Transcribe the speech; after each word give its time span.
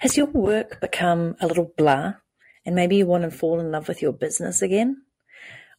Has 0.00 0.16
your 0.16 0.28
work 0.28 0.80
become 0.80 1.36
a 1.42 1.46
little 1.46 1.74
blah 1.76 2.14
and 2.64 2.74
maybe 2.74 2.96
you 2.96 3.04
want 3.04 3.24
to 3.24 3.30
fall 3.30 3.60
in 3.60 3.70
love 3.70 3.86
with 3.86 4.00
your 4.00 4.14
business 4.14 4.62
again? 4.62 5.02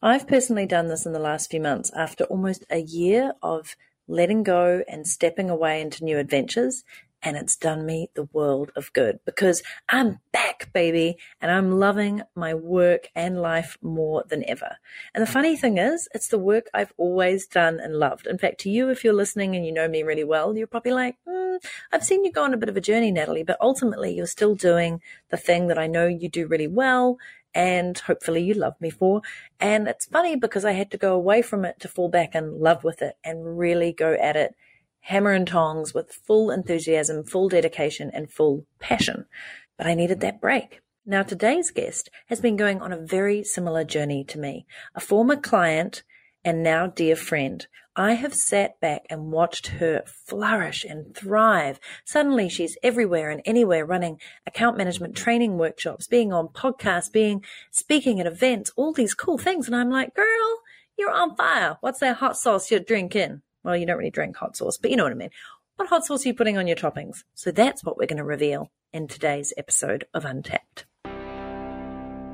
I've 0.00 0.28
personally 0.28 0.64
done 0.64 0.86
this 0.86 1.04
in 1.04 1.12
the 1.12 1.18
last 1.18 1.50
few 1.50 1.60
months 1.60 1.90
after 1.96 2.22
almost 2.26 2.64
a 2.70 2.78
year 2.78 3.32
of 3.42 3.74
letting 4.06 4.44
go 4.44 4.84
and 4.86 5.08
stepping 5.08 5.50
away 5.50 5.80
into 5.80 6.04
new 6.04 6.18
adventures 6.18 6.84
and 7.20 7.36
it's 7.36 7.56
done 7.56 7.84
me 7.84 8.10
the 8.14 8.28
world 8.32 8.70
of 8.76 8.92
good 8.92 9.18
because 9.24 9.60
I'm 9.88 10.20
back, 10.32 10.51
baby, 10.72 11.16
and 11.40 11.50
I'm 11.50 11.78
loving 11.78 12.22
my 12.34 12.54
work 12.54 13.08
and 13.14 13.40
life 13.40 13.78
more 13.80 14.24
than 14.28 14.44
ever. 14.48 14.76
And 15.14 15.22
the 15.22 15.30
funny 15.30 15.56
thing 15.56 15.78
is, 15.78 16.08
it's 16.14 16.28
the 16.28 16.38
work 16.38 16.68
I've 16.74 16.92
always 16.96 17.46
done 17.46 17.80
and 17.80 17.98
loved. 17.98 18.26
In 18.26 18.38
fact, 18.38 18.60
to 18.60 18.70
you, 18.70 18.90
if 18.90 19.02
you're 19.02 19.12
listening 19.12 19.56
and 19.56 19.64
you 19.64 19.72
know 19.72 19.88
me 19.88 20.02
really 20.02 20.24
well, 20.24 20.56
you're 20.56 20.66
probably 20.66 20.92
like, 20.92 21.16
mm, 21.26 21.58
I've 21.90 22.04
seen 22.04 22.24
you 22.24 22.32
go 22.32 22.44
on 22.44 22.54
a 22.54 22.58
bit 22.58 22.68
of 22.68 22.76
a 22.76 22.80
journey, 22.80 23.10
Natalie, 23.10 23.42
but 23.42 23.58
ultimately 23.60 24.14
you're 24.14 24.26
still 24.26 24.54
doing 24.54 25.00
the 25.30 25.36
thing 25.36 25.68
that 25.68 25.78
I 25.78 25.86
know 25.86 26.06
you 26.06 26.28
do 26.28 26.46
really 26.46 26.68
well 26.68 27.18
and 27.54 27.98
hopefully 27.98 28.42
you 28.42 28.54
love 28.54 28.80
me 28.80 28.90
for. 28.90 29.22
And 29.60 29.88
it's 29.88 30.06
funny 30.06 30.36
because 30.36 30.64
I 30.64 30.72
had 30.72 30.90
to 30.92 30.98
go 30.98 31.14
away 31.14 31.42
from 31.42 31.64
it 31.64 31.80
to 31.80 31.88
fall 31.88 32.08
back 32.08 32.34
in 32.34 32.60
love 32.60 32.84
with 32.84 33.02
it 33.02 33.16
and 33.24 33.58
really 33.58 33.92
go 33.92 34.14
at 34.14 34.36
it 34.36 34.54
hammer 35.02 35.32
and 35.32 35.46
tongs 35.46 35.92
with 35.92 36.12
full 36.12 36.50
enthusiasm, 36.50 37.24
full 37.24 37.48
dedication, 37.48 38.10
and 38.12 38.30
full 38.30 38.64
passion. 38.78 39.26
But 39.82 39.90
I 39.90 39.94
needed 39.94 40.20
that 40.20 40.40
break. 40.40 40.80
Now, 41.04 41.24
today's 41.24 41.72
guest 41.72 42.08
has 42.28 42.40
been 42.40 42.54
going 42.54 42.80
on 42.80 42.92
a 42.92 43.04
very 43.04 43.42
similar 43.42 43.82
journey 43.82 44.22
to 44.26 44.38
me, 44.38 44.64
a 44.94 45.00
former 45.00 45.34
client 45.34 46.04
and 46.44 46.62
now 46.62 46.86
dear 46.86 47.16
friend. 47.16 47.66
I 47.96 48.12
have 48.12 48.32
sat 48.32 48.78
back 48.78 49.06
and 49.10 49.32
watched 49.32 49.66
her 49.66 50.04
flourish 50.06 50.84
and 50.84 51.12
thrive. 51.16 51.80
Suddenly 52.04 52.48
she's 52.48 52.78
everywhere 52.84 53.28
and 53.32 53.42
anywhere 53.44 53.84
running 53.84 54.20
account 54.46 54.78
management 54.78 55.16
training 55.16 55.58
workshops, 55.58 56.06
being 56.06 56.32
on 56.32 56.46
podcasts, 56.46 57.10
being 57.10 57.44
speaking 57.72 58.20
at 58.20 58.26
events, 58.26 58.70
all 58.76 58.92
these 58.92 59.14
cool 59.14 59.36
things. 59.36 59.66
And 59.66 59.74
I'm 59.74 59.90
like, 59.90 60.14
girl, 60.14 60.60
you're 60.96 61.10
on 61.10 61.34
fire. 61.34 61.78
What's 61.80 61.98
that 61.98 62.18
hot 62.18 62.36
sauce 62.36 62.70
you're 62.70 62.78
drinking? 62.78 63.42
Well, 63.64 63.76
you 63.76 63.86
don't 63.86 63.98
really 63.98 64.10
drink 64.12 64.36
hot 64.36 64.56
sauce, 64.56 64.78
but 64.78 64.92
you 64.92 64.96
know 64.96 65.02
what 65.02 65.12
I 65.12 65.16
mean. 65.16 65.30
What 65.76 65.88
hot 65.88 66.04
sauce 66.04 66.24
are 66.24 66.28
you 66.28 66.34
putting 66.34 66.58
on 66.58 66.66
your 66.66 66.76
toppings? 66.76 67.24
So 67.34 67.50
that's 67.50 67.82
what 67.82 67.96
we're 67.96 68.06
going 68.06 68.18
to 68.18 68.24
reveal 68.24 68.70
in 68.92 69.08
today's 69.08 69.54
episode 69.56 70.04
of 70.12 70.24
Untapped. 70.24 70.84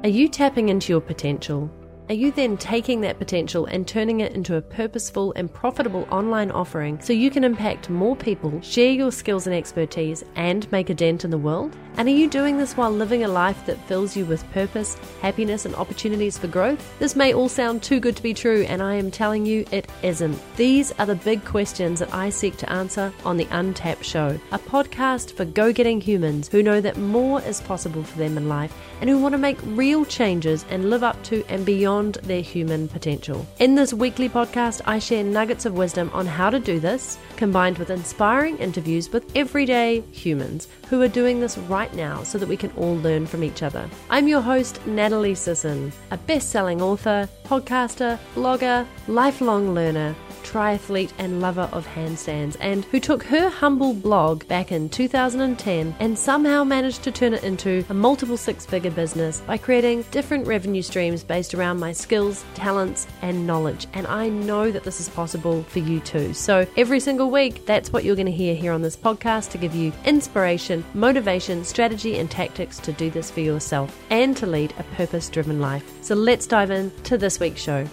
Are 0.03 0.08
you 0.08 0.28
tapping 0.28 0.69
into 0.69 0.92
your 0.92 1.00
potential? 1.00 1.70
Are 2.09 2.14
you 2.14 2.33
then 2.33 2.56
taking 2.56 3.03
that 3.03 3.19
potential 3.19 3.67
and 3.67 3.87
turning 3.87 4.20
it 4.20 4.33
into 4.33 4.56
a 4.56 4.62
purposeful 4.62 5.34
and 5.37 5.53
profitable 5.53 6.09
online 6.11 6.51
offering 6.51 6.98
so 7.03 7.12
you 7.12 7.31
can 7.31 7.45
impact 7.45 7.91
more 7.91 8.17
people, 8.17 8.59
share 8.62 8.92
your 8.92 9.12
skills 9.12 9.47
and 9.47 9.55
expertise, 9.55 10.25
and 10.34 10.73
make 10.73 10.89
a 10.89 10.95
dent 10.95 11.27
in 11.27 11.31
the 11.31 11.36
world? 11.36 11.77
And 11.98 12.09
are 12.09 12.12
you 12.12 12.27
doing 12.31 12.56
this 12.56 12.79
while 12.79 12.92
living 12.92 13.25
a 13.25 13.29
life 13.29 13.67
that 13.67 13.84
fills 13.89 14.17
you 14.17 14.25
with 14.25 14.51
purpose, 14.53 14.97
happiness, 15.20 15.67
and 15.67 15.75
opportunities 15.75 16.39
for 16.39 16.47
growth? 16.47 16.98
This 16.98 17.14
may 17.14 17.34
all 17.34 17.48
sound 17.48 17.83
too 17.83 18.01
good 18.01 18.17
to 18.17 18.23
be 18.23 18.33
true, 18.33 18.64
and 18.69 18.83
I 18.83 18.95
am 18.95 19.11
telling 19.11 19.45
you 19.45 19.67
it 19.70 19.91
isn't. 20.03 20.41
These 20.56 20.92
are 20.92 21.06
the 21.06 21.17
big 21.17 21.45
questions 21.45 21.98
that 21.98 22.14
I 22.14 22.31
seek 22.31 22.56
to 22.59 22.73
answer 22.73 23.12
on 23.25 23.36
the 23.36 23.48
Untapped 23.51 24.05
Show, 24.05 24.39
a 24.53 24.59
podcast 24.59 25.33
for 25.33 25.45
go 25.45 25.75
getting 25.75 26.01
humans 26.01 26.48
who 26.48 26.62
know 26.62 26.81
that 26.81 26.97
more 26.97 27.42
is 27.42 27.61
possible 27.61 28.05
for 28.05 28.17
them 28.17 28.39
in 28.39 28.48
life 28.48 28.73
and 29.01 29.11
who 29.11 29.19
want 29.19 29.33
to 29.33 29.39
make 29.39 29.59
real 29.62 30.05
changes 30.05 30.64
and 30.70 30.91
live 30.91 31.03
up 31.03 31.23
to 31.25 31.45
and 31.48 31.67
beyond 31.67 31.98
their 32.07 32.41
human 32.41 32.89
potential. 32.89 33.47
In 33.59 33.75
this 33.75 33.93
weekly 33.93 34.29
podcast, 34.29 34.81
I 34.87 34.99
share 34.99 35.25
nuggets 35.25 35.67
of 35.67 35.75
wisdom 35.75 36.11
on 36.13 36.27
how 36.27 36.51
to 36.51 36.59
do 36.59 36.81
this, 36.81 37.19
combined 37.37 37.79
with 37.79 37.91
inspiring 37.91 38.57
interviews 38.59 39.11
with 39.13 39.31
everyday 39.37 40.01
humans 40.13 40.69
who 40.89 41.03
are 41.03 41.09
doing 41.09 41.41
this 41.41 41.59
right 41.59 41.93
now 41.95 42.23
so 42.23 42.39
that 42.39 42.49
we 42.49 42.57
can 42.57 42.71
all 42.73 42.97
learn 42.97 43.27
from 43.27 43.45
each 43.45 43.63
other. 43.63 43.89
I'm 44.11 44.29
your 44.29 44.41
host, 44.41 44.85
Natalie 44.87 45.35
Sisson, 45.35 45.93
a 46.11 46.17
best 46.17 46.51
selling 46.51 46.81
author, 46.81 47.29
podcaster, 47.45 48.19
blogger, 48.35 48.87
lifelong 49.07 49.75
learner 49.75 50.14
triathlete 50.48 51.13
and 51.19 51.41
lover 51.41 51.69
of 51.73 51.86
handstands, 51.86 52.57
and 52.61 52.85
who 52.86 53.01
took 53.01 53.23
her 53.25 53.48
humble 53.48 53.92
blog 53.92 54.47
back 54.48 54.73
in 54.73 54.89
2010 54.89 55.95
and 56.01 56.19
somehow 56.19 56.64
managed 56.64 57.03
to 57.03 57.13
turn 57.13 57.35
it 57.35 57.45
into 57.45 57.85
a 57.89 57.95
multiple 57.95 58.36
six 58.36 58.64
figure 58.64 58.91
business 58.91 59.41
by 59.41 59.58
creating 59.58 60.05
different 60.11 60.47
revenue 60.47 60.83
streams 60.83 61.23
based 61.23 61.55
around 61.55 61.79
my 61.79 61.92
skills, 61.92 62.45
talents, 62.55 63.07
and 63.23 63.47
knowledge. 63.47 63.87
And 63.92 64.07
I 64.07 64.29
know 64.29 64.70
that 64.70 64.85
this 64.85 65.01
is 65.01 65.08
possible 65.08 65.63
for 65.64 65.81
you 65.81 66.01
too. 66.01 66.33
So 66.33 66.67
every 66.77 67.01
single 67.01 67.31
week, 67.31 67.67
that's 67.67 67.92
what 67.92 68.05
you're 68.05 68.17
going 68.17 68.27
to 68.27 68.33
hear 68.33 68.55
here 68.55 68.73
on 68.73 68.83
this 68.83 68.97
podcast 68.97 69.51
to 69.51 69.58
give 69.58 69.75
you 69.75 69.92
inspiration, 70.05 70.85
motivation, 70.95 71.64
strategy, 71.64 72.19
and 72.19 72.31
tactics 72.31 72.79
to 72.79 72.92
do 72.92 73.11
this 73.11 73.31
for 73.31 73.41
yourself 73.41 73.97
and 74.11 74.37
to 74.37 74.47
lead 74.47 74.73
a 74.79 74.83
purpose 74.95 75.29
driven 75.29 75.61
life. 75.61 75.85
So 76.03 76.14
let's 76.14 76.47
dive 76.47 76.70
in 76.70 76.91
to 77.05 77.19
this 77.19 77.39
week's 77.41 77.61
show. 77.61 77.87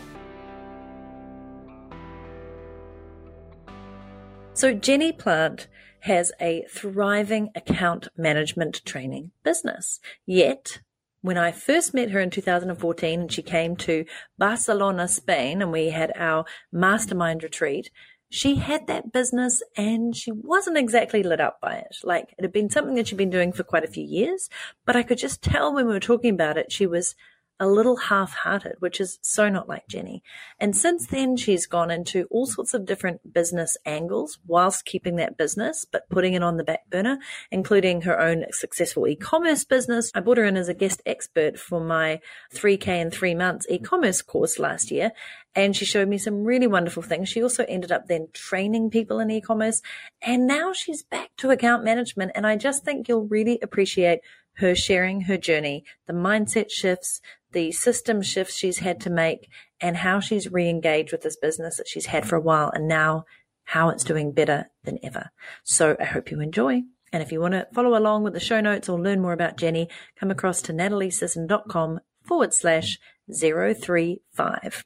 So 4.55 4.73
Jenny 4.73 5.11
Plant 5.11 5.67
has 5.99 6.31
a 6.39 6.65
thriving 6.69 7.49
account 7.55 8.07
management 8.15 8.85
training 8.85 9.31
business. 9.43 9.99
Yet, 10.25 10.79
when 11.21 11.37
I 11.37 11.51
first 11.51 11.93
met 11.93 12.11
her 12.11 12.21
in 12.21 12.29
2014 12.29 13.19
and 13.19 13.29
she 13.29 13.41
came 13.41 13.75
to 13.75 14.05
Barcelona, 14.37 15.09
Spain, 15.09 15.61
and 15.61 15.73
we 15.73 15.89
had 15.89 16.13
our 16.15 16.45
mastermind 16.71 17.43
retreat, 17.43 17.91
she 18.29 18.55
had 18.55 18.87
that 18.87 19.11
business 19.11 19.61
and 19.75 20.15
she 20.15 20.31
wasn't 20.31 20.77
exactly 20.77 21.21
lit 21.21 21.41
up 21.41 21.59
by 21.59 21.75
it. 21.75 21.97
Like 22.01 22.33
it 22.37 22.43
had 22.43 22.53
been 22.53 22.69
something 22.69 22.95
that 22.95 23.09
she'd 23.09 23.17
been 23.17 23.29
doing 23.29 23.51
for 23.51 23.63
quite 23.63 23.83
a 23.83 23.91
few 23.91 24.05
years, 24.05 24.49
but 24.85 24.95
I 24.95 25.03
could 25.03 25.17
just 25.17 25.41
tell 25.41 25.73
when 25.73 25.85
we 25.85 25.93
were 25.93 25.99
talking 25.99 26.33
about 26.33 26.57
it, 26.57 26.71
she 26.71 26.87
was 26.87 27.13
a 27.59 27.67
little 27.67 27.95
half 27.95 28.33
hearted, 28.33 28.75
which 28.79 28.99
is 28.99 29.17
so 29.21 29.49
not 29.49 29.69
like 29.69 29.87
Jenny. 29.87 30.21
And 30.59 30.75
since 30.75 31.07
then, 31.07 31.37
she's 31.37 31.67
gone 31.67 31.89
into 31.89 32.27
all 32.29 32.45
sorts 32.45 32.73
of 32.73 32.85
different 32.85 33.33
business 33.33 33.77
angles 33.85 34.39
whilst 34.45 34.85
keeping 34.85 35.15
that 35.17 35.37
business, 35.37 35.85
but 35.89 36.09
putting 36.09 36.33
it 36.33 36.43
on 36.43 36.57
the 36.57 36.63
back 36.63 36.89
burner, 36.89 37.19
including 37.51 38.01
her 38.01 38.19
own 38.19 38.45
successful 38.51 39.07
e 39.07 39.15
commerce 39.15 39.63
business. 39.63 40.11
I 40.13 40.19
brought 40.19 40.37
her 40.37 40.45
in 40.45 40.57
as 40.57 40.69
a 40.69 40.73
guest 40.73 41.01
expert 41.05 41.57
for 41.57 41.79
my 41.79 42.19
3K 42.53 42.87
in 42.87 43.11
three 43.11 43.35
months 43.35 43.65
e 43.69 43.79
commerce 43.79 44.21
course 44.21 44.59
last 44.59 44.91
year. 44.91 45.11
And 45.55 45.75
she 45.75 45.85
showed 45.85 46.09
me 46.09 46.17
some 46.17 46.43
really 46.43 46.67
wonderful 46.67 47.01
things. 47.01 47.29
She 47.29 47.41
also 47.41 47.65
ended 47.69 47.91
up 47.91 48.07
then 48.07 48.27
training 48.33 48.89
people 48.89 49.19
in 49.19 49.31
e-commerce. 49.31 49.81
And 50.21 50.45
now 50.45 50.73
she's 50.73 51.03
back 51.03 51.31
to 51.37 51.51
account 51.51 51.83
management. 51.83 52.33
And 52.35 52.45
I 52.45 52.57
just 52.57 52.83
think 52.83 53.07
you'll 53.07 53.27
really 53.27 53.59
appreciate 53.61 54.19
her 54.55 54.75
sharing 54.75 55.21
her 55.21 55.37
journey, 55.37 55.83
the 56.07 56.13
mindset 56.13 56.69
shifts, 56.71 57.21
the 57.51 57.71
system 57.71 58.21
shifts 58.21 58.55
she's 58.55 58.79
had 58.79 58.99
to 59.01 59.09
make 59.09 59.49
and 59.79 59.97
how 59.97 60.19
she's 60.19 60.51
re-engaged 60.51 61.11
with 61.11 61.21
this 61.21 61.37
business 61.37 61.77
that 61.77 61.87
she's 61.87 62.07
had 62.07 62.27
for 62.27 62.35
a 62.35 62.41
while 62.41 62.69
and 62.73 62.87
now 62.87 63.25
how 63.65 63.89
it's 63.89 64.03
doing 64.03 64.31
better 64.31 64.69
than 64.83 64.99
ever. 65.03 65.29
So 65.63 65.95
I 65.99 66.05
hope 66.05 66.31
you 66.31 66.39
enjoy. 66.39 66.83
And 67.11 67.23
if 67.23 67.31
you 67.31 67.39
want 67.39 67.53
to 67.53 67.67
follow 67.73 67.97
along 67.97 68.23
with 68.23 68.33
the 68.33 68.39
show 68.39 68.61
notes 68.61 68.89
or 68.89 68.99
learn 68.99 69.21
more 69.21 69.33
about 69.33 69.57
Jenny, 69.57 69.89
come 70.17 70.31
across 70.31 70.61
to 70.63 70.73
nataliesisson.com 70.73 71.99
forward 72.23 72.53
slash 72.53 72.99
035. 73.29 74.83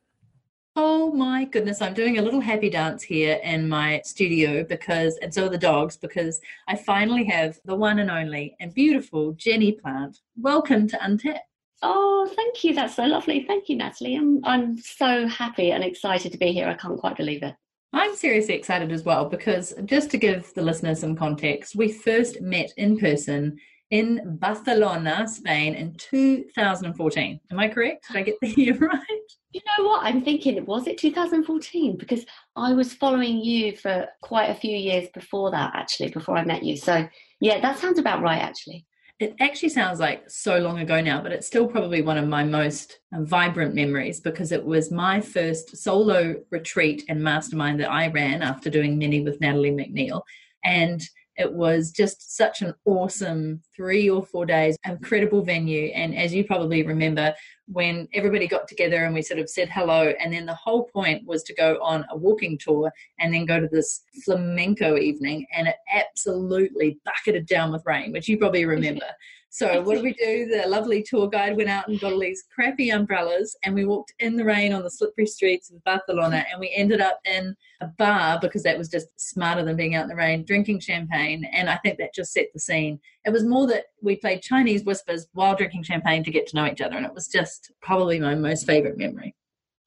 Oh 0.82 1.12
my 1.12 1.44
goodness, 1.44 1.82
I'm 1.82 1.94
doing 1.94 2.20
a 2.20 2.22
little 2.22 2.40
happy 2.40 2.70
dance 2.70 3.04
here 3.04 3.42
in 3.44 3.68
my 3.68 4.02
studio 4.06 4.64
because, 4.64 5.18
and 5.18 5.34
so 5.34 5.46
are 5.46 5.50
the 5.50 5.58
dogs, 5.58 5.98
because 5.98 6.40
I 6.70 6.78
finally 6.78 7.26
have 7.26 7.60
the 7.66 7.76
one 7.76 8.00
and 8.00 8.10
only 8.10 8.56
and 8.62 8.74
beautiful 8.74 9.34
Jenny 9.34 9.74
Plant. 9.74 10.20
Welcome 10.38 10.88
to 10.88 10.98
Untap. 11.00 11.40
Oh, 11.82 12.32
thank 12.34 12.64
you. 12.64 12.74
That's 12.74 12.96
so 12.96 13.04
lovely. 13.04 13.44
Thank 13.44 13.68
you, 13.68 13.76
Natalie. 13.76 14.16
I'm 14.16 14.40
I'm 14.46 14.78
so 14.78 15.28
happy 15.28 15.72
and 15.72 15.84
excited 15.84 16.32
to 16.32 16.38
be 16.38 16.54
here. 16.54 16.70
I 16.70 16.76
can't 16.76 16.98
quite 16.98 17.18
believe 17.18 17.44
it. 17.44 17.56
I'm 17.92 18.16
seriously 18.16 18.54
excited 18.54 18.94
as 18.94 19.04
well 19.04 19.26
because 19.26 19.74
just 19.84 20.10
to 20.12 20.18
give 20.18 20.54
the 20.54 20.62
listeners 20.62 21.02
some 21.02 21.14
context, 21.14 21.76
we 21.76 21.92
first 21.92 22.40
met 22.40 22.72
in 22.78 22.98
person 22.98 23.58
in 23.92 24.38
Barcelona, 24.40 25.28
Spain 25.28 25.76
in 25.76 25.96
2014. 25.96 27.42
Am 27.52 27.60
I 27.60 27.68
correct? 27.68 28.08
Did 28.08 28.16
I 28.16 28.22
get 28.22 28.40
the 28.40 28.48
year 28.56 28.78
right? 28.78 29.19
You 29.52 29.62
know 29.78 29.86
what? 29.88 30.06
I'm 30.06 30.24
thinking, 30.24 30.64
was 30.66 30.88
it 30.88 30.98
2014? 30.98 31.98
Because 31.98 32.26
I 32.56 32.74
was 32.74 32.94
following 32.94 33.38
you 33.40 33.76
for 33.76 34.08
quite 34.22 34.50
a 34.50 34.56
few 34.56 34.76
years 34.76 35.08
before 35.14 35.52
that, 35.52 35.72
actually, 35.76 36.10
before 36.10 36.38
I 36.38 36.46
met 36.46 36.64
you. 36.64 36.78
So, 36.78 37.08
yeah, 37.40 37.60
that 37.62 37.80
sounds 37.80 37.98
about 37.98 38.22
right, 38.22 38.42
actually 38.42 38.86
it 39.20 39.36
actually 39.42 39.70
sounds 39.70 40.00
like 40.00 40.30
so 40.30 40.60
long 40.60 40.80
ago 40.80 41.02
now, 41.02 41.22
but 41.22 41.34
it's 41.34 41.46
still 41.46 41.68
probably 41.68 42.02
one 42.02 42.18
of 42.18 42.28
my 42.28 42.44
most 42.44 43.00
vibrant 43.12 43.76
memories 43.76 44.22
because 44.22 44.54
it 44.54 44.64
was 44.64 44.92
my 44.92 45.20
first 45.20 45.76
solo 45.76 46.36
retreat 46.52 47.04
and 47.10 47.22
mastermind 47.22 47.82
that 47.82 47.92
I 47.92 48.08
ran 48.08 48.42
after 48.42 48.70
doing 48.70 48.98
many 48.98 49.22
with 49.22 49.42
Natalie 49.42 49.72
MacNeil. 49.72 50.22
And 50.64 51.02
It 51.40 51.54
was 51.54 51.92
just 51.92 52.36
such 52.36 52.62
an 52.62 52.74
awesome 52.84 53.62
three 53.74 54.10
or 54.10 54.22
four 54.22 54.46
days, 54.46 54.76
incredible 54.86 55.42
venue. 55.42 55.86
And 55.96 56.14
as 56.14 56.34
you 56.34 56.44
probably 56.44 56.84
remember, 56.84 57.34
when 57.68 58.10
everybody 58.14 58.46
got 58.46 58.68
together 58.68 59.06
and 59.06 59.14
we 59.14 59.22
sort 59.22 59.40
of 59.40 59.50
said 59.50 59.70
hello, 59.70 60.14
and 60.20 60.34
then 60.34 60.46
the 60.46 60.54
whole 60.54 60.90
point 60.94 61.26
was 61.26 61.44
to 61.44 61.54
go 61.54 61.80
on 61.82 62.06
a 62.12 62.18
walking 62.18 62.58
tour 62.58 62.92
and 63.20 63.34
then 63.34 63.46
go 63.46 63.58
to 63.58 63.70
this 63.72 64.02
flamenco 64.26 64.98
evening, 64.98 65.48
and 65.56 65.70
it 65.70 65.76
absolutely 65.94 67.00
bucketed 67.06 67.46
down 67.46 67.72
with 67.72 67.86
rain, 67.86 68.12
which 68.12 68.28
you 68.28 68.38
probably 68.38 68.66
remember. 68.76 69.06
So 69.52 69.82
what 69.82 69.96
did 69.96 70.04
we 70.04 70.14
do? 70.14 70.46
The 70.46 70.68
lovely 70.68 71.02
tour 71.02 71.28
guide 71.28 71.58
went 71.58 71.70
out 71.70 71.88
and 71.88 72.00
got 72.00 72.14
all 72.14 72.20
these 72.20 72.44
crappy 72.54 72.92
umbrellas 72.92 73.58
and 73.64 73.74
we 73.74 73.84
walked 73.84 74.14
in 74.20 74.36
the 74.36 74.46
rain 74.46 74.74
on 74.74 74.84
the 74.84 74.92
slippery 74.92 75.26
streets 75.26 75.72
of 75.72 75.84
Barcelona 75.84 76.46
and 76.52 76.60
we 76.60 76.72
ended 76.76 77.02
up 77.02 77.20
in 77.26 77.56
a 77.82 77.88
bar 77.88 78.38
because 78.40 78.62
that 78.64 78.78
was 78.78 78.90
just 78.90 79.08
smarter 79.20 79.64
than 79.64 79.76
being 79.76 79.96
out 79.96 80.04
in 80.04 80.10
the 80.10 80.16
rain, 80.16 80.46
drinking 80.46 80.82
champagne. 80.82 81.46
And 81.52 81.68
I 81.68 81.78
think 81.78 81.98
that 81.98 82.14
just 82.14 82.32
set 82.32 82.48
the 82.54 82.60
scene. 82.60 83.00
It 83.26 83.32
was 83.32 83.44
more 83.44 83.66
that 83.68 83.86
we 84.04 84.18
played 84.18 84.44
Chinese 84.44 84.84
whispers 84.84 85.28
while 85.34 85.56
drinking 85.56 85.84
champagne 85.84 86.24
to 86.26 86.32
get 86.32 86.46
to 86.48 86.56
know 86.56 86.68
each 86.68 86.82
other. 86.82 86.98
And 86.98 87.06
it 87.06 87.14
was 87.14 87.28
just 87.28 87.72
probably 87.82 88.20
my 88.20 88.36
most 88.36 88.68
favorite 88.68 89.00
memory 89.00 89.34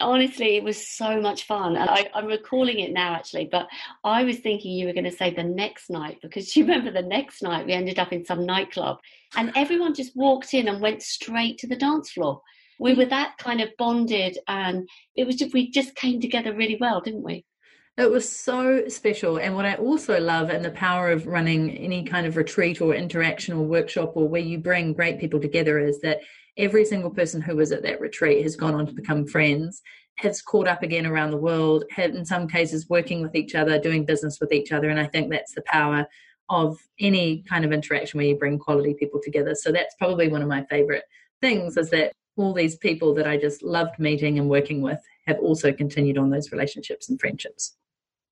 honestly, 0.02 0.56
it 0.56 0.64
was 0.64 0.86
so 0.86 1.20
much 1.20 1.44
fun. 1.46 1.76
And 1.76 1.88
I, 1.88 2.08
am 2.14 2.26
recalling 2.26 2.80
it 2.80 2.92
now, 2.92 3.14
actually. 3.14 3.48
But 3.50 3.68
I 4.04 4.24
was 4.24 4.38
thinking 4.38 4.72
you 4.72 4.86
were 4.86 4.92
going 4.92 5.04
to 5.04 5.10
say 5.10 5.32
the 5.32 5.44
next 5.44 5.90
night 5.90 6.18
because 6.22 6.54
you 6.56 6.64
remember 6.64 6.90
the 6.90 7.02
next 7.02 7.42
night 7.42 7.66
we 7.66 7.72
ended 7.72 7.98
up 7.98 8.12
in 8.12 8.24
some 8.24 8.44
nightclub 8.44 8.98
and 9.36 9.52
everyone 9.56 9.94
just 9.94 10.16
walked 10.16 10.54
in 10.54 10.68
and 10.68 10.80
went 10.80 11.02
straight 11.02 11.58
to 11.58 11.66
the 11.66 11.76
dance 11.76 12.10
floor. 12.10 12.42
We 12.78 12.94
mm. 12.94 12.98
were 12.98 13.06
that 13.06 13.38
kind 13.38 13.60
of 13.60 13.70
bonded, 13.78 14.38
and 14.48 14.88
it 15.14 15.26
was 15.26 15.36
just, 15.36 15.54
we 15.54 15.70
just 15.70 15.94
came 15.94 16.20
together 16.20 16.54
really 16.54 16.76
well, 16.80 17.00
didn't 17.00 17.22
we? 17.22 17.44
It 17.98 18.10
was 18.10 18.28
so 18.28 18.88
special. 18.88 19.36
And 19.36 19.54
what 19.54 19.66
I 19.66 19.74
also 19.74 20.18
love 20.18 20.48
and 20.48 20.64
the 20.64 20.70
power 20.70 21.10
of 21.10 21.26
running 21.26 21.76
any 21.76 22.04
kind 22.04 22.26
of 22.26 22.36
retreat 22.36 22.80
or 22.80 22.94
interaction 22.94 23.54
or 23.54 23.62
workshop 23.62 24.12
or 24.14 24.26
where 24.26 24.40
you 24.40 24.58
bring 24.58 24.94
great 24.94 25.20
people 25.20 25.40
together 25.40 25.78
is 25.78 26.00
that 26.00 26.20
every 26.56 26.84
single 26.84 27.10
person 27.10 27.40
who 27.40 27.56
was 27.56 27.72
at 27.72 27.82
that 27.82 28.00
retreat 28.00 28.42
has 28.42 28.56
gone 28.56 28.74
on 28.74 28.86
to 28.86 28.92
become 28.92 29.26
friends 29.26 29.82
has 30.16 30.42
caught 30.42 30.68
up 30.68 30.82
again 30.82 31.06
around 31.06 31.30
the 31.30 31.36
world 31.36 31.84
have 31.90 32.14
in 32.14 32.24
some 32.24 32.46
cases 32.46 32.88
working 32.88 33.22
with 33.22 33.34
each 33.34 33.54
other 33.54 33.78
doing 33.78 34.04
business 34.04 34.38
with 34.40 34.52
each 34.52 34.72
other 34.72 34.90
and 34.90 35.00
i 35.00 35.06
think 35.06 35.30
that's 35.30 35.54
the 35.54 35.62
power 35.62 36.06
of 36.50 36.78
any 37.00 37.42
kind 37.48 37.64
of 37.64 37.72
interaction 37.72 38.18
where 38.18 38.26
you 38.26 38.36
bring 38.36 38.58
quality 38.58 38.94
people 38.94 39.20
together 39.22 39.54
so 39.54 39.72
that's 39.72 39.94
probably 39.96 40.28
one 40.28 40.42
of 40.42 40.48
my 40.48 40.64
favorite 40.64 41.04
things 41.40 41.76
is 41.76 41.88
that 41.90 42.12
all 42.36 42.52
these 42.52 42.76
people 42.76 43.14
that 43.14 43.26
i 43.26 43.36
just 43.36 43.62
loved 43.62 43.98
meeting 43.98 44.38
and 44.38 44.48
working 44.48 44.82
with 44.82 45.00
have 45.26 45.38
also 45.38 45.72
continued 45.72 46.18
on 46.18 46.28
those 46.28 46.52
relationships 46.52 47.08
and 47.08 47.18
friendships 47.20 47.76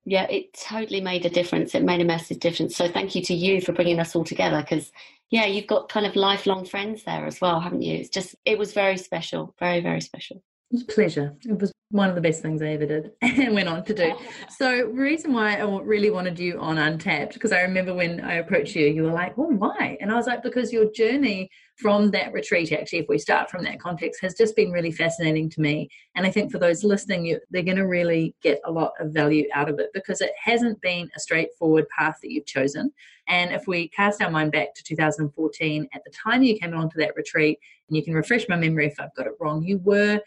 yeah, 0.04 0.24
it 0.24 0.54
totally 0.54 1.00
made 1.00 1.26
a 1.26 1.30
difference. 1.30 1.74
It 1.74 1.84
made 1.84 2.00
a 2.00 2.04
massive 2.04 2.40
difference. 2.40 2.74
So 2.74 2.88
thank 2.88 3.14
you 3.14 3.22
to 3.22 3.34
you 3.34 3.60
for 3.60 3.72
bringing 3.72 4.00
us 4.00 4.16
all 4.16 4.24
together 4.24 4.62
because, 4.62 4.90
yeah, 5.30 5.46
you've 5.46 5.66
got 5.68 5.88
kind 5.88 6.06
of 6.06 6.16
lifelong 6.16 6.64
friends 6.64 7.04
there 7.04 7.26
as 7.26 7.40
well, 7.40 7.60
haven't 7.60 7.82
you? 7.82 7.94
It's 7.96 8.08
just, 8.08 8.34
it 8.44 8.58
was 8.58 8.72
very 8.72 8.96
special, 8.98 9.54
very, 9.58 9.80
very 9.80 10.00
special. 10.00 10.42
It 10.70 10.74
was 10.74 10.82
a 10.82 10.86
pleasure. 10.86 11.34
It 11.44 11.58
was 11.58 11.72
one 11.90 12.08
of 12.08 12.14
the 12.14 12.20
best 12.20 12.42
things 12.42 12.62
I 12.62 12.68
ever 12.68 12.86
did 12.86 13.10
and 13.22 13.54
went 13.54 13.68
on 13.68 13.84
to 13.84 13.94
do. 13.94 14.14
So, 14.56 14.84
reason 14.86 15.32
why 15.32 15.56
I 15.56 15.80
really 15.80 16.10
wanted 16.10 16.38
you 16.38 16.60
on 16.60 16.78
Untapped, 16.78 17.34
because 17.34 17.50
I 17.50 17.62
remember 17.62 17.92
when 17.92 18.20
I 18.20 18.34
approached 18.34 18.76
you, 18.76 18.86
you 18.86 19.02
were 19.02 19.10
like, 19.10 19.36
"Well, 19.36 19.50
why? 19.50 19.98
And 20.00 20.12
I 20.12 20.14
was 20.14 20.28
like, 20.28 20.44
because 20.44 20.72
your 20.72 20.90
journey 20.92 21.50
from 21.74 22.10
that 22.12 22.32
retreat, 22.32 22.70
actually, 22.70 23.00
if 23.00 23.08
we 23.08 23.18
start 23.18 23.50
from 23.50 23.64
that 23.64 23.80
context, 23.80 24.20
has 24.20 24.34
just 24.34 24.54
been 24.54 24.70
really 24.70 24.92
fascinating 24.92 25.48
to 25.50 25.60
me. 25.60 25.88
And 26.14 26.26
I 26.26 26.30
think 26.30 26.52
for 26.52 26.58
those 26.58 26.84
listening, 26.84 27.24
you, 27.24 27.40
they're 27.50 27.62
going 27.62 27.76
to 27.78 27.86
really 27.86 28.34
get 28.42 28.60
a 28.64 28.70
lot 28.70 28.92
of 29.00 29.12
value 29.12 29.48
out 29.54 29.68
of 29.68 29.80
it 29.80 29.90
because 29.92 30.20
it 30.20 30.32
hasn't 30.42 30.80
been 30.82 31.10
a 31.16 31.20
straightforward 31.20 31.88
path 31.88 32.18
that 32.22 32.30
you've 32.30 32.46
chosen. 32.46 32.92
And 33.28 33.52
if 33.52 33.66
we 33.66 33.88
cast 33.88 34.22
our 34.22 34.30
mind 34.30 34.52
back 34.52 34.74
to 34.74 34.84
2014, 34.84 35.88
at 35.94 36.04
the 36.04 36.12
time 36.12 36.42
you 36.42 36.58
came 36.58 36.74
along 36.74 36.90
to 36.90 36.98
that 36.98 37.16
retreat, 37.16 37.58
and 37.88 37.96
you 37.96 38.04
can 38.04 38.14
refresh 38.14 38.48
my 38.48 38.56
memory 38.56 38.86
if 38.86 39.00
I've 39.00 39.14
got 39.14 39.26
it 39.26 39.32
wrong, 39.40 39.64
you 39.64 39.78
were 39.78 40.20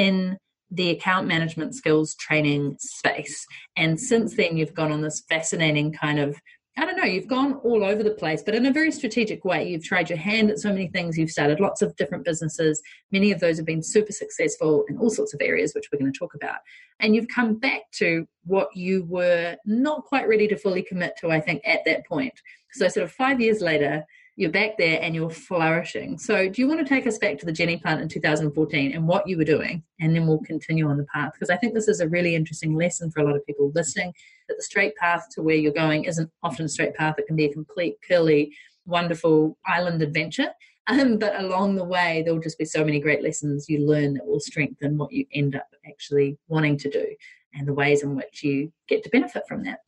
in 0.00 0.38
the 0.70 0.88
account 0.90 1.26
management 1.26 1.74
skills 1.74 2.14
training 2.14 2.76
space. 2.78 3.44
And 3.76 4.00
since 4.00 4.34
then, 4.34 4.56
you've 4.56 4.72
gone 4.72 4.90
on 4.90 5.02
this 5.02 5.22
fascinating 5.28 5.92
kind 5.92 6.18
of 6.18 6.36
I 6.78 6.86
don't 6.86 6.96
know, 6.96 7.04
you've 7.04 7.26
gone 7.26 7.54
all 7.64 7.84
over 7.84 8.02
the 8.02 8.12
place, 8.12 8.42
but 8.42 8.54
in 8.54 8.64
a 8.64 8.72
very 8.72 8.92
strategic 8.92 9.44
way. 9.44 9.68
You've 9.68 9.84
tried 9.84 10.08
your 10.08 10.16
hand 10.18 10.50
at 10.50 10.60
so 10.60 10.70
many 10.70 10.86
things. 10.86 11.18
You've 11.18 11.28
started 11.28 11.60
lots 11.60 11.82
of 11.82 11.94
different 11.96 12.24
businesses. 12.24 12.80
Many 13.10 13.32
of 13.32 13.40
those 13.40 13.58
have 13.58 13.66
been 13.66 13.82
super 13.82 14.12
successful 14.12 14.84
in 14.88 14.96
all 14.96 15.10
sorts 15.10 15.34
of 15.34 15.42
areas, 15.42 15.74
which 15.74 15.88
we're 15.92 15.98
going 15.98 16.12
to 16.12 16.18
talk 16.18 16.32
about. 16.34 16.58
And 17.00 17.14
you've 17.14 17.28
come 17.28 17.58
back 17.58 17.82
to 17.96 18.26
what 18.44 18.68
you 18.74 19.04
were 19.04 19.56
not 19.66 20.04
quite 20.04 20.28
ready 20.28 20.46
to 20.48 20.56
fully 20.56 20.82
commit 20.82 21.14
to, 21.20 21.30
I 21.30 21.40
think, 21.40 21.60
at 21.66 21.80
that 21.86 22.06
point. 22.06 22.34
So, 22.72 22.88
sort 22.88 23.04
of 23.04 23.12
five 23.12 23.40
years 23.40 23.60
later, 23.60 24.04
you're 24.40 24.50
back 24.50 24.78
there 24.78 24.98
and 25.02 25.14
you're 25.14 25.28
flourishing. 25.28 26.16
So, 26.16 26.48
do 26.48 26.62
you 26.62 26.66
want 26.66 26.80
to 26.80 26.86
take 26.86 27.06
us 27.06 27.18
back 27.18 27.36
to 27.38 27.46
the 27.46 27.52
Jenny 27.52 27.76
Plant 27.76 28.00
in 28.00 28.08
2014 28.08 28.92
and 28.92 29.06
what 29.06 29.28
you 29.28 29.36
were 29.36 29.44
doing? 29.44 29.82
And 30.00 30.16
then 30.16 30.26
we'll 30.26 30.38
continue 30.38 30.88
on 30.88 30.96
the 30.96 31.04
path 31.04 31.34
because 31.34 31.50
I 31.50 31.58
think 31.58 31.74
this 31.74 31.88
is 31.88 32.00
a 32.00 32.08
really 32.08 32.34
interesting 32.34 32.74
lesson 32.74 33.10
for 33.10 33.20
a 33.20 33.24
lot 33.26 33.36
of 33.36 33.44
people 33.44 33.70
listening 33.74 34.14
that 34.48 34.56
the 34.56 34.62
straight 34.62 34.96
path 34.96 35.26
to 35.32 35.42
where 35.42 35.56
you're 35.56 35.74
going 35.74 36.04
isn't 36.04 36.30
often 36.42 36.64
a 36.64 36.70
straight 36.70 36.94
path. 36.94 37.16
It 37.18 37.26
can 37.26 37.36
be 37.36 37.44
a 37.44 37.52
complete, 37.52 37.96
curly, 38.08 38.54
wonderful 38.86 39.58
island 39.66 40.00
adventure. 40.00 40.48
Um, 40.86 41.18
but 41.18 41.38
along 41.38 41.76
the 41.76 41.84
way, 41.84 42.22
there'll 42.24 42.40
just 42.40 42.58
be 42.58 42.64
so 42.64 42.82
many 42.82 42.98
great 42.98 43.22
lessons 43.22 43.68
you 43.68 43.86
learn 43.86 44.14
that 44.14 44.26
will 44.26 44.40
strengthen 44.40 44.96
what 44.96 45.12
you 45.12 45.26
end 45.34 45.54
up 45.54 45.68
actually 45.86 46.38
wanting 46.48 46.78
to 46.78 46.90
do 46.90 47.06
and 47.52 47.68
the 47.68 47.74
ways 47.74 48.02
in 48.02 48.16
which 48.16 48.42
you 48.42 48.72
get 48.88 49.04
to 49.04 49.10
benefit 49.10 49.42
from 49.46 49.64
that. 49.64 49.80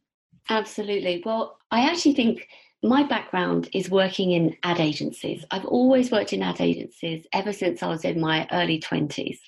Absolutely. 0.51 1.23
Well, 1.25 1.57
I 1.71 1.89
actually 1.89 2.15
think 2.15 2.47
my 2.83 3.05
background 3.05 3.69
is 3.73 3.91
working 3.91 4.33
in 4.33 4.57
ad 4.65 4.81
agencies. 4.81 5.45
I've 5.51 5.65
always 5.65 6.11
worked 6.11 6.33
in 6.33 6.43
ad 6.43 6.61
agencies 6.61 7.27
ever 7.33 7.53
since 7.53 7.83
I 7.83 7.89
was 7.89 8.05
in 8.05 8.21
my 8.21 8.49
early 8.51 8.81
20s. 8.81 9.39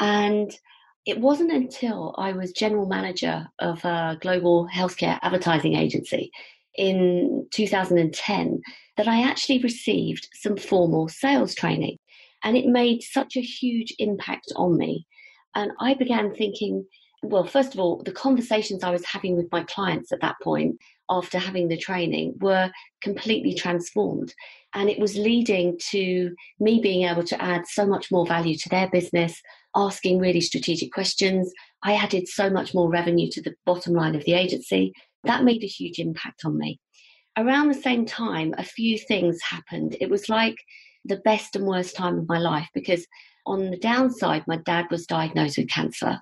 And 0.00 0.50
it 1.06 1.20
wasn't 1.20 1.52
until 1.52 2.14
I 2.18 2.32
was 2.32 2.52
general 2.52 2.86
manager 2.86 3.46
of 3.60 3.84
a 3.84 4.18
global 4.20 4.68
healthcare 4.72 5.18
advertising 5.22 5.76
agency 5.76 6.32
in 6.74 7.46
2010 7.52 8.60
that 8.96 9.08
I 9.08 9.22
actually 9.22 9.60
received 9.60 10.28
some 10.34 10.56
formal 10.56 11.08
sales 11.08 11.54
training. 11.54 11.98
And 12.42 12.56
it 12.56 12.66
made 12.66 13.02
such 13.02 13.36
a 13.36 13.42
huge 13.42 13.94
impact 13.98 14.52
on 14.56 14.76
me. 14.76 15.06
And 15.54 15.70
I 15.80 15.94
began 15.94 16.34
thinking, 16.34 16.84
well, 17.22 17.44
first 17.44 17.72
of 17.72 17.80
all, 17.80 18.02
the 18.02 18.12
conversations 18.12 18.82
I 18.82 18.90
was 18.90 19.04
having 19.04 19.36
with 19.36 19.50
my 19.52 19.62
clients 19.64 20.10
at 20.12 20.20
that 20.20 20.36
point 20.42 20.76
after 21.08 21.38
having 21.38 21.68
the 21.68 21.76
training 21.76 22.34
were 22.40 22.70
completely 23.00 23.54
transformed. 23.54 24.34
And 24.74 24.90
it 24.90 24.98
was 24.98 25.16
leading 25.16 25.78
to 25.90 26.34
me 26.58 26.80
being 26.80 27.08
able 27.08 27.22
to 27.24 27.40
add 27.40 27.66
so 27.68 27.86
much 27.86 28.10
more 28.10 28.26
value 28.26 28.56
to 28.56 28.68
their 28.68 28.88
business, 28.90 29.40
asking 29.76 30.18
really 30.18 30.40
strategic 30.40 30.92
questions. 30.92 31.52
I 31.84 31.94
added 31.94 32.26
so 32.26 32.50
much 32.50 32.74
more 32.74 32.90
revenue 32.90 33.30
to 33.32 33.42
the 33.42 33.54
bottom 33.66 33.94
line 33.94 34.16
of 34.16 34.24
the 34.24 34.34
agency. 34.34 34.92
That 35.24 35.44
made 35.44 35.62
a 35.62 35.68
huge 35.68 36.00
impact 36.00 36.42
on 36.44 36.58
me. 36.58 36.80
Around 37.38 37.68
the 37.68 37.74
same 37.74 38.04
time, 38.04 38.52
a 38.58 38.64
few 38.64 38.98
things 38.98 39.40
happened. 39.42 39.96
It 40.00 40.10
was 40.10 40.28
like 40.28 40.56
the 41.04 41.16
best 41.18 41.54
and 41.54 41.66
worst 41.66 41.94
time 41.94 42.18
of 42.18 42.28
my 42.28 42.38
life 42.38 42.68
because, 42.74 43.06
on 43.46 43.70
the 43.70 43.78
downside, 43.78 44.44
my 44.46 44.56
dad 44.56 44.86
was 44.90 45.06
diagnosed 45.06 45.58
with 45.58 45.68
cancer. 45.68 46.20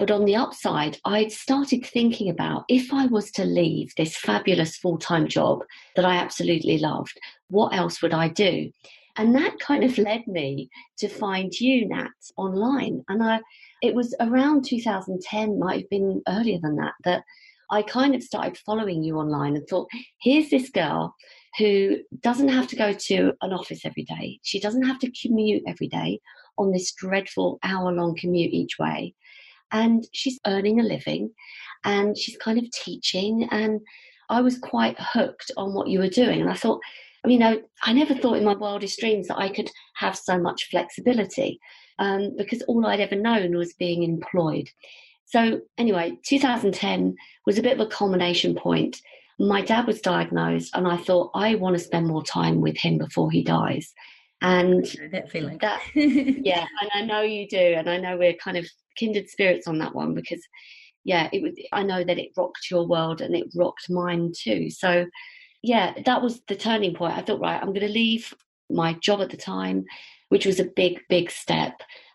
But 0.00 0.10
on 0.10 0.24
the 0.24 0.34
upside, 0.34 0.96
I'd 1.04 1.30
started 1.30 1.84
thinking 1.84 2.30
about 2.30 2.64
if 2.68 2.90
I 2.90 3.04
was 3.04 3.30
to 3.32 3.44
leave 3.44 3.92
this 3.96 4.16
fabulous 4.16 4.78
full 4.78 4.96
time 4.96 5.28
job 5.28 5.62
that 5.94 6.06
I 6.06 6.16
absolutely 6.16 6.78
loved, 6.78 7.20
what 7.48 7.74
else 7.74 8.00
would 8.00 8.14
I 8.14 8.28
do? 8.28 8.72
And 9.18 9.34
that 9.34 9.58
kind 9.58 9.84
of 9.84 9.98
led 9.98 10.26
me 10.26 10.70
to 11.00 11.08
find 11.08 11.52
you, 11.52 11.86
Nat, 11.86 12.08
online. 12.38 13.04
And 13.10 13.22
I, 13.22 13.40
it 13.82 13.94
was 13.94 14.14
around 14.20 14.64
2010, 14.64 15.58
might 15.58 15.82
have 15.82 15.90
been 15.90 16.22
earlier 16.26 16.58
than 16.62 16.76
that, 16.76 16.94
that 17.04 17.22
I 17.70 17.82
kind 17.82 18.14
of 18.14 18.22
started 18.22 18.56
following 18.56 19.04
you 19.04 19.18
online 19.18 19.54
and 19.54 19.68
thought, 19.68 19.90
here's 20.22 20.48
this 20.48 20.70
girl 20.70 21.14
who 21.58 21.98
doesn't 22.20 22.48
have 22.48 22.68
to 22.68 22.76
go 22.76 22.94
to 22.94 23.34
an 23.42 23.52
office 23.52 23.84
every 23.84 24.04
day. 24.04 24.38
She 24.44 24.60
doesn't 24.60 24.86
have 24.86 25.00
to 25.00 25.12
commute 25.20 25.64
every 25.68 25.88
day 25.88 26.20
on 26.56 26.72
this 26.72 26.92
dreadful 26.92 27.58
hour 27.62 27.92
long 27.92 28.16
commute 28.16 28.54
each 28.54 28.78
way 28.78 29.14
and 29.72 30.04
she's 30.12 30.40
earning 30.46 30.80
a 30.80 30.84
living 30.84 31.30
and 31.84 32.16
she's 32.16 32.36
kind 32.36 32.58
of 32.58 32.70
teaching 32.70 33.48
and 33.50 33.80
I 34.28 34.40
was 34.40 34.58
quite 34.58 34.96
hooked 34.98 35.50
on 35.56 35.74
what 35.74 35.88
you 35.88 35.98
were 35.98 36.08
doing 36.08 36.40
and 36.40 36.50
I 36.50 36.54
thought 36.54 36.80
I 37.24 37.28
mean 37.28 37.42
I, 37.42 37.60
I 37.82 37.92
never 37.92 38.14
thought 38.14 38.38
in 38.38 38.44
my 38.44 38.54
wildest 38.54 39.00
dreams 39.00 39.28
that 39.28 39.38
I 39.38 39.48
could 39.48 39.70
have 39.96 40.16
so 40.16 40.38
much 40.38 40.68
flexibility 40.70 41.60
um, 41.98 42.34
because 42.36 42.62
all 42.62 42.86
I'd 42.86 43.00
ever 43.00 43.16
known 43.16 43.56
was 43.56 43.74
being 43.74 44.02
employed. 44.02 44.68
So 45.26 45.60
anyway 45.78 46.18
2010 46.26 47.16
was 47.46 47.58
a 47.58 47.62
bit 47.62 47.78
of 47.78 47.86
a 47.86 47.90
culmination 47.90 48.54
point. 48.54 49.00
My 49.38 49.62
dad 49.62 49.86
was 49.86 50.00
diagnosed 50.00 50.74
and 50.74 50.86
I 50.86 50.98
thought 50.98 51.30
I 51.34 51.54
want 51.54 51.76
to 51.76 51.82
spend 51.82 52.06
more 52.06 52.22
time 52.22 52.60
with 52.60 52.76
him 52.76 52.98
before 52.98 53.30
he 53.30 53.42
dies. 53.42 53.92
And 54.42 54.84
that 55.12 55.30
feeling. 55.30 55.58
that 55.58 55.82
yeah 55.94 56.64
and 56.80 56.90
i 56.94 57.02
know 57.02 57.20
you 57.20 57.46
do 57.46 57.58
and 57.58 57.90
i 57.90 57.98
know 57.98 58.16
we're 58.16 58.32
kind 58.32 58.56
of 58.56 58.66
kindred 58.96 59.28
spirits 59.28 59.66
on 59.66 59.78
that 59.78 59.94
one 59.94 60.14
because 60.14 60.42
yeah 61.04 61.28
it 61.32 61.42
was 61.42 61.52
i 61.72 61.82
know 61.82 62.04
that 62.04 62.18
it 62.18 62.30
rocked 62.36 62.70
your 62.70 62.86
world 62.86 63.20
and 63.20 63.34
it 63.34 63.46
rocked 63.56 63.88
mine 63.88 64.32
too 64.36 64.68
so 64.70 65.06
yeah, 65.62 65.94
that 66.06 66.22
was 66.22 66.40
the 66.48 66.56
turning 66.56 66.94
point. 66.94 67.16
I 67.16 67.22
thought, 67.22 67.40
right, 67.40 67.60
I'm 67.60 67.68
going 67.68 67.86
to 67.86 67.88
leave 67.88 68.32
my 68.70 68.94
job 68.94 69.20
at 69.20 69.30
the 69.30 69.36
time, 69.36 69.84
which 70.28 70.46
was 70.46 70.60
a 70.60 70.70
big, 70.76 71.00
big 71.08 71.30
step. 71.30 71.74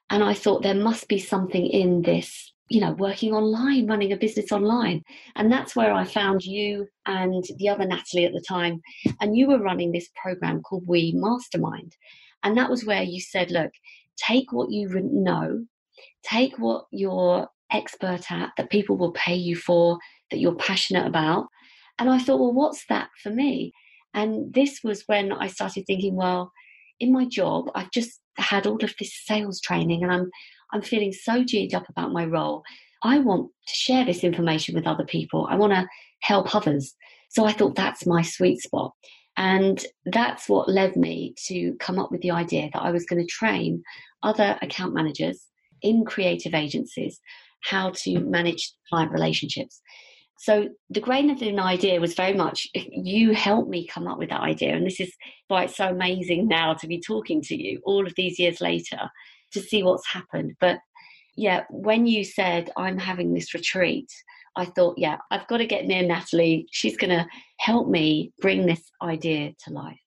And 0.09 0.23
I 0.23 0.33
thought 0.33 0.63
there 0.63 0.73
must 0.73 1.07
be 1.07 1.19
something 1.19 1.65
in 1.65 2.01
this, 2.01 2.53
you 2.69 2.81
know, 2.81 2.93
working 2.93 3.33
online, 3.33 3.87
running 3.87 4.13
a 4.13 4.17
business 4.17 4.51
online. 4.51 5.03
And 5.35 5.51
that's 5.51 5.75
where 5.75 5.93
I 5.93 6.05
found 6.05 6.43
you 6.43 6.87
and 7.05 7.43
the 7.57 7.69
other 7.69 7.85
Natalie 7.85 8.25
at 8.25 8.33
the 8.33 8.43
time. 8.47 8.81
And 9.21 9.37
you 9.37 9.47
were 9.47 9.61
running 9.61 9.91
this 9.91 10.09
program 10.21 10.61
called 10.61 10.85
We 10.87 11.13
Mastermind. 11.15 11.95
And 12.43 12.57
that 12.57 12.69
was 12.69 12.85
where 12.85 13.03
you 13.03 13.19
said, 13.19 13.51
look, 13.51 13.71
take 14.17 14.51
what 14.51 14.71
you 14.71 14.89
know, 15.11 15.65
take 16.23 16.57
what 16.57 16.85
you're 16.91 17.47
expert 17.71 18.31
at, 18.31 18.51
that 18.57 18.69
people 18.69 18.97
will 18.97 19.11
pay 19.11 19.35
you 19.35 19.55
for, 19.55 19.97
that 20.31 20.39
you're 20.39 20.55
passionate 20.55 21.05
about. 21.05 21.47
And 21.99 22.09
I 22.09 22.19
thought, 22.19 22.39
well, 22.39 22.53
what's 22.53 22.85
that 22.87 23.09
for 23.21 23.29
me? 23.29 23.73
And 24.13 24.53
this 24.53 24.79
was 24.83 25.03
when 25.07 25.31
I 25.31 25.47
started 25.47 25.85
thinking, 25.85 26.15
well, 26.15 26.51
in 26.99 27.11
my 27.11 27.25
job, 27.25 27.69
I've 27.75 27.91
just 27.91 28.19
had 28.37 28.65
all 28.65 28.83
of 28.83 28.93
this 28.99 29.13
sales 29.25 29.61
training 29.61 30.03
and 30.03 30.11
I'm 30.11 30.29
I'm 30.73 30.81
feeling 30.81 31.13
so 31.13 31.43
geared 31.43 31.73
up 31.73 31.87
about 31.89 32.11
my 32.11 32.25
role. 32.25 32.63
I 33.03 33.19
want 33.19 33.51
to 33.67 33.73
share 33.73 34.03
this 34.03 34.23
information 34.23 34.75
with 34.75 34.87
other 34.87 35.05
people. 35.05 35.47
I 35.49 35.55
want 35.55 35.73
to 35.73 35.87
help 36.21 36.53
others. 36.55 36.93
So 37.29 37.45
I 37.45 37.53
thought 37.53 37.75
that's 37.75 38.05
my 38.05 38.21
sweet 38.23 38.61
spot. 38.61 38.91
And 39.37 39.85
that's 40.05 40.49
what 40.49 40.69
led 40.69 40.95
me 40.95 41.35
to 41.47 41.75
come 41.79 41.99
up 41.99 42.11
with 42.11 42.21
the 42.21 42.31
idea 42.31 42.69
that 42.73 42.81
I 42.81 42.91
was 42.91 43.05
going 43.05 43.21
to 43.21 43.31
train 43.31 43.83
other 44.23 44.57
account 44.61 44.93
managers 44.93 45.45
in 45.85 46.03
creative 46.03 46.53
agencies 46.53 47.19
how 47.63 47.91
to 48.03 48.19
manage 48.19 48.73
client 48.89 49.11
relationships. 49.11 49.81
So 50.37 50.69
the 50.89 50.99
grain 50.99 51.29
of 51.29 51.41
an 51.41 51.59
idea 51.59 51.99
was 51.99 52.13
very 52.13 52.33
much 52.33 52.67
you 52.73 53.33
helped 53.33 53.69
me 53.69 53.87
come 53.87 54.07
up 54.07 54.17
with 54.17 54.29
that 54.29 54.41
idea. 54.41 54.75
And 54.75 54.85
this 54.85 54.99
is 54.99 55.11
why 55.47 55.63
it's 55.63 55.77
so 55.77 55.87
amazing 55.87 56.47
now 56.47 56.73
to 56.73 56.87
be 56.87 56.99
talking 56.99 57.41
to 57.43 57.55
you 57.55 57.79
all 57.85 58.05
of 58.05 58.13
these 58.15 58.37
years 58.37 58.61
later 58.61 59.09
to 59.53 59.61
see 59.61 59.81
what's 59.81 60.07
happened. 60.07 60.53
But 60.59 60.79
yeah, 61.37 61.63
when 61.69 62.05
you 62.05 62.23
said 62.23 62.69
I'm 62.77 62.97
having 62.97 63.33
this 63.33 63.53
retreat, 63.53 64.09
I 64.55 64.65
thought, 64.65 64.95
yeah, 64.97 65.17
I've 65.31 65.47
got 65.47 65.57
to 65.57 65.65
get 65.65 65.85
near 65.85 66.03
Natalie. 66.03 66.67
She's 66.71 66.97
going 66.97 67.09
to 67.09 67.25
help 67.59 67.89
me 67.89 68.31
bring 68.39 68.65
this 68.65 68.81
idea 69.01 69.51
to 69.65 69.73
life. 69.73 69.99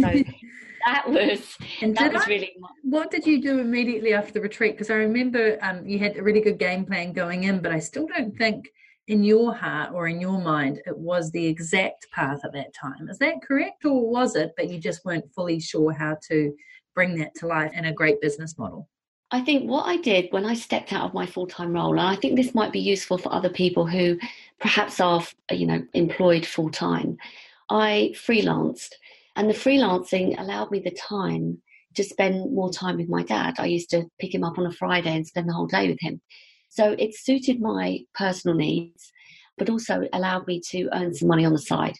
So 0.00 0.22
that 0.88 1.08
was 1.08 1.56
and 1.82 1.96
that 1.96 2.12
was 2.12 2.22
I, 2.22 2.26
really. 2.26 2.56
What 2.82 3.10
did 3.10 3.26
you 3.26 3.40
do 3.40 3.58
immediately 3.58 4.14
after 4.14 4.32
the 4.32 4.40
retreat? 4.40 4.72
Because 4.72 4.90
I 4.90 4.94
remember 4.94 5.58
um, 5.62 5.86
you 5.86 5.98
had 5.98 6.16
a 6.16 6.22
really 6.22 6.40
good 6.40 6.58
game 6.58 6.84
plan 6.84 7.12
going 7.12 7.44
in, 7.44 7.60
but 7.60 7.72
I 7.72 7.78
still 7.78 8.06
don't 8.06 8.36
think 8.36 8.68
in 9.08 9.24
your 9.24 9.54
heart 9.54 9.92
or 9.94 10.08
in 10.08 10.20
your 10.20 10.38
mind 10.40 10.80
it 10.86 10.96
was 10.96 11.30
the 11.30 11.46
exact 11.46 12.10
path 12.12 12.40
at 12.44 12.52
that 12.52 12.74
time. 12.74 13.08
Is 13.08 13.18
that 13.18 13.42
correct, 13.42 13.84
or 13.84 14.08
was 14.08 14.36
it? 14.36 14.52
But 14.56 14.70
you 14.70 14.78
just 14.78 15.04
weren't 15.04 15.32
fully 15.34 15.60
sure 15.60 15.92
how 15.92 16.16
to 16.28 16.54
bring 16.94 17.18
that 17.18 17.34
to 17.36 17.46
life 17.46 17.72
in 17.74 17.86
a 17.86 17.92
great 17.92 18.20
business 18.20 18.58
model. 18.58 18.88
I 19.30 19.42
think 19.42 19.68
what 19.68 19.86
I 19.86 19.98
did 19.98 20.32
when 20.32 20.46
I 20.46 20.54
stepped 20.54 20.92
out 20.92 21.04
of 21.04 21.14
my 21.14 21.26
full 21.26 21.46
time 21.46 21.72
role, 21.72 21.92
and 21.92 22.00
I 22.00 22.16
think 22.16 22.36
this 22.36 22.54
might 22.54 22.72
be 22.72 22.80
useful 22.80 23.18
for 23.18 23.32
other 23.32 23.50
people 23.50 23.86
who 23.86 24.18
perhaps 24.58 25.00
are, 25.00 25.22
you 25.50 25.66
know, 25.66 25.82
employed 25.92 26.46
full 26.46 26.70
time, 26.70 27.18
I 27.68 28.12
freelanced. 28.14 28.94
And 29.38 29.48
the 29.48 29.54
freelancing 29.54 30.38
allowed 30.38 30.72
me 30.72 30.80
the 30.80 30.90
time 30.90 31.62
to 31.94 32.02
spend 32.02 32.52
more 32.52 32.72
time 32.72 32.96
with 32.96 33.08
my 33.08 33.22
dad. 33.22 33.54
I 33.58 33.66
used 33.66 33.88
to 33.90 34.04
pick 34.18 34.34
him 34.34 34.42
up 34.42 34.58
on 34.58 34.66
a 34.66 34.72
Friday 34.72 35.14
and 35.14 35.24
spend 35.24 35.48
the 35.48 35.52
whole 35.54 35.68
day 35.68 35.88
with 35.88 36.00
him. 36.00 36.20
So 36.68 36.96
it 36.98 37.14
suited 37.14 37.60
my 37.60 38.00
personal 38.14 38.56
needs, 38.56 39.12
but 39.56 39.70
also 39.70 40.02
allowed 40.12 40.48
me 40.48 40.60
to 40.70 40.88
earn 40.92 41.14
some 41.14 41.28
money 41.28 41.44
on 41.44 41.52
the 41.52 41.60
side. 41.60 41.94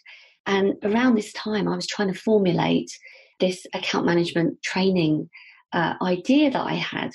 And 0.45 0.73
around 0.83 1.15
this 1.15 1.31
time, 1.31 1.69
I 1.69 1.77
was 1.77 1.87
trying 1.87 2.11
to 2.13 2.19
formulate 2.19 2.91
this 3.39 3.65
account 3.73 4.05
management 4.05 4.61
training 4.61 5.29
uh, 5.71 5.93
idea 6.01 6.51
that 6.51 6.65
I 6.65 6.73
had. 6.73 7.11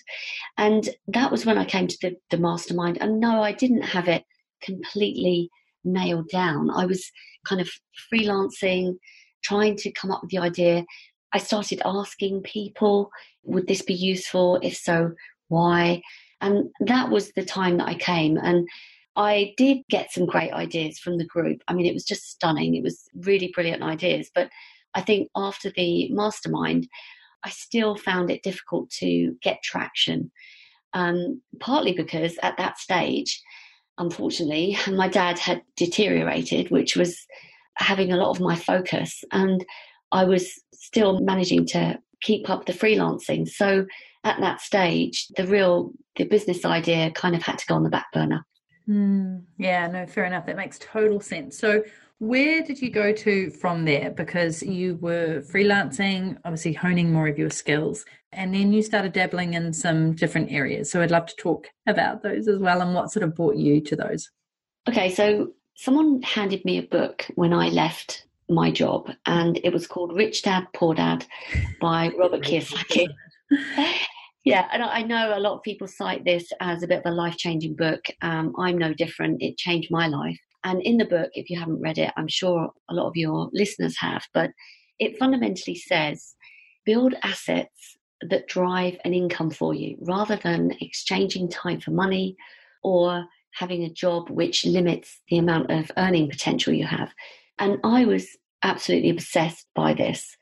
And 0.57 0.89
that 1.09 1.31
was 1.31 1.45
when 1.45 1.59
I 1.59 1.67
came 1.67 1.87
to 1.87 1.99
the, 2.01 2.17
the 2.31 2.39
mastermind. 2.39 2.97
And 3.03 3.21
no, 3.21 3.43
I 3.43 3.53
didn't 3.53 3.83
have 3.83 4.09
it 4.09 4.25
completely 4.63 5.51
nailed 5.85 6.31
down. 6.31 6.71
I 6.71 6.87
was 6.87 7.11
kind 7.47 7.61
of 7.61 7.69
freelancing, 8.11 8.97
trying 9.45 9.77
to 9.77 9.93
come 9.93 10.11
up 10.11 10.23
with 10.23 10.31
the 10.31 10.39
idea. 10.39 10.85
I 11.33 11.39
started 11.39 11.83
asking 11.85 12.43
people, 12.43 13.11
would 13.43 13.67
this 13.67 13.83
be 13.83 13.95
useful? 13.95 14.59
If 14.63 14.77
so, 14.77 15.13
why? 15.49 16.03
And 16.41 16.71
that 16.81 17.11
was 17.11 17.33
the 17.33 17.45
time 17.45 17.79
that 17.79 17.89
I 17.89 17.95
came. 17.95 18.37
And 18.37 18.69
I 19.17 19.55
did 19.57 19.79
get 19.91 20.13
some 20.13 20.27
great 20.27 20.53
ideas 20.53 20.99
from 20.99 21.19
the 21.19 21.27
group. 21.27 21.63
I 21.69 21.75
mean, 21.75 21.87
it 21.87 21.95
was 21.95 22.05
just 22.05 22.31
stunning. 22.31 22.75
It 22.75 22.83
was 22.83 23.09
really 23.15 23.53
brilliant 23.55 23.83
ideas. 23.83 24.31
But 24.35 24.51
I 24.95 25.01
think 25.01 25.31
after 25.37 25.71
the 25.71 26.09
mastermind, 26.11 26.89
I 27.45 27.51
still 27.51 27.97
found 27.97 28.31
it 28.31 28.43
difficult 28.43 28.91
to 29.01 29.37
get 29.43 29.63
traction. 29.63 30.31
Um, 30.95 31.43
partly 31.61 31.93
because 31.93 32.39
at 32.43 32.57
that 32.57 32.79
stage, 32.79 33.43
unfortunately, 33.99 34.77
my 34.91 35.09
dad 35.09 35.39
had 35.39 35.63
deteriorated, 35.77 36.71
which 36.71 36.97
was 36.97 37.27
having 37.77 38.13
a 38.13 38.17
lot 38.17 38.31
of 38.31 38.41
my 38.41 38.57
focus. 38.57 39.25
And 39.33 39.65
I 40.13 40.25
was 40.25 40.61
still 40.73 41.21
managing 41.21 41.67
to 41.67 41.99
keep 42.23 42.49
up 42.49 42.67
the 42.67 42.73
freelancing. 42.73 43.49
So 43.49 43.87
at 44.25 44.41
that 44.41 44.61
stage, 44.61 45.29
the 45.37 45.47
real 45.47 45.93
the 46.17 46.25
business 46.25 46.65
idea 46.65 47.11
kind 47.11 47.35
of 47.35 47.43
had 47.43 47.59
to 47.59 47.67
go 47.67 47.75
on 47.75 47.83
the 47.83 47.91
back 47.91 48.07
burner. 48.13 48.47
Mm, 48.89 49.43
yeah, 49.59 49.87
no, 49.87 50.07
fair 50.07 50.25
enough. 50.25 50.47
That 50.47 50.57
makes 50.57 50.79
total 50.79 51.21
sense. 51.21 51.59
So 51.59 51.83
where 52.19 52.63
did 52.63 52.81
you 52.81 52.91
go 52.91 53.13
to 53.13 53.51
from 53.51 53.85
there? 53.85 54.11
Because 54.11 54.63
you 54.63 54.97
were 54.97 55.43
freelancing, 55.53 56.39
obviously 56.45 56.73
honing 56.73 57.13
more 57.13 57.29
of 57.29 57.39
your 57.39 57.51
skills, 57.51 58.05
and 58.33 58.55
then 58.55 58.73
you 58.73 58.83
started 58.83 59.13
dabbling 59.13 59.55
in 59.55 59.73
some 59.73 60.13
different 60.13 60.53
areas. 60.53 60.91
So 60.91 61.03
I'd 61.03 61.11
love 61.11 61.27
to 61.27 61.37
talk 61.37 61.69
about 61.87 62.23
those 62.23 62.47
as 62.49 62.59
well 62.59 62.81
and 62.81 62.95
what 62.95 63.11
sort 63.11 63.25
of 63.25 63.35
brought 63.35 63.57
you 63.57 63.81
to 63.83 63.97
those. 63.97 64.31
Okay, 64.89 65.11
so 65.11 65.53
someone 65.75 66.23
handed 66.23 66.65
me 66.65 66.79
a 66.79 66.83
book 66.83 67.27
when 67.35 67.53
I 67.53 67.69
left 67.69 68.27
my 68.49 68.71
job, 68.71 69.11
and 69.27 69.59
it 69.65 69.73
was 69.73 69.87
called 69.87 70.17
Rich 70.17 70.43
Dad 70.43 70.67
Poor 70.75 70.95
Dad 70.95 71.25
by 71.81 72.11
Robert 72.19 72.43
Kiyosaki. 72.43 73.09
yeah, 74.45 74.69
and 74.73 74.83
I 74.83 75.03
know 75.03 75.37
a 75.37 75.41
lot 75.41 75.55
of 75.55 75.63
people 75.63 75.89
cite 75.89 76.25
this 76.25 76.53
as 76.61 76.83
a 76.83 76.87
bit 76.87 76.99
of 77.05 77.13
a 77.13 77.15
life 77.15 77.37
changing 77.37 77.75
book. 77.75 78.05
Um, 78.23 78.55
I'm 78.59 78.79
no 78.79 78.93
different. 78.93 79.43
It 79.43 79.57
changed 79.57 79.91
my 79.91 80.07
life. 80.07 80.39
And 80.65 80.81
in 80.83 80.97
the 80.97 81.05
book, 81.05 81.31
if 81.35 81.51
you 81.51 81.59
haven't 81.59 81.81
read 81.81 81.99
it, 81.99 82.13
I'm 82.17 82.29
sure 82.29 82.71
a 82.89 82.95
lot 82.95 83.09
of 83.09 83.17
your 83.17 83.51
listeners 83.53 83.97
have, 83.99 84.27
but 84.33 84.51
it 84.99 85.19
fundamentally 85.19 85.75
says 85.75 86.35
build 86.87 87.15
assets 87.23 87.99
that 88.29 88.47
drive 88.47 88.97
an 89.05 89.13
income 89.13 89.51
for 89.51 89.75
you 89.75 89.97
rather 90.01 90.37
than 90.37 90.73
exchanging 90.81 91.49
time 91.49 91.81
for 91.81 91.91
money 91.91 92.37
or 92.83 93.27
having 93.55 93.83
a 93.83 93.91
job 93.91 94.31
which 94.31 94.67
limits 94.67 95.21
the 95.29 95.39
amount 95.39 95.71
of 95.71 95.91
earning 95.97 96.29
potential 96.29 96.73
you 96.73 96.87
have. 96.87 97.13
And 97.59 97.79
I 97.85 98.05
was 98.05 98.27
absolutely 98.63 99.11
obsessed 99.11 99.67
by 99.75 99.95
this. 99.95 100.37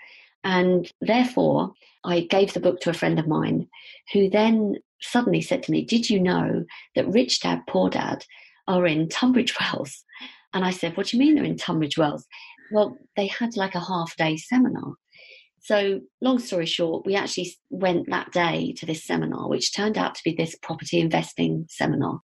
And 0.45 0.91
therefore, 1.01 1.73
I 2.05 2.21
gave 2.21 2.53
the 2.53 2.61
book 2.61 2.81
to 2.81 2.91
a 2.91 2.95
friend 2.95 3.19
of 3.19 3.29
mine 3.29 3.69
who 4.13 4.29
then 4.29 4.77
suddenly 5.01 5.41
said 5.41 5.63
to 5.65 5.73
me, 5.73 5.85
Did 5.85 6.11
you 6.11 6.21
know 6.21 6.65
that 6.95 7.09
Rich 7.09 7.41
Dad 7.41 7.63
Poor 7.69 7.91
Dad 7.91 8.25
are 8.67 8.87
in 8.87 9.09
Tunbridge 9.09 9.55
Wells. 9.61 10.05
And 10.53 10.65
I 10.65 10.71
said, 10.71 10.97
What 10.97 11.09
do 11.09 11.17
you 11.17 11.23
mean 11.23 11.35
they're 11.35 11.45
in 11.45 11.57
Tunbridge 11.57 11.99
Wells? 11.99 12.27
Well, 12.73 12.97
they 13.17 13.27
had 13.27 13.57
like 13.57 13.75
a 13.75 13.81
half 13.81 14.17
day 14.17 14.37
seminar. 14.37 14.95
So, 15.61 16.01
long 16.21 16.39
story 16.39 16.67
short, 16.67 17.07
we 17.07 17.15
actually 17.15 17.55
went 17.71 18.11
that 18.11 18.33
day 18.33 18.75
to 18.79 18.87
this 18.87 19.05
seminar, 19.05 19.49
which 19.49 19.75
turned 19.75 19.97
out 19.97 20.15
to 20.17 20.23
be 20.25 20.35
this 20.35 20.57
property 20.61 21.01
investing 21.01 21.67
seminar. 21.69 22.21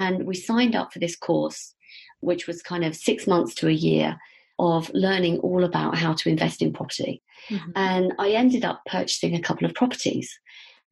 And 0.00 0.26
we 0.26 0.34
signed 0.34 0.74
up 0.74 0.92
for 0.92 0.98
this 0.98 1.16
course, 1.16 1.74
which 2.20 2.46
was 2.46 2.62
kind 2.62 2.84
of 2.84 2.96
six 2.96 3.26
months 3.26 3.54
to 3.56 3.68
a 3.68 3.72
year 3.72 4.18
of 4.58 4.90
learning 4.92 5.38
all 5.38 5.64
about 5.64 5.96
how 5.96 6.12
to 6.14 6.28
invest 6.28 6.60
in 6.60 6.72
property. 6.72 7.22
Mm-hmm. 7.48 7.70
And 7.76 8.12
I 8.18 8.30
ended 8.30 8.64
up 8.64 8.82
purchasing 8.86 9.34
a 9.34 9.40
couple 9.40 9.66
of 9.66 9.74
properties. 9.74 10.30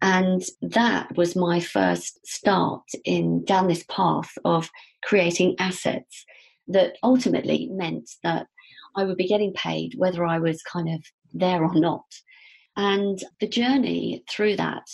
And 0.00 0.42
that 0.62 1.16
was 1.16 1.34
my 1.34 1.58
first 1.60 2.24
start 2.26 2.84
in 3.04 3.44
down 3.44 3.66
this 3.66 3.84
path 3.90 4.30
of 4.44 4.70
creating 5.02 5.56
assets 5.58 6.24
that 6.68 6.96
ultimately 7.02 7.68
meant 7.72 8.10
that 8.22 8.46
I 8.96 9.04
would 9.04 9.16
be 9.16 9.26
getting 9.26 9.52
paid 9.52 9.94
whether 9.96 10.24
I 10.24 10.38
was 10.38 10.62
kind 10.62 10.88
of 10.88 11.02
there 11.32 11.62
or 11.62 11.74
not. 11.74 12.04
And 12.76 13.22
the 13.40 13.48
journey 13.48 14.22
through 14.30 14.56
that 14.56 14.84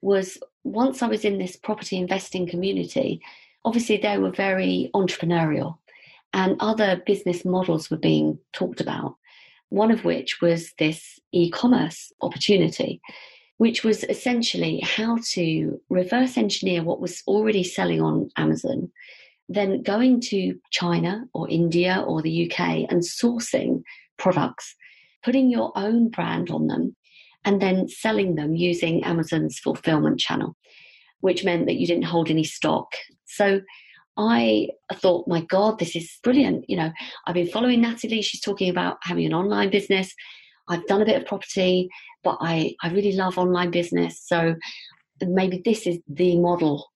was 0.00 0.38
once 0.64 1.02
I 1.02 1.06
was 1.06 1.24
in 1.24 1.38
this 1.38 1.56
property 1.56 1.96
investing 1.96 2.48
community, 2.48 3.20
obviously 3.64 3.96
they 3.96 4.18
were 4.18 4.30
very 4.30 4.90
entrepreneurial 4.94 5.78
and 6.32 6.56
other 6.60 7.02
business 7.04 7.44
models 7.44 7.90
were 7.90 7.98
being 7.98 8.38
talked 8.52 8.80
about. 8.80 9.16
One 9.68 9.90
of 9.90 10.04
which 10.04 10.40
was 10.40 10.72
this 10.78 11.18
e 11.32 11.50
commerce 11.50 12.12
opportunity 12.20 13.00
which 13.62 13.84
was 13.84 14.02
essentially 14.04 14.80
how 14.80 15.16
to 15.24 15.80
reverse 15.88 16.36
engineer 16.36 16.82
what 16.82 17.00
was 17.00 17.22
already 17.28 17.62
selling 17.62 18.00
on 18.00 18.28
Amazon, 18.36 18.90
then 19.48 19.82
going 19.82 20.20
to 20.20 20.58
China 20.72 21.24
or 21.32 21.48
India 21.48 22.02
or 22.04 22.22
the 22.22 22.50
UK 22.50 22.58
and 22.90 23.02
sourcing 23.02 23.84
products, 24.18 24.74
putting 25.22 25.48
your 25.48 25.70
own 25.76 26.08
brand 26.08 26.50
on 26.50 26.66
them, 26.66 26.96
and 27.44 27.62
then 27.62 27.86
selling 27.86 28.34
them 28.34 28.56
using 28.56 29.04
Amazon's 29.04 29.60
fulfillment 29.60 30.18
channel, 30.18 30.56
which 31.22 31.44
meant 31.44 31.66
that 31.66 31.76
you 31.76 31.86
didn't 31.86 32.04
hold 32.04 32.28
any 32.28 32.44
stock. 32.44 32.92
So 33.26 33.62
I 34.18 34.68
thought, 34.94 35.26
my 35.26 35.40
God, 35.40 35.78
this 35.78 35.96
is 35.96 36.18
brilliant. 36.22 36.66
You 36.68 36.76
know, 36.76 36.92
I've 37.26 37.34
been 37.34 37.48
following 37.48 37.80
Natalie. 37.80 38.20
She's 38.20 38.40
talking 38.40 38.68
about 38.68 38.98
having 39.02 39.24
an 39.24 39.32
online 39.32 39.70
business. 39.70 40.12
I've 40.68 40.86
done 40.86 41.00
a 41.00 41.06
bit 41.06 41.20
of 41.20 41.26
property, 41.26 41.88
but 42.22 42.36
I, 42.40 42.74
I 42.82 42.90
really 42.90 43.12
love 43.12 43.38
online 43.38 43.70
business. 43.70 44.20
So 44.24 44.56
maybe 45.20 45.62
this 45.64 45.86
is 45.86 45.98
the 46.08 46.38
model. 46.38 46.86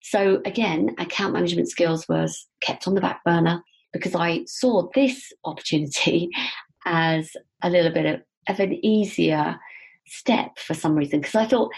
So 0.00 0.40
again, 0.44 0.94
account 0.98 1.34
management 1.34 1.68
skills 1.68 2.08
was 2.08 2.46
kept 2.60 2.88
on 2.88 2.94
the 2.94 3.00
back 3.00 3.22
burner 3.24 3.62
because 3.92 4.14
I 4.14 4.44
saw 4.46 4.88
this 4.94 5.32
opportunity 5.44 6.30
as 6.86 7.30
a 7.62 7.68
little 7.68 7.92
bit 7.92 8.06
of, 8.06 8.22
of 8.48 8.60
an 8.60 8.84
easier 8.84 9.58
step 10.06 10.58
for 10.58 10.74
some 10.74 10.94
reason 10.94 11.20
because 11.20 11.34
I 11.34 11.46
thought 11.46 11.70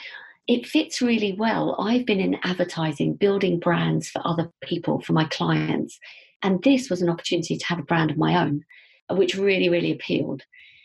it 0.47 0.67
fits 0.67 1.01
really 1.01 1.33
well. 1.33 1.77
I've 1.79 2.05
been 2.05 2.21
in 2.21 2.39
advertising, 2.43 3.15
building 3.15 3.59
brands 3.59 4.09
for 4.09 4.21
other 4.25 4.51
people, 4.63 5.01
for 5.01 5.13
my 5.13 5.25
clients. 5.25 5.99
And 6.43 6.63
this 6.63 6.91
was 6.91 7.01
an 7.01 7.09
opportunity 7.09 7.57
to 7.57 7.67
have 7.67 7.79
a 7.79 7.85
brand 7.85 8.11
of 8.11 8.19
my 8.19 8.37
own, 8.37 8.65
which 9.11 9.37
really, 9.37 9.69
really 9.69 9.93
appealed. 9.93 10.43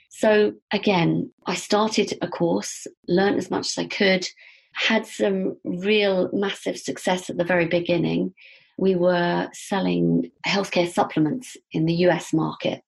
So 0.09 0.53
again, 0.71 1.31
I 1.45 1.55
started 1.55 2.17
a 2.21 2.27
course, 2.27 2.87
learned 3.07 3.37
as 3.37 3.51
much 3.51 3.67
as 3.67 3.77
I 3.77 3.85
could, 3.85 4.25
had 4.73 5.05
some 5.05 5.57
real 5.65 6.29
massive 6.31 6.77
success 6.77 7.29
at 7.29 7.37
the 7.37 7.43
very 7.43 7.65
beginning. 7.65 8.33
We 8.77 8.95
were 8.95 9.49
selling 9.51 10.31
healthcare 10.47 10.89
supplements 10.89 11.57
in 11.73 11.85
the 11.85 11.95
US 12.05 12.33
market. 12.33 12.81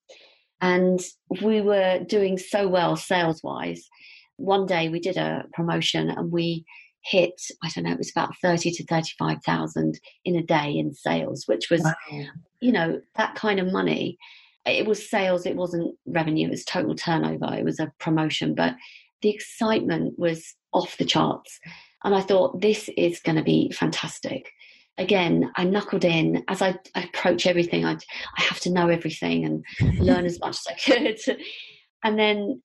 And 0.61 1.01
we 1.41 1.59
were 1.59 1.99
doing 2.07 2.37
so 2.37 2.67
well 2.67 2.95
sales 2.95 3.43
wise 3.43 3.89
one 4.41 4.65
day 4.65 4.89
we 4.89 4.99
did 4.99 5.17
a 5.17 5.45
promotion 5.53 6.09
and 6.09 6.31
we 6.31 6.65
hit 7.03 7.33
I 7.63 7.69
don't 7.69 7.85
know 7.85 7.91
it 7.91 7.97
was 7.97 8.11
about 8.11 8.35
thirty 8.41 8.71
to 8.71 8.85
thirty 8.85 9.11
five 9.17 9.37
thousand 9.45 9.99
in 10.25 10.35
a 10.35 10.43
day 10.43 10.71
in 10.71 10.93
sales, 10.93 11.45
which 11.47 11.69
was 11.69 11.81
wow. 11.81 12.23
you 12.59 12.71
know 12.71 13.01
that 13.15 13.35
kind 13.35 13.59
of 13.59 13.71
money. 13.71 14.17
It 14.65 14.85
was 14.85 15.09
sales, 15.09 15.47
it 15.47 15.55
wasn't 15.55 15.95
revenue, 16.05 16.47
it 16.47 16.51
was 16.51 16.65
total 16.65 16.95
turnover. 16.95 17.55
It 17.55 17.65
was 17.65 17.79
a 17.79 17.91
promotion, 17.99 18.53
but 18.53 18.75
the 19.23 19.29
excitement 19.29 20.19
was 20.19 20.53
off 20.71 20.97
the 20.97 21.05
charts. 21.05 21.59
And 22.03 22.13
I 22.13 22.21
thought 22.21 22.61
this 22.61 22.89
is 22.97 23.19
going 23.19 23.37
to 23.37 23.43
be 23.43 23.71
fantastic. 23.71 24.51
Again, 24.97 25.51
I 25.55 25.63
knuckled 25.63 26.05
in 26.05 26.43
as 26.47 26.61
I, 26.61 26.75
I 26.93 27.03
approach 27.03 27.47
everything. 27.47 27.85
I 27.85 27.93
I 27.93 28.41
have 28.41 28.59
to 28.61 28.71
know 28.71 28.89
everything 28.89 29.45
and 29.45 29.99
learn 29.99 30.25
as 30.25 30.39
much 30.39 30.57
as 30.59 30.67
I 30.67 30.73
could. 30.73 31.37
And 32.03 32.19
then 32.19 32.61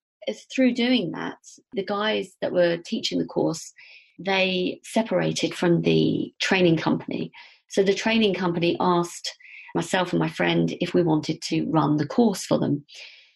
through 0.54 0.74
doing 0.74 1.12
that, 1.12 1.38
the 1.72 1.84
guys 1.84 2.34
that 2.40 2.52
were 2.52 2.78
teaching 2.78 3.18
the 3.18 3.26
course, 3.26 3.72
they 4.18 4.80
separated 4.82 5.54
from 5.54 5.82
the 5.82 6.32
training 6.40 6.76
company. 6.76 7.30
So 7.68 7.82
the 7.82 7.94
training 7.94 8.34
company 8.34 8.76
asked 8.80 9.36
myself 9.74 10.12
and 10.12 10.20
my 10.20 10.28
friend 10.28 10.74
if 10.80 10.94
we 10.94 11.02
wanted 11.02 11.42
to 11.42 11.66
run 11.70 11.96
the 11.96 12.06
course 12.06 12.44
for 12.44 12.58
them. 12.58 12.84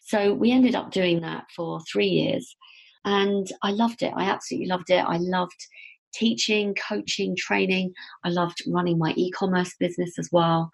So 0.00 0.32
we 0.32 0.50
ended 0.50 0.74
up 0.74 0.90
doing 0.90 1.20
that 1.20 1.44
for 1.54 1.80
three 1.90 2.06
years. 2.06 2.56
And 3.04 3.50
I 3.62 3.70
loved 3.70 4.02
it. 4.02 4.12
I 4.16 4.24
absolutely 4.24 4.68
loved 4.68 4.90
it. 4.90 5.04
I 5.06 5.18
loved 5.18 5.66
teaching, 6.12 6.74
coaching, 6.74 7.36
training. 7.36 7.92
I 8.24 8.30
loved 8.30 8.62
running 8.66 8.98
my 8.98 9.12
e 9.16 9.30
commerce 9.30 9.74
business 9.78 10.18
as 10.18 10.28
well 10.32 10.70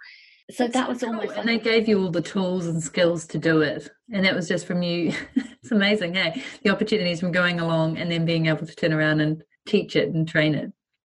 so 0.51 0.69
that 0.69 0.89
was 0.89 1.03
almost 1.03 1.37
and 1.37 1.49
they 1.49 1.59
gave 1.59 1.89
you 1.89 2.01
all 2.01 2.11
the 2.11 2.23
tools 2.23 2.67
and 2.67 2.83
skills 2.83 3.27
to 3.27 3.39
do 3.39 3.63
it. 3.63 3.89
And 4.13 4.25
that 4.25 4.35
was 4.35 4.49
just 4.49 4.67
from 4.67 4.83
you. 4.83 5.13
It's 5.67 5.73
amazing 5.73 6.15
hey? 6.15 6.45
The 6.63 6.71
opportunities 6.71 7.19
from 7.19 7.33
going 7.33 7.59
along 7.59 7.99
and 7.99 8.09
then 8.09 8.25
being 8.25 8.47
able 8.47 8.65
to 8.65 8.75
turn 8.77 8.93
around 8.93 9.21
and 9.21 9.43
teach 9.67 9.97
it 9.97 10.11
and 10.11 10.29
train 10.29 10.55
it. 10.55 10.73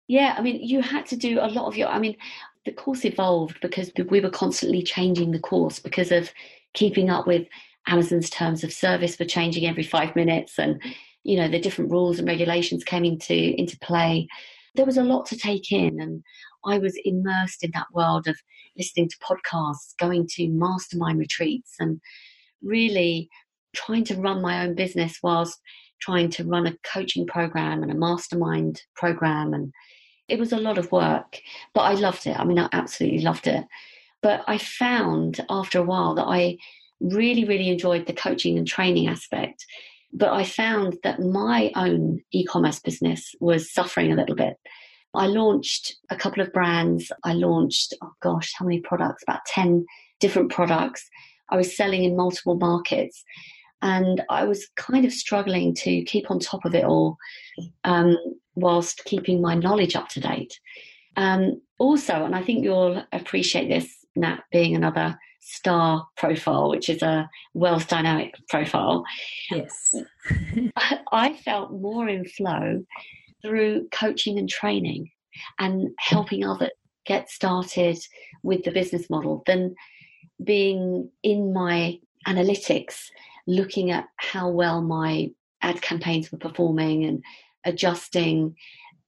Yeah 0.09 0.35
i 0.37 0.41
mean 0.41 0.61
you 0.61 0.81
had 0.81 1.05
to 1.07 1.15
do 1.15 1.39
a 1.39 1.47
lot 1.47 1.67
of 1.67 1.77
your 1.77 1.87
i 1.87 1.97
mean 1.97 2.17
the 2.65 2.73
course 2.73 3.05
evolved 3.05 3.57
because 3.61 3.91
we 4.09 4.19
were 4.19 4.29
constantly 4.29 4.83
changing 4.83 5.31
the 5.31 5.39
course 5.39 5.79
because 5.79 6.11
of 6.11 6.29
keeping 6.73 7.09
up 7.09 7.25
with 7.25 7.47
amazon's 7.87 8.29
terms 8.29 8.65
of 8.65 8.73
service 8.73 9.15
for 9.15 9.23
changing 9.23 9.65
every 9.65 9.83
five 9.83 10.13
minutes 10.17 10.59
and 10.59 10.81
you 11.23 11.37
know 11.37 11.47
the 11.47 11.59
different 11.59 11.91
rules 11.91 12.19
and 12.19 12.27
regulations 12.27 12.83
came 12.83 13.05
into 13.05 13.33
into 13.59 13.77
play. 13.79 14.27
There 14.75 14.85
was 14.85 14.97
a 14.97 15.03
lot 15.03 15.25
to 15.27 15.37
take 15.37 15.71
in 15.71 15.99
and 15.99 16.23
I 16.65 16.77
was 16.77 16.97
immersed 17.03 17.63
in 17.63 17.71
that 17.73 17.87
world 17.93 18.27
of 18.27 18.37
listening 18.77 19.09
to 19.09 19.17
podcasts, 19.17 19.95
going 19.99 20.27
to 20.31 20.49
mastermind 20.49 21.19
retreats, 21.19 21.75
and 21.79 21.99
really 22.61 23.29
trying 23.73 24.03
to 24.05 24.15
run 24.15 24.41
my 24.41 24.65
own 24.65 24.75
business 24.75 25.17
whilst 25.23 25.59
trying 26.01 26.29
to 26.29 26.43
run 26.43 26.67
a 26.67 26.77
coaching 26.83 27.25
program 27.25 27.83
and 27.83 27.91
a 27.91 27.95
mastermind 27.95 28.81
program. 28.95 29.53
And 29.53 29.71
it 30.27 30.39
was 30.39 30.51
a 30.51 30.57
lot 30.57 30.77
of 30.77 30.91
work, 30.91 31.39
but 31.73 31.81
I 31.81 31.93
loved 31.93 32.27
it. 32.27 32.39
I 32.39 32.43
mean, 32.43 32.59
I 32.59 32.69
absolutely 32.71 33.21
loved 33.21 33.47
it. 33.47 33.65
But 34.21 34.43
I 34.47 34.57
found 34.57 35.43
after 35.49 35.79
a 35.79 35.83
while 35.83 36.15
that 36.15 36.25
I 36.25 36.57
really, 36.99 37.45
really 37.45 37.69
enjoyed 37.69 38.05
the 38.05 38.13
coaching 38.13 38.57
and 38.57 38.67
training 38.67 39.07
aspect. 39.07 39.65
But 40.13 40.31
I 40.31 40.43
found 40.43 40.97
that 41.03 41.19
my 41.19 41.71
own 41.75 42.21
e 42.31 42.43
commerce 42.43 42.79
business 42.79 43.33
was 43.39 43.71
suffering 43.71 44.11
a 44.11 44.15
little 44.15 44.35
bit. 44.35 44.57
I 45.13 45.27
launched 45.27 45.95
a 46.09 46.15
couple 46.15 46.41
of 46.41 46.53
brands. 46.53 47.11
I 47.23 47.33
launched, 47.33 47.93
oh 48.01 48.13
gosh, 48.21 48.53
how 48.57 48.65
many 48.65 48.79
products? 48.79 49.23
About 49.23 49.45
10 49.45 49.85
different 50.19 50.51
products. 50.51 51.09
I 51.49 51.57
was 51.57 51.75
selling 51.75 52.03
in 52.03 52.15
multiple 52.15 52.55
markets. 52.55 53.23
And 53.81 54.23
I 54.29 54.45
was 54.45 54.67
kind 54.75 55.05
of 55.05 55.11
struggling 55.11 55.73
to 55.75 56.03
keep 56.03 56.29
on 56.29 56.39
top 56.39 56.65
of 56.65 56.75
it 56.75 56.85
all 56.85 57.17
um, 57.83 58.15
whilst 58.55 59.03
keeping 59.05 59.41
my 59.41 59.55
knowledge 59.55 59.95
up 59.95 60.07
to 60.09 60.19
date. 60.19 60.59
Um, 61.17 61.61
also, 61.77 62.23
and 62.23 62.35
I 62.35 62.43
think 62.43 62.63
you'll 62.63 63.03
appreciate 63.11 63.67
this, 63.67 64.05
Nat, 64.15 64.41
being 64.51 64.75
another 64.75 65.17
star 65.39 66.07
profile, 66.15 66.69
which 66.69 66.89
is 66.89 67.01
a 67.01 67.29
wealth 67.53 67.87
dynamic 67.87 68.35
profile. 68.49 69.03
Yes. 69.49 69.95
I 71.11 71.33
felt 71.33 71.71
more 71.71 72.07
in 72.07 72.25
flow 72.25 72.83
through 73.41 73.87
coaching 73.91 74.37
and 74.37 74.49
training 74.49 75.09
and 75.59 75.89
helping 75.99 76.45
others 76.45 76.69
get 77.05 77.29
started 77.29 77.97
with 78.43 78.63
the 78.63 78.71
business 78.71 79.09
model 79.09 79.43
than 79.45 79.75
being 80.43 81.09
in 81.23 81.53
my 81.53 81.99
analytics, 82.27 83.05
looking 83.47 83.91
at 83.91 84.07
how 84.17 84.49
well 84.49 84.81
my 84.81 85.31
ad 85.61 85.81
campaigns 85.81 86.31
were 86.31 86.37
performing 86.37 87.05
and 87.05 87.23
adjusting 87.65 88.55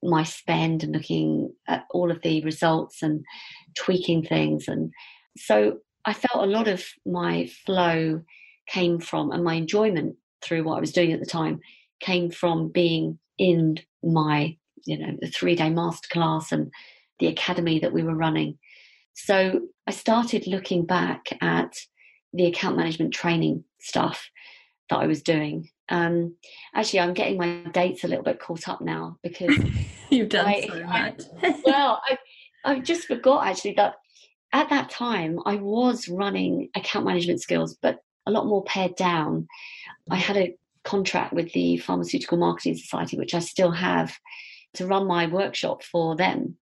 my 0.01 0.23
spend 0.23 0.83
and 0.83 0.93
looking 0.93 1.53
at 1.67 1.85
all 1.91 2.11
of 2.11 2.21
the 2.21 2.43
results 2.43 3.01
and 3.01 3.23
tweaking 3.75 4.23
things. 4.23 4.67
And 4.67 4.91
so 5.37 5.77
I 6.05 6.13
felt 6.13 6.43
a 6.43 6.51
lot 6.51 6.67
of 6.67 6.83
my 7.05 7.49
flow 7.65 8.21
came 8.67 8.99
from 8.99 9.31
and 9.31 9.43
my 9.43 9.55
enjoyment 9.55 10.15
through 10.41 10.63
what 10.63 10.77
I 10.77 10.81
was 10.81 10.91
doing 10.91 11.13
at 11.13 11.19
the 11.19 11.25
time 11.25 11.59
came 11.99 12.29
from 12.29 12.69
being 12.69 13.17
in 13.37 13.77
my, 14.03 14.57
you 14.85 14.97
know, 14.97 15.17
the 15.19 15.27
three 15.27 15.55
day 15.55 15.69
masterclass 15.69 16.51
and 16.51 16.71
the 17.19 17.27
academy 17.27 17.79
that 17.79 17.93
we 17.93 18.03
were 18.03 18.15
running. 18.15 18.57
So 19.13 19.61
I 19.87 19.91
started 19.91 20.47
looking 20.47 20.85
back 20.85 21.37
at 21.41 21.73
the 22.33 22.45
account 22.45 22.77
management 22.77 23.13
training 23.13 23.63
stuff 23.79 24.29
that 24.89 24.97
I 24.97 25.07
was 25.07 25.21
doing. 25.21 25.69
Um, 25.89 26.35
actually, 26.73 27.01
I'm 27.01 27.13
getting 27.13 27.37
my 27.37 27.63
dates 27.71 28.03
a 28.03 28.07
little 28.07 28.23
bit 28.23 28.39
caught 28.39 28.67
up 28.67 28.81
now 28.81 29.17
because 29.21 29.55
you've 30.09 30.29
done 30.29 30.47
I, 30.47 30.67
so 30.67 30.83
much. 30.83 31.21
I, 31.41 31.61
well, 31.65 32.01
I, 32.05 32.17
I 32.65 32.79
just 32.79 33.05
forgot 33.07 33.47
actually 33.47 33.73
that 33.73 33.95
at 34.53 34.69
that 34.69 34.89
time 34.89 35.39
I 35.45 35.55
was 35.55 36.07
running 36.07 36.69
account 36.75 37.05
management 37.05 37.41
skills, 37.41 37.77
but 37.81 37.99
a 38.25 38.31
lot 38.31 38.47
more 38.47 38.63
pared 38.63 38.95
down. 38.95 39.47
I 40.09 40.15
had 40.15 40.37
a 40.37 40.55
contract 40.83 41.33
with 41.33 41.51
the 41.53 41.77
Pharmaceutical 41.77 42.37
Marketing 42.37 42.75
Society, 42.75 43.17
which 43.17 43.33
I 43.33 43.39
still 43.39 43.71
have, 43.71 44.17
to 44.75 44.87
run 44.87 45.07
my 45.07 45.27
workshop 45.27 45.83
for 45.83 46.15
them. 46.15 46.57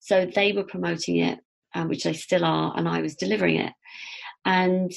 So 0.00 0.26
they 0.26 0.52
were 0.52 0.64
promoting 0.64 1.18
it, 1.18 1.38
um, 1.74 1.88
which 1.88 2.04
they 2.04 2.14
still 2.14 2.44
are, 2.44 2.72
and 2.76 2.88
I 2.88 3.02
was 3.02 3.14
delivering 3.14 3.56
it. 3.56 3.72
And 4.44 4.90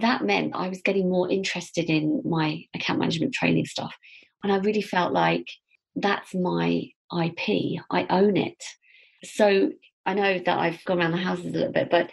that 0.00 0.24
meant 0.24 0.54
I 0.54 0.68
was 0.68 0.82
getting 0.82 1.08
more 1.08 1.30
interested 1.30 1.88
in 1.88 2.22
my 2.24 2.64
account 2.74 2.98
management 2.98 3.32
training 3.32 3.66
stuff. 3.66 3.94
And 4.42 4.52
I 4.52 4.58
really 4.58 4.82
felt 4.82 5.12
like 5.12 5.46
that's 5.96 6.34
my 6.34 6.88
IP, 7.12 7.80
I 7.90 8.06
own 8.10 8.36
it. 8.36 8.62
So 9.24 9.70
I 10.04 10.14
know 10.14 10.38
that 10.38 10.58
I've 10.58 10.84
gone 10.84 11.00
around 11.00 11.12
the 11.12 11.18
houses 11.18 11.46
a 11.46 11.50
little 11.50 11.72
bit, 11.72 11.90
but 11.90 12.10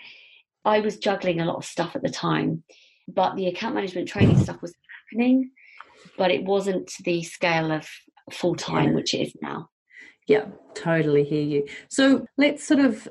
I 0.63 0.79
was 0.79 0.97
juggling 0.97 1.41
a 1.41 1.45
lot 1.45 1.57
of 1.57 1.65
stuff 1.65 1.95
at 1.95 2.01
the 2.01 2.09
time. 2.09 2.63
But 3.07 3.35
the 3.35 3.47
account 3.47 3.75
management 3.75 4.07
training 4.07 4.39
stuff 4.39 4.61
was 4.61 4.73
happening 5.11 5.51
but 6.17 6.31
it 6.31 6.43
wasn't 6.43 6.87
to 6.87 7.03
the 7.03 7.23
scale 7.23 7.71
of 7.71 7.87
full 8.31 8.55
time, 8.55 8.89
yeah. 8.89 8.95
which 8.95 9.13
it 9.13 9.27
is 9.27 9.33
now. 9.41 9.69
Yeah, 10.27 10.45
totally 10.73 11.23
hear 11.23 11.43
you. 11.43 11.67
So 11.89 12.25
let's 12.37 12.65
sort 12.65 12.79
of 12.79 13.07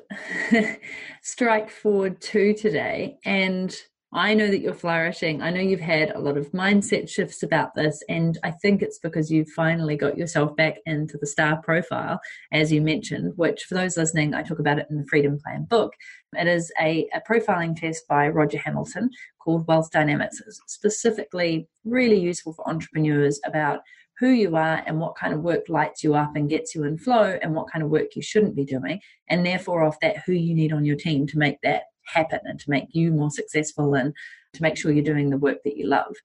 strike 1.21 1.69
forward 1.69 2.19
to 2.21 2.53
today. 2.53 3.17
And 3.23 3.75
I 4.15 4.33
know 4.33 4.47
that 4.47 4.61
you're 4.61 4.73
flourishing. 4.73 5.41
I 5.41 5.49
know 5.49 5.59
you've 5.59 5.81
had 5.81 6.11
a 6.11 6.19
lot 6.19 6.37
of 6.37 6.49
mindset 6.53 7.09
shifts 7.09 7.43
about 7.43 7.75
this. 7.75 8.01
And 8.07 8.37
I 8.45 8.51
think 8.51 8.81
it's 8.81 8.97
because 8.97 9.29
you've 9.29 9.49
finally 9.49 9.97
got 9.97 10.17
yourself 10.17 10.55
back 10.55 10.77
into 10.85 11.17
the 11.17 11.27
star 11.27 11.61
profile, 11.61 12.21
as 12.53 12.71
you 12.71 12.79
mentioned, 12.79 13.33
which 13.35 13.63
for 13.63 13.73
those 13.73 13.97
listening, 13.97 14.33
I 14.33 14.41
talk 14.41 14.59
about 14.59 14.79
it 14.79 14.87
in 14.89 14.95
the 14.99 15.05
Freedom 15.07 15.37
Plan 15.37 15.65
book. 15.65 15.91
It 16.31 16.47
is 16.47 16.71
a, 16.79 17.09
a 17.13 17.19
profiling 17.29 17.75
test 17.75 18.07
by 18.07 18.29
Roger 18.29 18.57
Hamilton 18.57 19.09
called 19.37 19.67
Wealth 19.67 19.91
Dynamics. 19.91 20.41
It's 20.47 20.61
specifically 20.67 21.67
really 21.83 22.17
useful 22.17 22.53
for 22.53 22.69
entrepreneurs 22.69 23.41
about 23.43 23.81
who 24.17 24.29
you 24.29 24.55
are 24.55 24.81
and 24.87 24.97
what 24.97 25.17
kind 25.17 25.33
of 25.33 25.41
work 25.41 25.67
lights 25.67 26.05
you 26.05 26.15
up 26.15 26.37
and 26.37 26.49
gets 26.49 26.73
you 26.73 26.85
in 26.85 26.97
flow 26.97 27.37
and 27.41 27.53
what 27.53 27.69
kind 27.69 27.83
of 27.83 27.89
work 27.89 28.15
you 28.15 28.21
shouldn't 28.21 28.55
be 28.55 28.63
doing 28.63 29.01
and 29.27 29.45
therefore 29.45 29.83
off 29.83 29.99
that 29.99 30.19
who 30.25 30.31
you 30.31 30.55
need 30.55 30.71
on 30.71 30.85
your 30.85 30.95
team 30.95 31.27
to 31.27 31.37
make 31.37 31.59
that 31.63 31.83
happen 32.07 32.39
and 32.43 32.59
to 32.59 32.69
make 32.69 32.87
you 32.91 33.11
more 33.11 33.29
successful 33.29 33.93
and 33.93 34.13
to 34.53 34.61
make 34.61 34.77
sure 34.77 34.91
you're 34.91 35.03
doing 35.03 35.29
the 35.29 35.37
work 35.37 35.57
that 35.63 35.77
you 35.77 35.87
love 35.87 36.15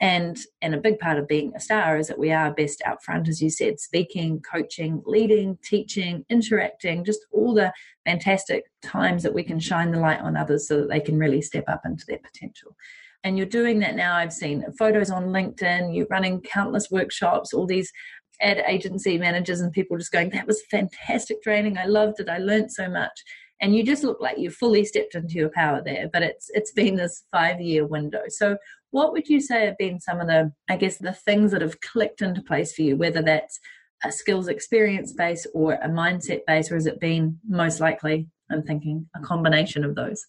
and 0.00 0.38
and 0.62 0.74
a 0.74 0.80
big 0.80 0.98
part 0.98 1.18
of 1.18 1.28
being 1.28 1.52
a 1.54 1.60
star 1.60 1.98
is 1.98 2.08
that 2.08 2.18
we 2.18 2.32
are 2.32 2.54
best 2.54 2.80
out 2.86 3.02
front 3.04 3.28
as 3.28 3.42
you 3.42 3.50
said 3.50 3.78
speaking 3.78 4.40
coaching 4.40 5.02
leading 5.04 5.58
teaching 5.62 6.24
interacting 6.30 7.04
just 7.04 7.20
all 7.32 7.52
the 7.52 7.72
fantastic 8.06 8.64
times 8.82 9.22
that 9.22 9.34
we 9.34 9.42
can 9.42 9.60
shine 9.60 9.90
the 9.90 10.00
light 10.00 10.20
on 10.20 10.36
others 10.36 10.66
so 10.66 10.80
that 10.80 10.88
they 10.88 11.00
can 11.00 11.18
really 11.18 11.42
step 11.42 11.64
up 11.68 11.82
into 11.84 12.04
their 12.06 12.18
potential 12.18 12.74
and 13.22 13.36
you're 13.36 13.46
doing 13.46 13.80
that 13.80 13.96
now. 13.96 14.16
I've 14.16 14.32
seen 14.32 14.64
photos 14.78 15.10
on 15.10 15.26
LinkedIn, 15.26 15.94
you're 15.94 16.06
running 16.10 16.40
countless 16.40 16.90
workshops, 16.90 17.52
all 17.52 17.66
these 17.66 17.92
ad 18.40 18.62
agency 18.66 19.18
managers 19.18 19.60
and 19.60 19.72
people 19.72 19.98
just 19.98 20.12
going, 20.12 20.30
That 20.30 20.46
was 20.46 20.62
fantastic 20.70 21.42
training. 21.42 21.76
I 21.76 21.84
loved 21.84 22.20
it. 22.20 22.28
I 22.28 22.38
learned 22.38 22.72
so 22.72 22.88
much. 22.88 23.22
And 23.60 23.76
you 23.76 23.82
just 23.84 24.04
look 24.04 24.20
like 24.20 24.38
you 24.38 24.50
fully 24.50 24.84
stepped 24.84 25.14
into 25.14 25.34
your 25.34 25.50
power 25.50 25.82
there. 25.84 26.08
But 26.12 26.22
it's 26.22 26.50
it's 26.54 26.72
been 26.72 26.96
this 26.96 27.24
five 27.30 27.60
year 27.60 27.86
window. 27.86 28.22
So 28.28 28.56
what 28.90 29.12
would 29.12 29.28
you 29.28 29.40
say 29.40 29.66
have 29.66 29.78
been 29.78 30.00
some 30.00 30.20
of 30.20 30.26
the 30.26 30.52
I 30.68 30.76
guess 30.76 30.98
the 30.98 31.12
things 31.12 31.52
that 31.52 31.62
have 31.62 31.80
clicked 31.80 32.22
into 32.22 32.42
place 32.42 32.74
for 32.74 32.82
you, 32.82 32.96
whether 32.96 33.22
that's 33.22 33.58
a 34.04 34.10
skills 34.10 34.48
experience 34.48 35.12
base 35.12 35.46
or 35.54 35.74
a 35.74 35.88
mindset 35.88 36.40
base, 36.46 36.70
or 36.70 36.74
has 36.74 36.86
it 36.86 37.00
been 37.00 37.38
most 37.46 37.80
likely, 37.80 38.26
I'm 38.50 38.62
thinking, 38.62 39.06
a 39.14 39.20
combination 39.20 39.84
of 39.84 39.94
those? 39.94 40.24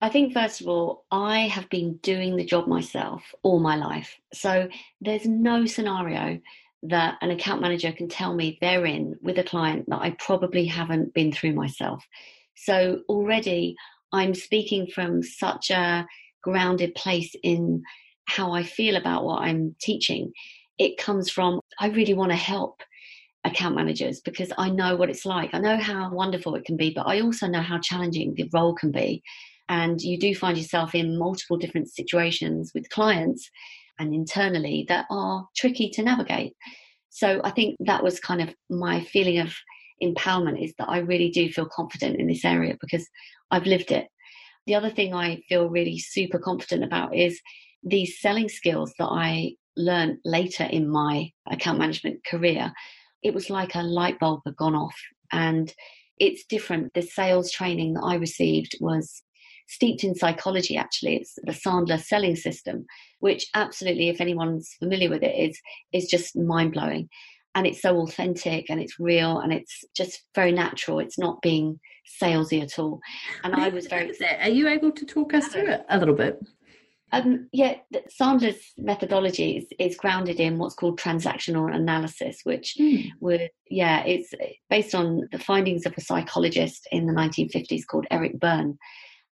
I 0.00 0.10
think, 0.10 0.34
first 0.34 0.60
of 0.60 0.68
all, 0.68 1.06
I 1.10 1.40
have 1.48 1.70
been 1.70 1.96
doing 2.02 2.36
the 2.36 2.44
job 2.44 2.66
myself 2.66 3.22
all 3.42 3.58
my 3.60 3.76
life. 3.76 4.14
So 4.34 4.68
there's 5.00 5.26
no 5.26 5.64
scenario 5.64 6.38
that 6.82 7.16
an 7.22 7.30
account 7.30 7.62
manager 7.62 7.92
can 7.92 8.08
tell 8.08 8.34
me 8.34 8.58
they're 8.60 8.84
in 8.84 9.16
with 9.22 9.38
a 9.38 9.42
client 9.42 9.86
that 9.88 10.02
I 10.02 10.10
probably 10.18 10.66
haven't 10.66 11.14
been 11.14 11.32
through 11.32 11.54
myself. 11.54 12.06
So 12.56 13.00
already 13.08 13.76
I'm 14.12 14.34
speaking 14.34 14.86
from 14.86 15.22
such 15.22 15.70
a 15.70 16.06
grounded 16.42 16.94
place 16.94 17.34
in 17.42 17.82
how 18.26 18.52
I 18.52 18.62
feel 18.62 18.96
about 18.96 19.24
what 19.24 19.42
I'm 19.42 19.74
teaching. 19.80 20.32
It 20.78 20.96
comes 20.96 21.30
from, 21.30 21.60
I 21.78 21.88
really 21.88 22.14
want 22.14 22.32
to 22.32 22.36
help 22.36 22.82
account 23.44 23.76
managers 23.76 24.20
because 24.20 24.52
I 24.58 24.70
know 24.70 24.96
what 24.96 25.10
it's 25.10 25.24
like. 25.24 25.54
I 25.54 25.58
know 25.58 25.76
how 25.76 26.10
wonderful 26.12 26.54
it 26.56 26.64
can 26.64 26.76
be, 26.76 26.92
but 26.94 27.06
I 27.06 27.20
also 27.20 27.46
know 27.46 27.62
how 27.62 27.78
challenging 27.78 28.34
the 28.34 28.50
role 28.52 28.74
can 28.74 28.90
be 28.90 29.22
and 29.68 30.00
you 30.00 30.18
do 30.18 30.34
find 30.34 30.56
yourself 30.56 30.94
in 30.94 31.18
multiple 31.18 31.56
different 31.56 31.90
situations 31.90 32.72
with 32.74 32.90
clients 32.90 33.50
and 33.98 34.14
internally 34.14 34.84
that 34.88 35.06
are 35.10 35.48
tricky 35.56 35.90
to 35.90 36.02
navigate. 36.02 36.54
So 37.10 37.40
I 37.44 37.50
think 37.50 37.76
that 37.80 38.02
was 38.02 38.20
kind 38.20 38.42
of 38.42 38.54
my 38.68 39.02
feeling 39.04 39.38
of 39.38 39.54
empowerment 40.02 40.62
is 40.62 40.74
that 40.78 40.88
I 40.88 40.98
really 40.98 41.30
do 41.30 41.50
feel 41.50 41.66
confident 41.66 42.20
in 42.20 42.26
this 42.26 42.44
area 42.44 42.76
because 42.80 43.06
I've 43.50 43.66
lived 43.66 43.90
it. 43.90 44.08
The 44.66 44.74
other 44.74 44.90
thing 44.90 45.14
I 45.14 45.42
feel 45.48 45.68
really 45.68 45.98
super 45.98 46.38
confident 46.38 46.84
about 46.84 47.14
is 47.14 47.40
these 47.82 48.20
selling 48.20 48.48
skills 48.48 48.92
that 48.98 49.06
I 49.06 49.52
learned 49.76 50.18
later 50.24 50.64
in 50.64 50.88
my 50.88 51.30
account 51.50 51.78
management 51.78 52.24
career. 52.26 52.72
It 53.22 53.34
was 53.34 53.50
like 53.50 53.74
a 53.74 53.82
light 53.82 54.18
bulb 54.18 54.40
had 54.44 54.56
gone 54.56 54.74
off 54.74 54.96
and 55.32 55.72
it's 56.18 56.44
different. 56.44 56.94
The 56.94 57.02
sales 57.02 57.52
training 57.52 57.94
that 57.94 58.04
I 58.04 58.14
received 58.14 58.76
was 58.80 59.22
steeped 59.68 60.04
in 60.04 60.14
psychology, 60.14 60.76
actually. 60.76 61.16
It's 61.16 61.34
the 61.42 61.52
Sandler 61.52 62.00
selling 62.02 62.36
system, 62.36 62.86
which 63.20 63.46
absolutely, 63.54 64.08
if 64.08 64.20
anyone's 64.20 64.74
familiar 64.78 65.10
with 65.10 65.22
it, 65.22 65.34
is, 65.34 65.60
is 65.92 66.06
just 66.06 66.36
mind 66.36 66.72
blowing. 66.72 67.08
And 67.56 67.66
it's 67.66 67.82
so 67.82 67.98
authentic 68.02 68.70
and 68.70 68.80
it's 68.80 69.00
real 69.00 69.40
and 69.40 69.52
it's 69.52 69.84
just 69.96 70.22
very 70.34 70.52
natural. 70.52 71.00
It's 71.00 71.18
not 71.18 71.42
being 71.42 71.80
salesy 72.22 72.62
at 72.62 72.78
all. 72.78 73.00
And 73.42 73.54
I 73.54 73.68
was 73.70 73.88
very. 73.88 74.12
Are 74.40 74.48
you 74.48 74.68
able 74.68 74.92
to 74.92 75.04
talk 75.04 75.34
us 75.34 75.48
through 75.48 75.70
it 75.70 75.84
a 75.88 75.98
little 75.98 76.14
bit? 76.14 76.38
Um, 77.12 77.48
yeah, 77.52 77.76
Sandler's 78.20 78.72
methodology 78.76 79.58
is, 79.58 79.66
is, 79.78 79.96
grounded 79.96 80.40
in 80.40 80.58
what's 80.58 80.74
called 80.74 80.98
transactional 80.98 81.72
analysis, 81.72 82.40
which 82.42 82.74
mm. 82.78 83.10
would, 83.20 83.48
yeah, 83.70 84.02
it's 84.04 84.34
based 84.68 84.94
on 84.94 85.28
the 85.30 85.38
findings 85.38 85.86
of 85.86 85.94
a 85.96 86.00
psychologist 86.00 86.86
in 86.90 87.06
the 87.06 87.12
1950s 87.12 87.86
called 87.88 88.06
Eric 88.10 88.40
Berne. 88.40 88.76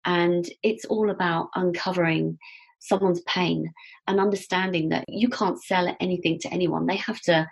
And 0.04 0.48
it's 0.62 0.84
all 0.84 1.10
about 1.10 1.48
uncovering 1.56 2.38
someone's 2.78 3.22
pain 3.22 3.72
and 4.06 4.20
understanding 4.20 4.90
that 4.90 5.04
you 5.08 5.28
can't 5.28 5.62
sell 5.62 5.96
anything 6.00 6.38
to 6.40 6.52
anyone. 6.52 6.86
They 6.86 6.96
have 6.96 7.20
to, 7.22 7.48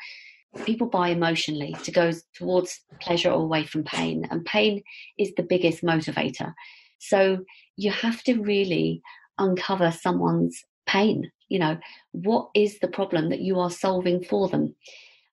people 0.64 0.86
buy 0.86 1.08
emotionally 1.08 1.74
to 1.82 1.90
go 1.90 2.12
towards 2.34 2.80
pleasure 3.00 3.30
or 3.30 3.42
away 3.42 3.64
from 3.64 3.84
pain. 3.84 4.26
And 4.30 4.44
pain 4.44 4.82
is 5.18 5.32
the 5.34 5.42
biggest 5.42 5.82
motivator. 5.82 6.52
So 6.98 7.38
you 7.76 7.90
have 7.90 8.22
to 8.24 8.40
really 8.40 9.02
uncover 9.38 9.90
someone's 9.90 10.62
pain. 10.86 11.30
You 11.48 11.58
know, 11.58 11.78
what 12.12 12.50
is 12.54 12.78
the 12.78 12.88
problem 12.88 13.30
that 13.30 13.40
you 13.40 13.58
are 13.58 13.70
solving 13.70 14.22
for 14.22 14.48
them? 14.48 14.74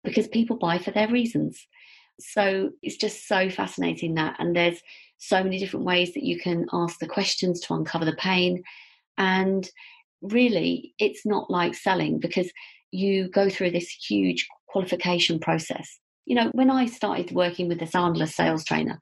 Because 0.03 0.27
people 0.27 0.57
buy 0.57 0.79
for 0.79 0.91
their 0.91 1.09
reasons. 1.09 1.65
So 2.19 2.71
it's 2.81 2.97
just 2.97 3.27
so 3.27 3.49
fascinating 3.49 4.15
that. 4.15 4.35
And 4.39 4.55
there's 4.55 4.81
so 5.17 5.43
many 5.43 5.59
different 5.59 5.85
ways 5.85 6.13
that 6.13 6.23
you 6.23 6.39
can 6.39 6.65
ask 6.73 6.99
the 6.99 7.07
questions 7.07 7.59
to 7.61 7.73
uncover 7.73 8.05
the 8.05 8.15
pain. 8.15 8.63
And 9.17 9.69
really, 10.21 10.93
it's 10.97 11.25
not 11.25 11.49
like 11.49 11.75
selling 11.75 12.19
because 12.19 12.51
you 12.91 13.29
go 13.29 13.49
through 13.49 13.71
this 13.71 13.89
huge 13.89 14.47
qualification 14.67 15.39
process. 15.39 15.99
You 16.25 16.35
know, 16.35 16.49
when 16.53 16.69
I 16.69 16.85
started 16.85 17.31
working 17.31 17.67
with 17.67 17.79
the 17.79 17.85
Sandler 17.85 18.27
sales 18.27 18.63
trainer, 18.63 18.99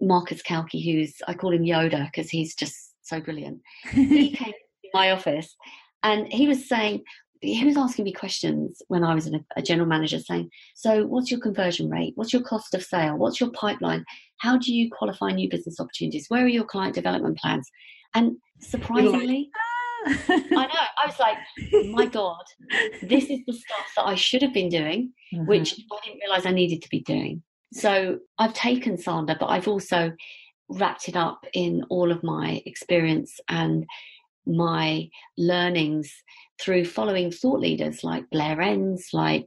Marcus 0.00 0.42
Kalki, 0.42 0.80
who's, 0.82 1.14
I 1.26 1.34
call 1.34 1.52
him 1.52 1.62
Yoda 1.62 2.06
because 2.06 2.30
he's 2.30 2.54
just 2.54 2.94
so 3.02 3.20
brilliant, 3.20 3.60
he 3.92 4.30
came 4.36 4.52
to 4.52 4.90
my 4.92 5.10
office 5.10 5.54
and 6.02 6.30
he 6.32 6.46
was 6.46 6.68
saying, 6.68 7.02
he 7.40 7.64
was 7.64 7.76
asking 7.76 8.04
me 8.04 8.12
questions 8.12 8.80
when 8.88 9.04
I 9.04 9.14
was 9.14 9.26
a, 9.26 9.40
a 9.56 9.62
general 9.62 9.88
manager 9.88 10.18
saying, 10.18 10.50
So, 10.74 11.06
what's 11.06 11.30
your 11.30 11.40
conversion 11.40 11.90
rate? 11.90 12.12
What's 12.16 12.32
your 12.32 12.42
cost 12.42 12.74
of 12.74 12.82
sale? 12.82 13.16
What's 13.16 13.40
your 13.40 13.50
pipeline? 13.50 14.04
How 14.38 14.58
do 14.58 14.74
you 14.74 14.90
qualify 14.90 15.30
new 15.30 15.48
business 15.48 15.78
opportunities? 15.78 16.26
Where 16.28 16.44
are 16.44 16.48
your 16.48 16.64
client 16.64 16.94
development 16.94 17.38
plans? 17.38 17.68
And 18.14 18.36
surprisingly. 18.60 19.50
I 20.06 20.66
know, 20.66 20.86
I 20.98 21.06
was 21.06 21.18
like, 21.18 21.36
My 21.90 22.06
God, 22.06 22.42
this 23.02 23.24
is 23.24 23.40
the 23.46 23.52
stuff 23.52 23.86
that 23.96 24.06
I 24.06 24.14
should 24.14 24.42
have 24.42 24.54
been 24.54 24.68
doing, 24.68 25.12
mm-hmm. 25.34 25.46
which 25.46 25.74
I 25.74 25.98
didn't 26.04 26.20
realize 26.20 26.46
I 26.46 26.52
needed 26.52 26.82
to 26.82 26.88
be 26.88 27.00
doing. 27.00 27.42
So, 27.72 28.18
I've 28.38 28.54
taken 28.54 28.96
Sandler, 28.96 29.38
but 29.38 29.46
I've 29.46 29.68
also 29.68 30.12
wrapped 30.68 31.08
it 31.08 31.16
up 31.16 31.44
in 31.52 31.82
all 31.90 32.10
of 32.10 32.22
my 32.22 32.62
experience 32.66 33.38
and 33.48 33.86
my 34.46 35.08
learnings 35.36 36.12
through 36.60 36.84
following 36.84 37.30
thought 37.30 37.60
leaders 37.60 38.04
like 38.04 38.30
Blair 38.30 38.60
Enns, 38.60 39.08
like 39.12 39.46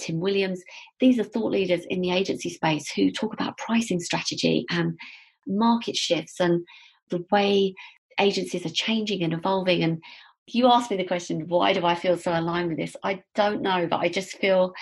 Tim 0.00 0.20
Williams. 0.20 0.62
These 0.98 1.18
are 1.18 1.24
thought 1.24 1.52
leaders 1.52 1.84
in 1.88 2.00
the 2.00 2.12
agency 2.12 2.50
space 2.50 2.90
who 2.90 3.10
talk 3.10 3.32
about 3.32 3.58
pricing 3.58 4.00
strategy 4.00 4.64
and 4.70 4.98
market 5.46 5.96
shifts 5.96 6.40
and 6.40 6.64
the 7.10 7.24
way 7.30 7.74
agencies 8.18 8.66
are 8.66 8.70
changing 8.70 9.22
and 9.22 9.32
evolving. 9.32 9.82
And 9.82 10.02
you 10.46 10.66
asked 10.66 10.90
me 10.90 10.96
the 10.96 11.04
question, 11.04 11.46
why 11.48 11.72
do 11.72 11.84
I 11.84 11.94
feel 11.94 12.16
so 12.16 12.32
aligned 12.32 12.68
with 12.68 12.78
this? 12.78 12.96
I 13.04 13.22
don't 13.34 13.62
know, 13.62 13.86
but 13.88 14.00
I 14.00 14.08
just 14.08 14.38
feel, 14.38 14.72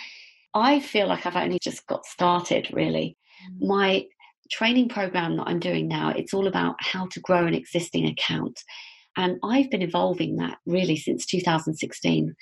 I 0.55 0.81
feel 0.81 1.07
like 1.07 1.27
I've 1.27 1.37
only 1.37 1.59
just 1.61 1.87
got 1.87 2.07
started 2.07 2.69
really. 2.73 3.17
Mm. 3.61 3.67
My 3.69 4.07
training 4.51 4.89
program 4.89 5.37
that 5.37 5.47
I'm 5.47 5.61
doing 5.61 5.89
now, 5.89 6.11
it's 6.11 6.33
all 6.33 6.47
about 6.47 6.77
how 6.81 7.07
to 7.09 7.21
grow 7.21 7.47
an 7.47 7.55
existing 7.55 8.07
account. 8.07 8.63
And 9.17 9.39
I've 9.43 9.71
been 9.71 9.83
evolving 9.83 10.37
that 10.37 10.59
really 10.65 10.97
since 10.97 11.27
2016 11.27 12.35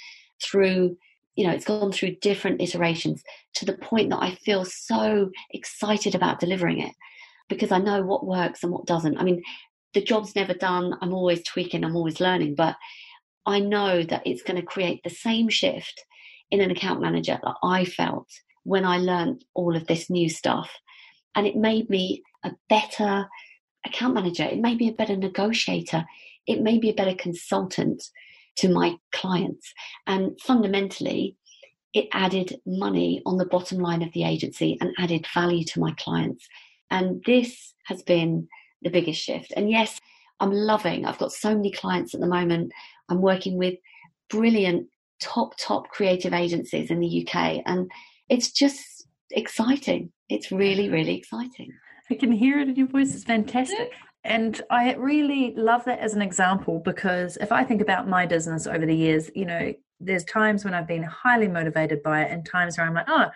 through, 0.43 0.97
you 1.35 1.47
know, 1.47 1.53
it's 1.53 1.65
gone 1.65 1.91
through 1.91 2.17
different 2.21 2.61
iterations 2.61 3.23
to 3.55 3.65
the 3.65 3.77
point 3.79 4.11
that 4.11 4.23
I 4.23 4.35
feel 4.45 4.65
so 4.65 5.31
excited 5.51 6.15
about 6.15 6.39
delivering 6.39 6.81
it 6.81 6.93
because 7.49 7.73
I 7.73 7.79
know 7.79 8.03
what 8.03 8.27
works 8.27 8.63
and 8.63 8.73
what 8.73 8.87
doesn't. 8.87 9.19
I 9.19 9.25
mean, 9.25 9.43
the 9.95 10.03
job's 10.03 10.35
never 10.35 10.55
done. 10.55 10.95
I'm 11.01 11.15
always 11.15 11.43
tweaking, 11.43 11.85
I'm 11.85 11.97
always 11.97 12.21
learning, 12.21 12.55
but 12.55 12.77
I 13.47 13.61
know 13.61 14.03
that 14.03 14.27
it's 14.27 14.43
going 14.43 14.61
to 14.61 14.67
create 14.67 15.03
the 15.03 15.11
same 15.11 15.49
shift 15.49 16.05
in 16.51 16.61
an 16.61 16.71
account 16.71 17.01
manager 17.01 17.39
that 17.43 17.55
I 17.63 17.85
felt 17.85 18.29
when 18.65 18.85
I 18.85 18.99
learned 18.99 19.45
all 19.55 19.77
of 19.77 19.87
this 19.87 20.11
new 20.11 20.29
stuff. 20.29 20.71
And 21.35 21.47
it 21.47 21.57
made 21.57 21.89
me 21.89 22.23
a 22.45 22.53
better 22.69 23.27
account 23.85 24.15
manager. 24.15 24.45
It 24.45 24.59
made 24.59 24.79
me 24.79 24.89
a 24.89 24.95
better 24.95 25.17
negotiator. 25.17 26.05
It 26.47 26.61
made 26.61 26.83
me 26.83 26.91
a 26.91 26.95
better 26.95 27.15
consultant 27.15 28.03
to 28.57 28.69
my 28.69 28.97
clients. 29.13 29.73
And 30.07 30.39
fundamentally, 30.41 31.37
it 31.93 32.09
added 32.13 32.61
money 32.67 33.23
on 33.25 33.39
the 33.39 33.47
bottom 33.47 33.79
line 33.79 34.03
of 34.03 34.13
the 34.13 34.25
agency 34.25 34.77
and 34.81 34.95
added 34.99 35.27
value 35.33 35.65
to 35.65 35.81
my 35.81 35.93
clients. 35.99 36.47
And 36.91 37.23
this 37.25 37.75
has 37.87 38.03
been 38.03 38.49
the 38.83 38.91
biggest 38.91 39.21
shift. 39.21 39.53
And 39.57 39.71
yes, 39.71 40.01
I'm 40.41 40.53
loving, 40.53 41.07
I've 41.07 41.19
got 41.19 41.33
so 41.33 41.55
many 41.55 41.71
clients 41.71 42.15
at 42.15 42.21
the 42.21 42.27
moment. 42.27 42.73
I'm 43.09 43.23
working 43.23 43.57
with 43.57 43.75
brilliant, 44.29 44.89
top, 45.21 45.57
top 45.59 45.89
creative 45.89 46.33
agencies 46.33 46.91
in 46.91 47.01
the 47.01 47.27
UK. 47.27 47.63
And 47.65 47.91
it's 48.29 48.51
just 48.53 49.07
exciting. 49.31 50.13
It's 50.29 50.51
really, 50.53 50.89
really 50.89 51.17
exciting. 51.17 51.73
I 52.11 52.15
can 52.15 52.33
hear 52.33 52.59
it 52.61 52.69
in 52.69 52.77
your 52.77 52.87
voice. 52.87 53.15
It's 53.15 53.25
fantastic. 53.25 53.93
And 54.25 54.61
I 54.71 54.95
really 54.95 55.55
love 55.57 55.85
that 55.85 56.01
as 56.01 56.15
an 56.15 56.23
example 56.23 56.81
because 56.85 57.37
if 57.37 57.53
I 57.53 57.63
think 57.63 57.81
about 57.81 58.09
my 58.09 58.27
business 58.27 58.67
over 58.67 58.85
the 58.85 58.95
years, 58.95 59.31
you 59.35 59.45
know, 59.45 59.73
there's 60.01 60.25
times 60.25 60.65
when 60.65 60.75
I've 60.75 60.89
been 60.89 61.05
highly 61.05 61.49
motivated 61.49 62.03
by 62.03 62.23
it 62.23 62.33
and 62.33 62.45
times 62.45 62.77
where 62.77 62.87
I'm 62.87 62.95
like, 62.95 63.09
oh, 63.09 63.27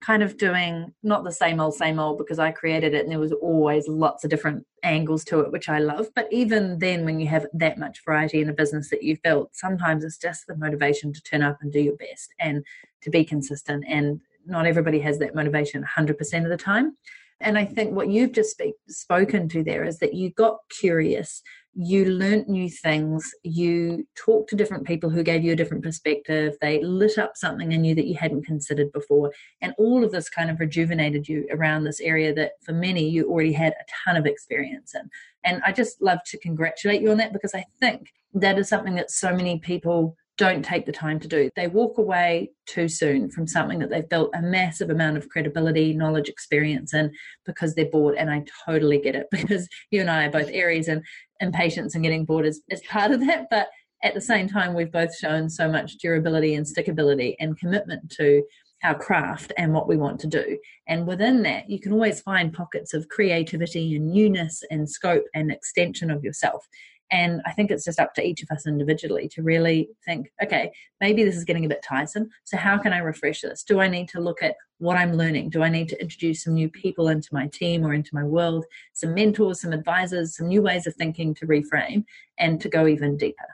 kind 0.00 0.22
of 0.22 0.36
doing 0.36 0.92
not 1.02 1.24
the 1.24 1.32
same 1.32 1.60
old, 1.60 1.74
same 1.74 1.98
old 1.98 2.18
because 2.18 2.38
I 2.38 2.52
created 2.52 2.94
it 2.94 3.02
and 3.02 3.10
there 3.10 3.18
was 3.18 3.32
always 3.32 3.88
lots 3.88 4.24
of 4.24 4.30
different 4.30 4.66
angles 4.82 5.24
to 5.24 5.40
it, 5.40 5.50
which 5.50 5.68
I 5.68 5.78
love. 5.78 6.08
But 6.14 6.28
even 6.30 6.78
then, 6.78 7.04
when 7.04 7.18
you 7.18 7.26
have 7.28 7.46
that 7.54 7.78
much 7.78 8.04
variety 8.04 8.40
in 8.40 8.48
a 8.48 8.54
business 8.54 8.90
that 8.90 9.02
you've 9.02 9.22
built, 9.22 9.50
sometimes 9.54 10.04
it's 10.04 10.18
just 10.18 10.46
the 10.46 10.56
motivation 10.56 11.12
to 11.12 11.22
turn 11.22 11.42
up 11.42 11.58
and 11.60 11.72
do 11.72 11.80
your 11.80 11.96
best 11.96 12.34
and 12.38 12.64
to 13.02 13.10
be 13.10 13.24
consistent. 13.24 13.84
And 13.88 14.20
not 14.44 14.66
everybody 14.66 15.00
has 15.00 15.18
that 15.18 15.34
motivation 15.34 15.84
100% 15.96 16.44
of 16.44 16.50
the 16.50 16.56
time. 16.56 16.96
And 17.40 17.58
I 17.58 17.64
think 17.64 17.92
what 17.92 18.08
you've 18.08 18.32
just 18.32 18.50
speak, 18.50 18.74
spoken 18.88 19.48
to 19.50 19.62
there 19.62 19.84
is 19.84 19.98
that 19.98 20.14
you 20.14 20.30
got 20.30 20.58
curious, 20.70 21.42
you 21.74 22.06
learnt 22.06 22.48
new 22.48 22.70
things, 22.70 23.30
you 23.42 24.06
talked 24.16 24.48
to 24.48 24.56
different 24.56 24.86
people 24.86 25.10
who 25.10 25.22
gave 25.22 25.44
you 25.44 25.52
a 25.52 25.56
different 25.56 25.84
perspective, 25.84 26.56
they 26.62 26.82
lit 26.82 27.18
up 27.18 27.36
something 27.36 27.72
in 27.72 27.84
you 27.84 27.94
that 27.94 28.06
you 28.06 28.14
hadn't 28.14 28.46
considered 28.46 28.90
before. 28.92 29.32
And 29.60 29.74
all 29.76 30.02
of 30.02 30.12
this 30.12 30.30
kind 30.30 30.50
of 30.50 30.58
rejuvenated 30.58 31.28
you 31.28 31.46
around 31.50 31.84
this 31.84 32.00
area 32.00 32.32
that 32.34 32.52
for 32.62 32.72
many 32.72 33.06
you 33.06 33.28
already 33.28 33.52
had 33.52 33.74
a 33.74 33.84
ton 34.04 34.16
of 34.16 34.24
experience 34.24 34.94
in. 34.94 35.10
And 35.44 35.60
I 35.66 35.72
just 35.72 36.00
love 36.00 36.20
to 36.26 36.38
congratulate 36.38 37.02
you 37.02 37.10
on 37.10 37.18
that 37.18 37.34
because 37.34 37.54
I 37.54 37.66
think 37.80 38.14
that 38.32 38.58
is 38.58 38.68
something 38.70 38.94
that 38.94 39.10
so 39.10 39.34
many 39.34 39.58
people 39.58 40.16
don't 40.38 40.64
take 40.64 40.84
the 40.84 40.92
time 40.92 41.18
to 41.20 41.28
do. 41.28 41.50
They 41.56 41.66
walk 41.66 41.98
away 41.98 42.50
too 42.66 42.88
soon 42.88 43.30
from 43.30 43.46
something 43.46 43.78
that 43.78 43.90
they've 43.90 44.08
built 44.08 44.30
a 44.34 44.42
massive 44.42 44.90
amount 44.90 45.16
of 45.16 45.28
credibility, 45.28 45.94
knowledge, 45.94 46.28
experience 46.28 46.92
in 46.92 47.10
because 47.46 47.74
they're 47.74 47.90
bored. 47.90 48.16
And 48.16 48.30
I 48.30 48.44
totally 48.66 48.98
get 48.98 49.14
it 49.14 49.28
because 49.30 49.68
you 49.90 50.00
and 50.00 50.10
I 50.10 50.26
are 50.26 50.30
both 50.30 50.50
Aries 50.52 50.88
and 50.88 51.02
impatience 51.40 51.94
and 51.94 52.04
getting 52.04 52.24
bored 52.24 52.46
is, 52.46 52.62
is 52.68 52.82
part 52.88 53.12
of 53.12 53.20
that. 53.26 53.46
But 53.50 53.68
at 54.02 54.14
the 54.14 54.20
same 54.20 54.48
time, 54.48 54.74
we've 54.74 54.92
both 54.92 55.16
shown 55.16 55.48
so 55.48 55.70
much 55.70 55.96
durability 55.96 56.54
and 56.54 56.66
stickability 56.66 57.34
and 57.40 57.58
commitment 57.58 58.10
to 58.12 58.42
our 58.84 58.94
craft 58.94 59.52
and 59.56 59.72
what 59.72 59.88
we 59.88 59.96
want 59.96 60.20
to 60.20 60.26
do. 60.26 60.58
And 60.86 61.06
within 61.06 61.42
that, 61.42 61.70
you 61.70 61.80
can 61.80 61.92
always 61.92 62.20
find 62.20 62.52
pockets 62.52 62.92
of 62.92 63.08
creativity 63.08 63.96
and 63.96 64.12
newness 64.12 64.62
and 64.70 64.88
scope 64.88 65.24
and 65.34 65.50
extension 65.50 66.10
of 66.10 66.22
yourself. 66.22 66.66
And 67.10 67.40
I 67.46 67.52
think 67.52 67.70
it's 67.70 67.84
just 67.84 68.00
up 68.00 68.14
to 68.14 68.26
each 68.26 68.42
of 68.42 68.50
us 68.50 68.66
individually 68.66 69.28
to 69.28 69.42
really 69.42 69.88
think, 70.04 70.30
okay, 70.42 70.72
maybe 71.00 71.22
this 71.22 71.36
is 71.36 71.44
getting 71.44 71.64
a 71.64 71.68
bit 71.68 71.84
tiresome. 71.86 72.28
So, 72.44 72.56
how 72.56 72.78
can 72.78 72.92
I 72.92 72.98
refresh 72.98 73.42
this? 73.42 73.62
Do 73.62 73.80
I 73.80 73.88
need 73.88 74.08
to 74.10 74.20
look 74.20 74.42
at 74.42 74.56
what 74.78 74.96
I'm 74.96 75.14
learning? 75.14 75.50
Do 75.50 75.62
I 75.62 75.68
need 75.68 75.88
to 75.90 76.00
introduce 76.00 76.44
some 76.44 76.54
new 76.54 76.68
people 76.68 77.08
into 77.08 77.28
my 77.32 77.46
team 77.48 77.84
or 77.84 77.94
into 77.94 78.14
my 78.14 78.24
world, 78.24 78.64
some 78.92 79.14
mentors, 79.14 79.60
some 79.60 79.72
advisors, 79.72 80.36
some 80.36 80.48
new 80.48 80.62
ways 80.62 80.86
of 80.86 80.94
thinking 80.94 81.34
to 81.34 81.46
reframe 81.46 82.04
and 82.38 82.60
to 82.60 82.68
go 82.68 82.86
even 82.86 83.16
deeper? 83.16 83.46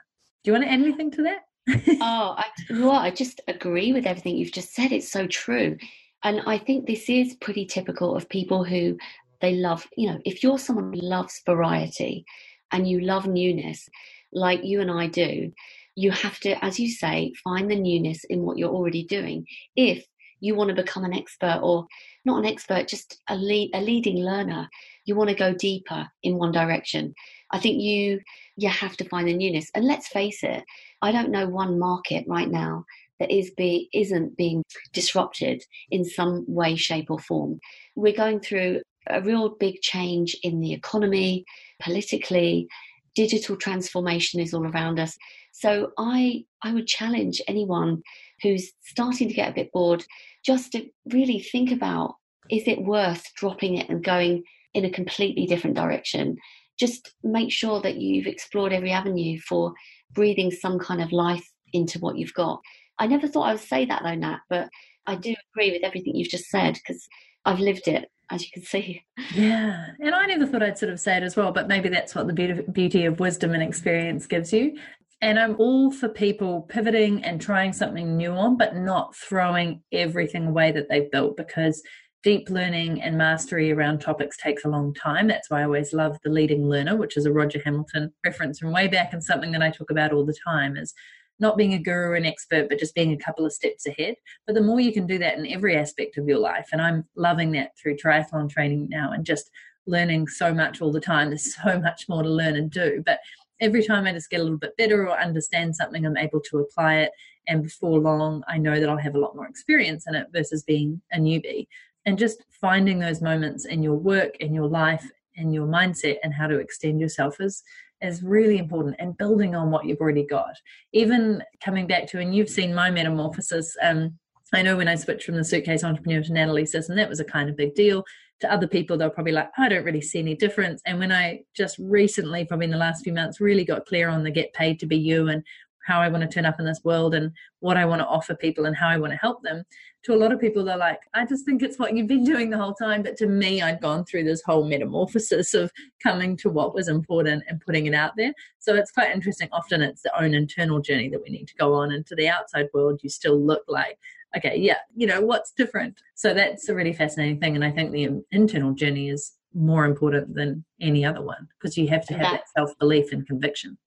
Do 0.43 0.51
you 0.51 0.53
want 0.53 0.65
to 0.65 0.71
add 0.71 0.81
anything 0.81 1.11
to 1.11 1.23
that? 1.23 1.41
oh, 2.01 2.35
I, 2.37 2.45
well, 2.71 2.91
I 2.91 3.11
just 3.11 3.39
agree 3.47 3.93
with 3.93 4.05
everything 4.05 4.35
you've 4.35 4.51
just 4.51 4.73
said. 4.73 4.91
It's 4.91 5.11
so 5.11 5.27
true. 5.27 5.77
And 6.23 6.41
I 6.45 6.57
think 6.57 6.85
this 6.85 7.09
is 7.09 7.35
pretty 7.35 7.65
typical 7.65 8.15
of 8.15 8.27
people 8.29 8.63
who 8.63 8.97
they 9.41 9.55
love, 9.55 9.87
you 9.97 10.09
know, 10.09 10.19
if 10.25 10.41
you're 10.41 10.57
someone 10.57 10.93
who 10.93 11.01
loves 11.01 11.41
variety, 11.45 12.25
and 12.73 12.87
you 12.87 12.99
love 12.99 13.27
newness 13.27 13.87
like 14.33 14.63
you 14.63 14.81
and 14.81 14.91
I 14.91 15.07
do, 15.07 15.51
you 15.95 16.11
have 16.11 16.39
to, 16.39 16.63
as 16.65 16.79
you 16.79 16.89
say, 16.89 17.33
find 17.43 17.69
the 17.69 17.79
newness 17.79 18.23
in 18.25 18.41
what 18.41 18.57
you're 18.57 18.73
already 18.73 19.03
doing. 19.05 19.45
If 19.75 20.05
you 20.39 20.55
want 20.55 20.69
to 20.69 20.75
become 20.75 21.05
an 21.05 21.13
expert 21.13 21.59
or 21.63 21.85
not 22.25 22.39
an 22.39 22.45
expert, 22.45 22.87
just 22.87 23.21
a 23.29 23.35
lead, 23.35 23.71
a 23.73 23.81
leading 23.81 24.17
learner, 24.17 24.67
you 25.05 25.15
want 25.15 25.29
to 25.29 25.35
go 25.35 25.53
deeper 25.53 26.07
in 26.23 26.37
one 26.37 26.51
direction. 26.51 27.13
I 27.51 27.59
think 27.59 27.81
you 27.81 28.19
you 28.57 28.69
have 28.69 28.97
to 28.97 29.07
find 29.07 29.27
the 29.27 29.33
newness. 29.33 29.69
And 29.75 29.85
let's 29.85 30.07
face 30.07 30.43
it, 30.43 30.63
I 31.01 31.11
don't 31.11 31.31
know 31.31 31.47
one 31.47 31.79
market 31.79 32.25
right 32.27 32.49
now 32.49 32.85
that 33.19 33.31
is 33.31 33.51
be 33.51 33.89
isn't 33.93 34.35
being 34.35 34.63
disrupted 34.91 35.63
in 35.91 36.03
some 36.03 36.43
way, 36.47 36.75
shape, 36.75 37.09
or 37.09 37.19
form. 37.19 37.59
We're 37.95 38.13
going 38.15 38.39
through 38.39 38.81
a 39.09 39.21
real 39.21 39.55
big 39.59 39.81
change 39.81 40.35
in 40.43 40.59
the 40.59 40.73
economy, 40.73 41.45
politically, 41.81 42.67
digital 43.15 43.55
transformation 43.55 44.39
is 44.39 44.53
all 44.53 44.65
around 44.65 44.99
us. 44.99 45.17
So 45.51 45.91
I 45.97 46.45
I 46.63 46.73
would 46.73 46.87
challenge 46.87 47.41
anyone 47.47 48.01
who's 48.41 48.71
starting 48.81 49.27
to 49.27 49.33
get 49.33 49.49
a 49.49 49.53
bit 49.53 49.71
bored 49.71 50.03
just 50.45 50.71
to 50.71 50.87
really 51.11 51.39
think 51.39 51.71
about 51.71 52.15
is 52.49 52.67
it 52.67 52.83
worth 52.83 53.23
dropping 53.35 53.77
it 53.77 53.89
and 53.89 54.03
going 54.03 54.43
in 54.73 54.85
a 54.85 54.91
completely 54.91 55.45
different 55.45 55.75
direction? 55.75 56.37
Just 56.79 57.13
make 57.23 57.51
sure 57.51 57.81
that 57.81 57.97
you've 57.97 58.27
explored 58.27 58.73
every 58.73 58.91
avenue 58.91 59.39
for 59.39 59.73
breathing 60.11 60.51
some 60.51 60.79
kind 60.79 61.01
of 61.01 61.11
life 61.11 61.47
into 61.71 61.99
what 61.99 62.17
you've 62.17 62.33
got. 62.33 62.59
I 62.99 63.07
never 63.07 63.27
thought 63.27 63.47
I 63.47 63.53
would 63.53 63.61
say 63.61 63.85
that 63.85 64.01
though, 64.03 64.15
Nat, 64.15 64.39
but 64.49 64.69
I 65.05 65.15
do 65.15 65.35
agree 65.53 65.71
with 65.71 65.83
everything 65.83 66.15
you've 66.15 66.29
just 66.29 66.49
said 66.49 66.75
because 66.75 67.07
I've 67.45 67.59
lived 67.59 67.87
it 67.87 68.09
as 68.31 68.43
you 68.43 68.49
can 68.51 68.63
see. 68.63 69.03
Yeah, 69.35 69.87
and 69.99 70.15
I 70.15 70.25
never 70.25 70.45
thought 70.45 70.63
I'd 70.63 70.77
sort 70.77 70.91
of 70.91 70.99
say 70.99 71.17
it 71.17 71.23
as 71.23 71.35
well, 71.35 71.51
but 71.51 71.67
maybe 71.67 71.89
that's 71.89 72.15
what 72.15 72.27
the 72.27 72.63
beauty 72.71 73.05
of 73.05 73.19
wisdom 73.19 73.53
and 73.53 73.61
experience 73.61 74.25
gives 74.25 74.51
you. 74.51 74.77
And 75.21 75.39
I'm 75.39 75.55
all 75.57 75.91
for 75.91 76.09
people 76.09 76.63
pivoting 76.63 77.23
and 77.23 77.39
trying 77.39 77.71
something 77.71 78.17
new 78.17 78.31
on, 78.31 78.57
but 78.57 78.75
not 78.75 79.15
throwing 79.15 79.81
everything 79.91 80.47
away 80.47 80.71
that 80.71 80.89
they've 80.89 81.11
built 81.11 81.37
because 81.37 81.81
deep 82.23 82.49
learning 82.49 83.01
and 83.01 83.17
mastery 83.17 83.71
around 83.71 83.99
topics 83.99 84.37
takes 84.37 84.65
a 84.65 84.69
long 84.69 84.93
time. 84.93 85.27
That's 85.27 85.49
why 85.49 85.61
I 85.61 85.65
always 85.65 85.93
love 85.93 86.17
the 86.23 86.29
leading 86.29 86.67
learner, 86.67 86.95
which 86.95 87.17
is 87.17 87.25
a 87.25 87.31
Roger 87.31 87.61
Hamilton 87.63 88.13
reference 88.25 88.59
from 88.59 88.71
way 88.71 88.87
back 88.87 89.13
and 89.13 89.23
something 89.23 89.51
that 89.51 89.61
I 89.61 89.69
talk 89.69 89.91
about 89.91 90.11
all 90.11 90.25
the 90.25 90.37
time 90.45 90.75
is 90.75 90.93
not 91.39 91.57
being 91.57 91.73
a 91.73 91.79
guru 91.79 92.09
or 92.09 92.15
an 92.15 92.25
expert, 92.25 92.69
but 92.69 92.79
just 92.79 92.95
being 92.95 93.13
a 93.13 93.17
couple 93.17 93.45
of 93.45 93.53
steps 93.53 93.85
ahead. 93.85 94.15
But 94.45 94.55
the 94.55 94.61
more 94.61 94.79
you 94.79 94.93
can 94.93 95.07
do 95.07 95.17
that 95.19 95.37
in 95.37 95.47
every 95.47 95.75
aspect 95.75 96.17
of 96.17 96.27
your 96.27 96.39
life, 96.39 96.69
and 96.71 96.81
I'm 96.81 97.05
loving 97.15 97.51
that 97.53 97.77
through 97.77 97.97
triathlon 97.97 98.49
training 98.49 98.87
now 98.89 99.11
and 99.11 99.25
just 99.25 99.49
learning 99.85 100.27
so 100.27 100.53
much 100.53 100.81
all 100.81 100.91
the 100.91 100.99
time. 100.99 101.29
There's 101.29 101.55
so 101.55 101.79
much 101.79 102.07
more 102.07 102.23
to 102.23 102.29
learn 102.29 102.55
and 102.55 102.71
do. 102.71 103.03
But 103.05 103.19
every 103.59 103.83
time 103.83 104.05
I 104.05 104.11
just 104.11 104.29
get 104.29 104.39
a 104.39 104.43
little 104.43 104.57
bit 104.57 104.77
better 104.77 105.07
or 105.07 105.19
understand 105.19 105.75
something, 105.75 106.05
I'm 106.05 106.17
able 106.17 106.41
to 106.41 106.59
apply 106.59 106.95
it. 106.95 107.11
And 107.47 107.63
before 107.63 107.99
long, 107.99 108.43
I 108.47 108.57
know 108.57 108.79
that 108.79 108.89
I'll 108.89 108.97
have 108.97 109.15
a 109.15 109.19
lot 109.19 109.35
more 109.35 109.47
experience 109.47 110.05
in 110.07 110.15
it 110.15 110.27
versus 110.33 110.63
being 110.63 111.01
a 111.11 111.17
newbie. 111.17 111.67
And 112.05 112.17
just 112.17 112.43
finding 112.49 112.99
those 112.99 113.21
moments 113.21 113.65
in 113.65 113.83
your 113.83 113.95
work, 113.95 114.37
in 114.37 114.53
your 114.53 114.67
life, 114.67 115.09
in 115.35 115.51
your 115.51 115.67
mindset, 115.67 116.17
and 116.23 116.33
how 116.33 116.47
to 116.47 116.59
extend 116.59 116.99
yourself 116.99 117.39
is 117.39 117.63
is 118.03 118.21
really 118.21 118.57
important 118.57 118.95
and 118.99 119.17
building 119.17 119.55
on 119.55 119.71
what 119.71 119.85
you've 119.85 120.01
already 120.01 120.25
got. 120.25 120.55
Even 120.91 121.41
coming 121.63 121.87
back 121.87 122.07
to, 122.07 122.19
and 122.19 122.35
you've 122.35 122.49
seen 122.49 122.75
my 122.75 122.91
metamorphosis. 122.91 123.75
Um, 123.81 124.19
I 124.53 124.61
know 124.61 124.77
when 124.77 124.87
I 124.87 124.95
switched 124.95 125.25
from 125.25 125.35
the 125.35 125.43
suitcase 125.43 125.83
entrepreneur 125.83 126.21
to 126.21 126.33
Natalie 126.33 126.65
Sisson, 126.65 126.91
and 126.93 126.99
that 126.99 127.09
was 127.09 127.19
a 127.19 127.25
kind 127.25 127.49
of 127.49 127.57
big 127.57 127.73
deal. 127.73 128.03
To 128.41 128.51
other 128.51 128.67
people, 128.67 128.97
they're 128.97 129.09
probably 129.09 129.31
like, 129.31 129.49
I 129.57 129.69
don't 129.69 129.85
really 129.85 130.01
see 130.01 130.19
any 130.19 130.35
difference. 130.35 130.81
And 130.85 130.99
when 130.99 131.11
I 131.11 131.41
just 131.55 131.77
recently, 131.79 132.45
probably 132.45 132.65
in 132.65 132.71
the 132.71 132.77
last 132.77 133.03
few 133.03 133.13
months, 133.13 133.39
really 133.39 133.63
got 133.63 133.85
clear 133.85 134.09
on 134.09 134.23
the 134.23 134.31
get 134.31 134.53
paid 134.53 134.79
to 134.81 134.85
be 134.85 134.97
you 134.97 135.29
and 135.29 135.43
how 135.83 135.99
I 135.99 136.09
want 136.09 136.21
to 136.21 136.27
turn 136.27 136.45
up 136.45 136.59
in 136.59 136.65
this 136.65 136.81
world 136.83 137.13
and 137.13 137.31
what 137.59 137.77
I 137.77 137.85
want 137.85 138.01
to 138.01 138.07
offer 138.07 138.35
people 138.35 138.65
and 138.65 138.75
how 138.75 138.87
I 138.87 138.97
want 138.97 139.13
to 139.13 139.17
help 139.17 139.43
them. 139.43 139.63
To 140.03 140.13
a 140.13 140.17
lot 140.17 140.33
of 140.33 140.39
people, 140.39 140.63
they're 140.63 140.77
like, 140.77 140.99
I 141.13 141.25
just 141.25 141.45
think 141.45 141.61
it's 141.61 141.79
what 141.79 141.95
you've 141.95 142.07
been 142.07 142.25
doing 142.25 142.49
the 142.49 142.57
whole 142.57 142.73
time. 142.73 143.03
But 143.03 143.15
to 143.17 143.27
me, 143.27 143.61
I'd 143.61 143.81
gone 143.81 144.03
through 144.03 144.25
this 144.25 144.41
whole 144.45 144.65
metamorphosis 144.65 145.53
of 145.53 145.71
coming 146.01 146.35
to 146.37 146.49
what 146.49 146.73
was 146.73 146.87
important 146.87 147.43
and 147.47 147.61
putting 147.61 147.85
it 147.85 147.93
out 147.93 148.11
there. 148.17 148.33
So 148.59 148.75
it's 148.75 148.91
quite 148.91 149.13
interesting. 149.13 149.47
Often 149.51 149.81
it's 149.81 150.01
the 150.01 150.21
own 150.21 150.33
internal 150.33 150.81
journey 150.81 151.09
that 151.09 151.21
we 151.21 151.29
need 151.29 151.47
to 151.47 151.55
go 151.55 151.73
on. 151.73 151.91
And 151.91 152.05
to 152.07 152.15
the 152.15 152.27
outside 152.27 152.67
world, 152.73 152.99
you 153.03 153.09
still 153.09 153.39
look 153.39 153.63
like, 153.67 153.97
okay, 154.35 154.57
yeah, 154.57 154.77
you 154.95 155.07
know, 155.07 155.21
what's 155.21 155.51
different? 155.51 156.01
So 156.15 156.33
that's 156.33 156.67
a 156.67 156.75
really 156.75 156.93
fascinating 156.93 157.39
thing. 157.39 157.55
And 157.55 157.63
I 157.63 157.71
think 157.71 157.91
the 157.91 158.09
internal 158.31 158.73
journey 158.73 159.09
is 159.09 159.33
more 159.53 159.85
important 159.85 160.33
than 160.35 160.65
any 160.81 161.05
other 161.05 161.21
one 161.21 161.47
because 161.59 161.77
you 161.77 161.87
have 161.87 162.05
to 162.07 162.13
have 162.13 162.23
that, 162.23 162.31
that 162.31 162.49
self 162.57 162.77
belief 162.79 163.11
and 163.11 163.25
conviction. 163.25 163.77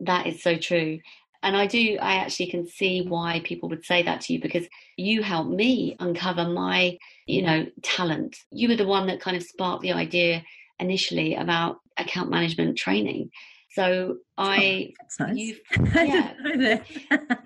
That 0.00 0.26
is 0.26 0.42
so 0.42 0.56
true 0.56 0.98
And 1.44 1.58
I 1.58 1.66
do, 1.66 1.98
I 2.00 2.14
actually 2.14 2.46
can 2.46 2.66
see 2.66 3.06
why 3.06 3.42
people 3.44 3.68
would 3.68 3.84
say 3.84 4.02
that 4.02 4.22
to 4.22 4.32
you 4.32 4.40
because 4.40 4.66
you 4.96 5.22
helped 5.22 5.50
me 5.50 5.94
uncover 6.00 6.48
my, 6.48 6.96
you 7.26 7.42
know, 7.42 7.66
talent. 7.82 8.34
You 8.50 8.70
were 8.70 8.76
the 8.76 8.86
one 8.86 9.06
that 9.08 9.20
kind 9.20 9.36
of 9.36 9.42
sparked 9.42 9.82
the 9.82 9.92
idea 9.92 10.42
initially 10.80 11.34
about 11.34 11.80
account 11.98 12.30
management 12.30 12.78
training. 12.78 13.30
So 13.72 14.16
I, 14.38 14.94
oh, 15.20 15.26
nice. 15.26 15.36
you, 15.36 15.56
yeah, 15.94 16.32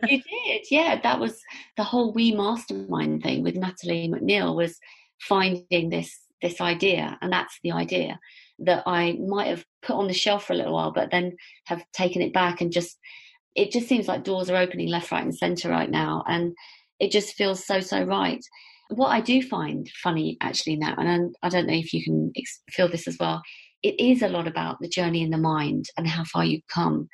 you 0.09 0.23
did, 0.23 0.63
yeah. 0.71 1.01
That 1.03 1.19
was 1.19 1.41
the 1.77 1.83
whole 1.83 2.13
We 2.13 2.33
Mastermind 2.33 3.25
thing 3.25 3.43
with 3.43 3.57
Natalie 3.57 4.09
MacNeil 4.09 4.55
was 4.55 4.79
finding 5.21 5.89
this 5.89 6.17
this 6.41 6.61
idea, 6.61 7.19
and 7.21 7.33
that's 7.33 7.59
the 7.65 7.73
idea 7.73 8.21
that 8.61 8.85
I 8.87 9.19
might 9.27 9.49
have 9.49 9.65
put 9.83 9.97
on 9.97 10.07
the 10.07 10.13
shelf 10.13 10.45
for 10.45 10.53
a 10.53 10.57
little 10.57 10.75
while, 10.75 10.93
but 10.93 11.11
then 11.11 11.37
have 11.65 11.83
taken 11.93 12.23
it 12.23 12.33
back 12.33 12.61
and 12.61 12.71
just 12.71 12.99
it 13.55 13.73
just 13.73 13.89
seems 13.89 14.09
like 14.09 14.25
doors 14.25 14.51
are 14.51 14.57
opening 14.57 14.89
left, 14.89 15.11
right, 15.11 15.25
and 15.25 15.35
centre 15.35 15.69
right 15.69 15.91
now, 15.91 16.25
and 16.27 16.55
it 17.01 17.11
just 17.11 17.35
feels 17.35 17.67
so 17.67 17.81
so 17.81 18.03
right. 18.03 18.45
What 18.91 19.09
I 19.09 19.21
do 19.21 19.43
find 19.43 19.89
funny 20.03 20.37
actually 20.41 20.77
now, 20.77 20.95
and 20.97 21.35
I 21.43 21.49
don't 21.49 21.67
know 21.67 21.75
if 21.75 21.93
you 21.93 22.03
can 22.03 22.33
feel 22.71 22.89
this 22.89 23.07
as 23.07 23.17
well, 23.21 23.43
it 23.83 23.99
is 24.01 24.23
a 24.23 24.29
lot 24.29 24.47
about 24.49 24.79
the 24.81 24.89
journey 24.89 25.23
in 25.23 25.31
the 25.31 25.39
mind 25.39 25.87
and 25.97 26.07
how 26.07 26.25
far 26.25 26.45
you've 26.45 26.67
come. 26.73 27.09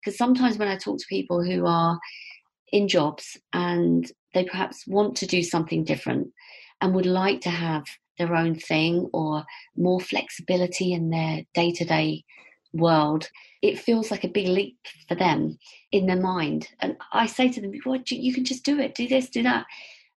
Because 0.00 0.16
sometimes 0.16 0.56
when 0.56 0.68
I 0.68 0.76
talk 0.76 0.98
to 0.98 1.04
people 1.08 1.44
who 1.44 1.66
are 1.66 1.98
in 2.72 2.88
jobs 2.88 3.36
and 3.52 4.10
they 4.34 4.44
perhaps 4.44 4.86
want 4.86 5.16
to 5.16 5.26
do 5.26 5.42
something 5.42 5.84
different 5.84 6.28
and 6.80 6.94
would 6.94 7.06
like 7.06 7.40
to 7.42 7.50
have 7.50 7.84
their 8.18 8.34
own 8.34 8.54
thing 8.54 9.08
or 9.12 9.44
more 9.76 10.00
flexibility 10.00 10.92
in 10.92 11.10
their 11.10 11.42
day 11.54 11.72
to 11.72 11.84
day 11.84 12.24
world, 12.72 13.28
it 13.62 13.78
feels 13.78 14.10
like 14.10 14.24
a 14.24 14.28
big 14.28 14.48
leap 14.48 14.78
for 15.08 15.14
them 15.14 15.58
in 15.92 16.06
their 16.06 16.20
mind. 16.20 16.68
And 16.80 16.96
I 17.12 17.26
say 17.26 17.48
to 17.50 17.60
them, 17.60 17.72
well, 17.84 18.00
you 18.06 18.34
can 18.34 18.44
just 18.44 18.64
do 18.64 18.78
it, 18.78 18.94
do 18.94 19.08
this, 19.08 19.30
do 19.30 19.42
that. 19.42 19.66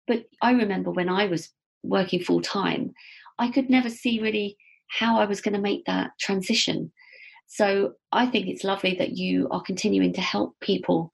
But 0.07 0.25
I 0.43 0.53
remember 0.53 0.91
when 0.91 1.09
I 1.09 1.27
was 1.27 1.51
working 1.83 2.23
full 2.23 2.43
time, 2.43 2.93
I 3.39 3.51
could 3.51 3.71
never 3.71 3.89
see 3.89 4.21
really 4.21 4.57
how 4.89 5.21
I 5.21 5.25
was 5.25 5.41
going 5.41 5.55
to 5.55 5.61
make 5.61 5.85
that 5.87 6.11
transition. 6.19 6.93
So 7.47 7.95
I 8.13 8.27
think 8.27 8.47
it's 8.47 8.65
lovely 8.65 8.95
that 8.97 9.17
you 9.17 9.49
are 9.51 9.63
continuing 9.63 10.13
to 10.15 10.21
help 10.21 10.59
people 10.61 11.13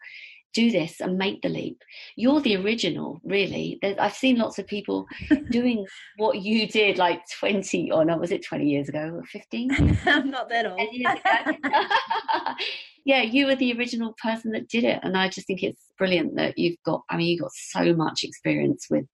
do 0.56 0.70
this 0.70 1.00
and 1.02 1.18
make 1.18 1.42
the 1.42 1.50
leap. 1.50 1.82
You're 2.16 2.40
the 2.40 2.56
original, 2.56 3.20
really. 3.24 3.78
I've 3.98 4.14
seen 4.14 4.38
lots 4.38 4.58
of 4.58 4.66
people 4.66 5.06
doing 5.50 5.86
what 6.16 6.40
you 6.40 6.66
did 6.66 6.96
like 6.96 7.20
20 7.38 7.90
or 7.92 8.06
no, 8.06 8.16
was 8.16 8.32
it 8.32 8.42
20 8.42 8.64
years 8.64 8.88
ago 8.88 9.22
15? 9.30 9.98
I'm 10.06 10.30
not 10.30 10.48
that 10.48 10.64
old. 10.66 10.80
yeah, 13.04 13.20
you 13.20 13.46
were 13.46 13.54
the 13.54 13.76
original 13.76 14.14
person 14.22 14.52
that 14.52 14.68
did 14.68 14.84
it. 14.84 14.98
And 15.02 15.14
I 15.14 15.28
just 15.28 15.46
think 15.46 15.62
it's 15.62 15.82
brilliant 15.98 16.36
that 16.36 16.56
you've 16.56 16.82
got, 16.86 17.02
I 17.10 17.18
mean, 17.18 17.28
you've 17.28 17.42
got 17.42 17.52
so 17.52 17.92
much 17.94 18.24
experience 18.24 18.86
with 18.90 19.04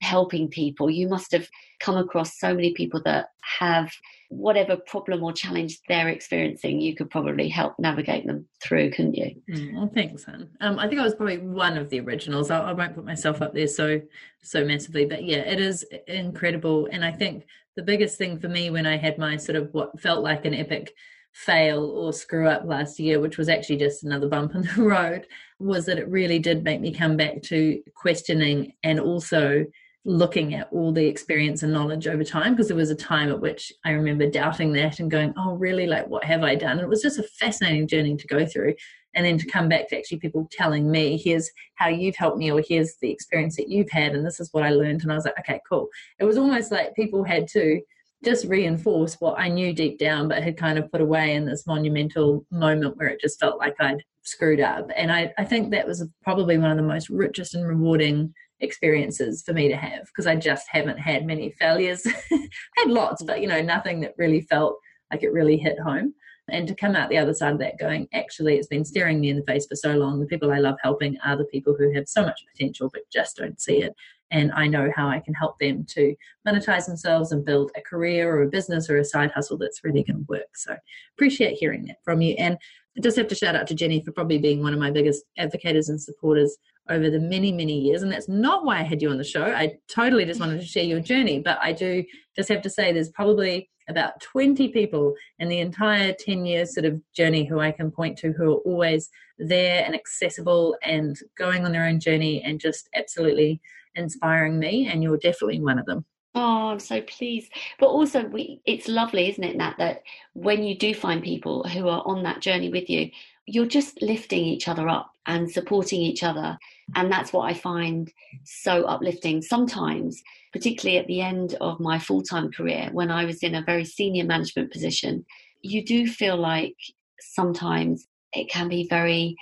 helping 0.00 0.48
people. 0.48 0.90
You 0.90 1.08
must 1.08 1.32
have 1.32 1.48
come 1.80 1.96
across 1.96 2.38
so 2.38 2.54
many 2.54 2.72
people 2.74 3.02
that 3.04 3.30
have 3.58 3.92
whatever 4.30 4.76
problem 4.76 5.22
or 5.22 5.32
challenge 5.32 5.80
they're 5.88 6.08
experiencing, 6.08 6.80
you 6.80 6.94
could 6.94 7.10
probably 7.10 7.48
help 7.48 7.78
navigate 7.78 8.26
them 8.26 8.46
through, 8.62 8.90
couldn't 8.90 9.14
you? 9.14 9.34
Mm, 9.50 9.74
well, 9.74 9.90
thanks, 9.92 10.24
Anne. 10.28 10.48
Um, 10.60 10.78
I 10.78 10.86
think 10.86 11.00
I 11.00 11.04
was 11.04 11.14
probably 11.14 11.38
one 11.38 11.78
of 11.78 11.88
the 11.88 12.00
originals. 12.00 12.50
I, 12.50 12.58
I 12.58 12.72
won't 12.72 12.94
put 12.94 13.06
myself 13.06 13.40
up 13.40 13.54
there 13.54 13.66
so 13.66 14.00
so 14.42 14.64
massively, 14.64 15.06
but 15.06 15.24
yeah, 15.24 15.38
it 15.38 15.60
is 15.60 15.84
incredible. 16.06 16.88
And 16.92 17.04
I 17.04 17.12
think 17.12 17.46
the 17.76 17.82
biggest 17.82 18.18
thing 18.18 18.38
for 18.38 18.48
me 18.48 18.70
when 18.70 18.86
I 18.86 18.96
had 18.96 19.18
my 19.18 19.36
sort 19.36 19.56
of 19.56 19.72
what 19.72 19.98
felt 20.00 20.22
like 20.22 20.44
an 20.44 20.54
epic 20.54 20.94
fail 21.32 21.84
or 21.84 22.12
screw 22.12 22.48
up 22.48 22.64
last 22.64 22.98
year, 22.98 23.20
which 23.20 23.38
was 23.38 23.48
actually 23.48 23.76
just 23.76 24.04
another 24.04 24.28
bump 24.28 24.54
in 24.54 24.62
the 24.62 24.74
road, 24.82 25.26
was 25.58 25.86
that 25.86 25.98
it 25.98 26.08
really 26.08 26.38
did 26.38 26.64
make 26.64 26.80
me 26.80 26.92
come 26.92 27.16
back 27.16 27.42
to 27.44 27.82
questioning 27.94 28.74
and 28.82 29.00
also 29.00 29.64
looking 30.04 30.54
at 30.54 30.68
all 30.72 30.92
the 30.92 31.06
experience 31.06 31.62
and 31.62 31.72
knowledge 31.72 32.06
over 32.06 32.24
time 32.24 32.54
because 32.54 32.68
there 32.68 32.76
was 32.76 32.90
a 32.90 32.94
time 32.94 33.30
at 33.30 33.40
which 33.40 33.72
I 33.84 33.90
remember 33.90 34.28
doubting 34.30 34.72
that 34.72 35.00
and 35.00 35.10
going, 35.10 35.34
oh, 35.36 35.54
really? 35.54 35.86
Like, 35.86 36.06
what 36.08 36.24
have 36.24 36.42
I 36.42 36.54
done? 36.54 36.72
And 36.72 36.80
it 36.80 36.88
was 36.88 37.02
just 37.02 37.18
a 37.18 37.24
fascinating 37.24 37.86
journey 37.86 38.16
to 38.16 38.26
go 38.26 38.46
through. 38.46 38.74
And 39.14 39.24
then 39.24 39.38
to 39.38 39.46
come 39.46 39.68
back 39.68 39.88
to 39.88 39.98
actually 39.98 40.18
people 40.18 40.48
telling 40.52 40.90
me, 40.90 41.16
here's 41.16 41.50
how 41.74 41.88
you've 41.88 42.16
helped 42.16 42.38
me, 42.38 42.52
or 42.52 42.62
here's 42.66 42.96
the 43.00 43.10
experience 43.10 43.56
that 43.56 43.68
you've 43.68 43.90
had, 43.90 44.14
and 44.14 44.24
this 44.24 44.38
is 44.38 44.50
what 44.52 44.62
I 44.62 44.70
learned. 44.70 45.02
And 45.02 45.10
I 45.10 45.14
was 45.14 45.24
like, 45.24 45.38
okay, 45.40 45.60
cool. 45.68 45.88
It 46.18 46.24
was 46.24 46.36
almost 46.36 46.70
like 46.70 46.94
people 46.94 47.24
had 47.24 47.48
to 47.48 47.80
just 48.24 48.46
reinforce 48.46 49.16
what 49.20 49.38
I 49.38 49.48
knew 49.48 49.72
deep 49.72 49.98
down, 49.98 50.28
but 50.28 50.42
had 50.42 50.56
kind 50.56 50.78
of 50.78 50.90
put 50.90 51.00
away 51.00 51.34
in 51.34 51.46
this 51.46 51.66
monumental 51.66 52.44
moment 52.50 52.96
where 52.96 53.08
it 53.08 53.20
just 53.20 53.40
felt 53.40 53.58
like 53.58 53.76
I'd 53.80 54.02
screwed 54.22 54.60
up. 54.60 54.90
And 54.94 55.10
I, 55.10 55.32
I 55.38 55.44
think 55.44 55.70
that 55.70 55.86
was 55.86 56.06
probably 56.22 56.58
one 56.58 56.70
of 56.70 56.76
the 56.76 56.82
most 56.82 57.08
richest 57.08 57.54
and 57.54 57.66
rewarding 57.66 58.34
experiences 58.60 59.42
for 59.44 59.52
me 59.52 59.68
to 59.68 59.76
have 59.76 60.06
because 60.06 60.26
I 60.26 60.36
just 60.36 60.66
haven't 60.68 60.98
had 60.98 61.26
many 61.26 61.50
failures. 61.52 62.04
had 62.76 62.88
lots, 62.88 63.22
but 63.22 63.40
you 63.40 63.46
know, 63.46 63.62
nothing 63.62 64.00
that 64.00 64.14
really 64.18 64.40
felt 64.42 64.78
like 65.10 65.22
it 65.22 65.32
really 65.32 65.56
hit 65.56 65.78
home. 65.78 66.14
And 66.50 66.66
to 66.66 66.74
come 66.74 66.96
out 66.96 67.10
the 67.10 67.18
other 67.18 67.34
side 67.34 67.52
of 67.52 67.58
that 67.58 67.78
going, 67.78 68.08
actually, 68.14 68.56
it's 68.56 68.68
been 68.68 68.84
staring 68.84 69.20
me 69.20 69.28
in 69.28 69.36
the 69.36 69.44
face 69.44 69.66
for 69.66 69.76
so 69.76 69.92
long. 69.94 70.18
The 70.18 70.26
people 70.26 70.50
I 70.50 70.58
love 70.58 70.76
helping 70.82 71.18
are 71.24 71.36
the 71.36 71.44
people 71.44 71.74
who 71.78 71.92
have 71.92 72.08
so 72.08 72.22
much 72.22 72.40
potential 72.50 72.90
but 72.90 73.02
just 73.12 73.36
don't 73.36 73.60
see 73.60 73.82
it. 73.82 73.94
And 74.30 74.52
I 74.52 74.66
know 74.66 74.90
how 74.94 75.08
I 75.08 75.20
can 75.20 75.34
help 75.34 75.58
them 75.58 75.84
to 75.90 76.14
monetize 76.46 76.86
themselves 76.86 77.32
and 77.32 77.44
build 77.44 77.70
a 77.76 77.82
career 77.82 78.34
or 78.34 78.42
a 78.42 78.48
business 78.48 78.88
or 78.90 78.98
a 78.98 79.04
side 79.04 79.30
hustle 79.34 79.58
that's 79.58 79.84
really 79.84 80.04
going 80.04 80.18
to 80.18 80.26
work. 80.28 80.56
So 80.56 80.76
appreciate 81.16 81.58
hearing 81.58 81.84
that 81.86 81.96
from 82.02 82.20
you. 82.20 82.34
And 82.38 82.58
I 82.96 83.00
just 83.00 83.16
have 83.16 83.28
to 83.28 83.34
shout 83.34 83.54
out 83.54 83.66
to 83.68 83.74
Jenny 83.74 84.02
for 84.02 84.12
probably 84.12 84.38
being 84.38 84.62
one 84.62 84.72
of 84.72 84.80
my 84.80 84.90
biggest 84.90 85.24
advocates 85.36 85.88
and 85.88 86.00
supporters 86.00 86.56
over 86.88 87.10
the 87.10 87.20
many, 87.20 87.52
many 87.52 87.78
years. 87.78 88.02
And 88.02 88.10
that's 88.10 88.28
not 88.28 88.64
why 88.64 88.78
I 88.78 88.82
had 88.82 89.02
you 89.02 89.10
on 89.10 89.18
the 89.18 89.24
show. 89.24 89.44
I 89.44 89.78
totally 89.88 90.24
just 90.24 90.40
wanted 90.40 90.60
to 90.60 90.66
share 90.66 90.84
your 90.84 91.00
journey. 91.00 91.40
But 91.40 91.58
I 91.60 91.72
do 91.72 92.04
just 92.36 92.48
have 92.48 92.62
to 92.62 92.70
say 92.70 92.92
there's 92.92 93.10
probably 93.10 93.70
about 93.88 94.20
20 94.20 94.68
people 94.68 95.14
in 95.38 95.48
the 95.48 95.60
entire 95.60 96.12
10 96.12 96.44
years 96.44 96.74
sort 96.74 96.84
of 96.84 97.00
journey 97.14 97.44
who 97.44 97.58
I 97.58 97.72
can 97.72 97.90
point 97.90 98.18
to 98.18 98.32
who 98.32 98.52
are 98.52 98.58
always 98.58 99.08
there 99.38 99.84
and 99.84 99.94
accessible 99.94 100.76
and 100.82 101.16
going 101.36 101.64
on 101.64 101.72
their 101.72 101.86
own 101.86 102.00
journey 102.00 102.42
and 102.42 102.60
just 102.60 102.88
absolutely 102.94 103.60
inspiring 103.94 104.58
me. 104.58 104.88
And 104.88 105.02
you're 105.02 105.16
definitely 105.16 105.60
one 105.60 105.78
of 105.78 105.86
them. 105.86 106.04
Oh, 106.34 106.68
I'm 106.68 106.78
so 106.78 107.00
pleased. 107.00 107.50
But 107.80 107.86
also, 107.86 108.24
we, 108.24 108.60
it's 108.64 108.86
lovely, 108.86 109.28
isn't 109.30 109.42
it, 109.42 109.56
Nat, 109.56 109.74
that 109.78 110.02
when 110.34 110.62
you 110.62 110.76
do 110.76 110.94
find 110.94 111.22
people 111.22 111.64
who 111.64 111.88
are 111.88 112.02
on 112.06 112.22
that 112.24 112.40
journey 112.40 112.68
with 112.68 112.88
you, 112.88 113.10
you're 113.46 113.66
just 113.66 114.00
lifting 114.02 114.44
each 114.44 114.68
other 114.68 114.88
up 114.88 115.10
and 115.26 115.50
supporting 115.50 116.00
each 116.00 116.22
other. 116.22 116.58
And 116.96 117.12
that's 117.12 117.32
what 117.32 117.50
I 117.50 117.54
find 117.54 118.10
so 118.44 118.84
uplifting. 118.84 119.42
Sometimes, 119.42 120.22
particularly 120.52 120.98
at 120.98 121.06
the 121.06 121.20
end 121.20 121.54
of 121.60 121.80
my 121.80 121.98
full 121.98 122.22
time 122.22 122.50
career, 122.50 122.88
when 122.92 123.10
I 123.10 123.24
was 123.24 123.42
in 123.42 123.54
a 123.54 123.62
very 123.62 123.84
senior 123.84 124.24
management 124.24 124.72
position, 124.72 125.24
you 125.62 125.84
do 125.84 126.06
feel 126.06 126.36
like 126.36 126.76
sometimes 127.20 128.06
it 128.32 128.48
can 128.50 128.68
be 128.68 128.86
very, 128.88 129.36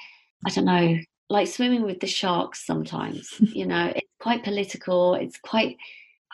I 0.47 0.51
don't 0.51 0.65
know, 0.65 0.99
like 1.29 1.49
swimming 1.49 1.83
with 1.83 2.01
the 2.01 2.07
sharks 2.07 2.67
sometimes. 2.67 3.29
you 3.41 3.67
know, 3.67 3.93
it's 3.95 4.09
quite 4.21 4.45
political, 4.45 5.15
it's 5.15 5.39
quite, 5.39 5.77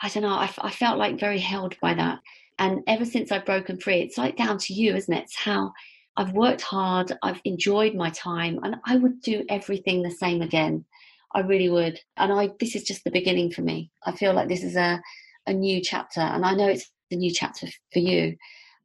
I 0.01 0.09
don't 0.09 0.23
know, 0.23 0.29
I, 0.29 0.51
I 0.59 0.71
felt 0.71 0.97
like 0.97 1.19
very 1.19 1.39
held 1.39 1.75
by 1.81 1.93
that. 1.93 2.19
And 2.59 2.81
ever 2.87 3.05
since 3.05 3.31
I've 3.31 3.45
broken 3.45 3.79
free, 3.79 4.01
it's 4.01 4.17
like 4.17 4.37
down 4.37 4.57
to 4.59 4.73
you, 4.73 4.95
isn't 4.95 5.13
it? 5.13 5.23
It's 5.23 5.35
how 5.35 5.73
I've 6.15 6.33
worked 6.33 6.61
hard, 6.61 7.11
I've 7.23 7.41
enjoyed 7.43 7.95
my 7.95 8.11
time, 8.11 8.59
and 8.63 8.75
I 8.85 8.97
would 8.97 9.21
do 9.21 9.43
everything 9.49 10.03
the 10.03 10.11
same 10.11 10.41
again. 10.41 10.85
I 11.33 11.41
really 11.41 11.69
would. 11.69 11.99
And 12.17 12.31
I 12.31 12.49
this 12.59 12.75
is 12.75 12.83
just 12.83 13.03
the 13.03 13.11
beginning 13.11 13.51
for 13.51 13.61
me. 13.61 13.91
I 14.05 14.11
feel 14.11 14.33
like 14.33 14.47
this 14.47 14.63
is 14.63 14.75
a, 14.75 15.01
a 15.47 15.53
new 15.53 15.81
chapter, 15.81 16.21
and 16.21 16.45
I 16.45 16.53
know 16.53 16.67
it's 16.67 16.89
a 17.11 17.15
new 17.15 17.31
chapter 17.31 17.67
for 17.91 17.99
you, 17.99 18.35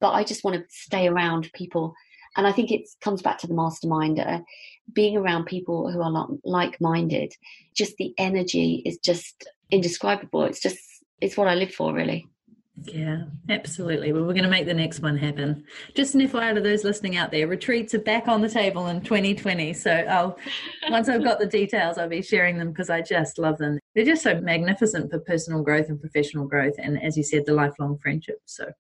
but 0.01 0.13
I 0.13 0.25
just 0.25 0.45
want 0.45 0.57
to 0.57 0.65
stay 0.69 1.09
around 1.09 1.51
people. 1.55 1.95
And 2.37 2.47
I 2.47 2.53
think 2.53 2.71
it 2.71 2.89
comes 3.01 3.23
back 3.23 3.39
to 3.39 3.47
the 3.47 3.55
mastermind, 3.55 4.21
uh, 4.21 4.41
being 4.93 5.17
around 5.17 5.47
people 5.47 5.91
who 5.91 6.01
are 6.01 6.29
like 6.45 6.81
minded. 6.81 7.33
Just 7.75 7.97
the 7.97 8.15
energy 8.17 8.83
is 8.87 8.99
just 8.99 9.49
indescribable. 9.71 10.45
It's 10.45 10.61
just, 10.61 10.79
it's 11.21 11.37
what 11.37 11.49
I 11.49 11.55
live 11.55 11.75
for, 11.75 11.93
really. 11.93 12.29
Yeah, 12.85 13.25
absolutely. 13.49 14.13
Well, 14.13 14.23
we're 14.23 14.35
going 14.35 14.45
to 14.45 14.51
make 14.51 14.67
the 14.67 14.75
next 14.75 15.01
one 15.01 15.17
happen. 15.17 15.65
Just 15.95 16.15
an 16.15 16.21
FYI 16.21 16.55
to 16.55 16.61
those 16.61 16.85
listening 16.85 17.17
out 17.17 17.31
there, 17.31 17.47
retreats 17.47 17.95
are 17.95 17.99
back 17.99 18.29
on 18.29 18.41
the 18.41 18.49
table 18.49 18.87
in 18.87 19.01
2020. 19.01 19.73
So 19.73 19.91
I'll 19.91 20.39
once 20.91 21.09
I've 21.09 21.25
got 21.25 21.39
the 21.39 21.47
details, 21.47 21.99
I'll 21.99 22.09
be 22.09 22.23
sharing 22.23 22.59
them 22.59 22.71
because 22.71 22.91
I 22.91 23.01
just 23.01 23.39
love 23.39 23.59
them. 23.59 23.79
They're 23.95 24.05
just 24.05 24.23
so 24.23 24.41
magnificent 24.41 25.11
for 25.11 25.19
personal 25.21 25.63
growth 25.63 25.89
and 25.89 26.01
professional 26.01 26.47
growth, 26.47 26.75
and 26.79 27.03
as 27.03 27.17
you 27.17 27.23
said, 27.23 27.47
the 27.47 27.55
lifelong 27.55 27.99
friendship. 27.99 28.39
So 28.45 28.71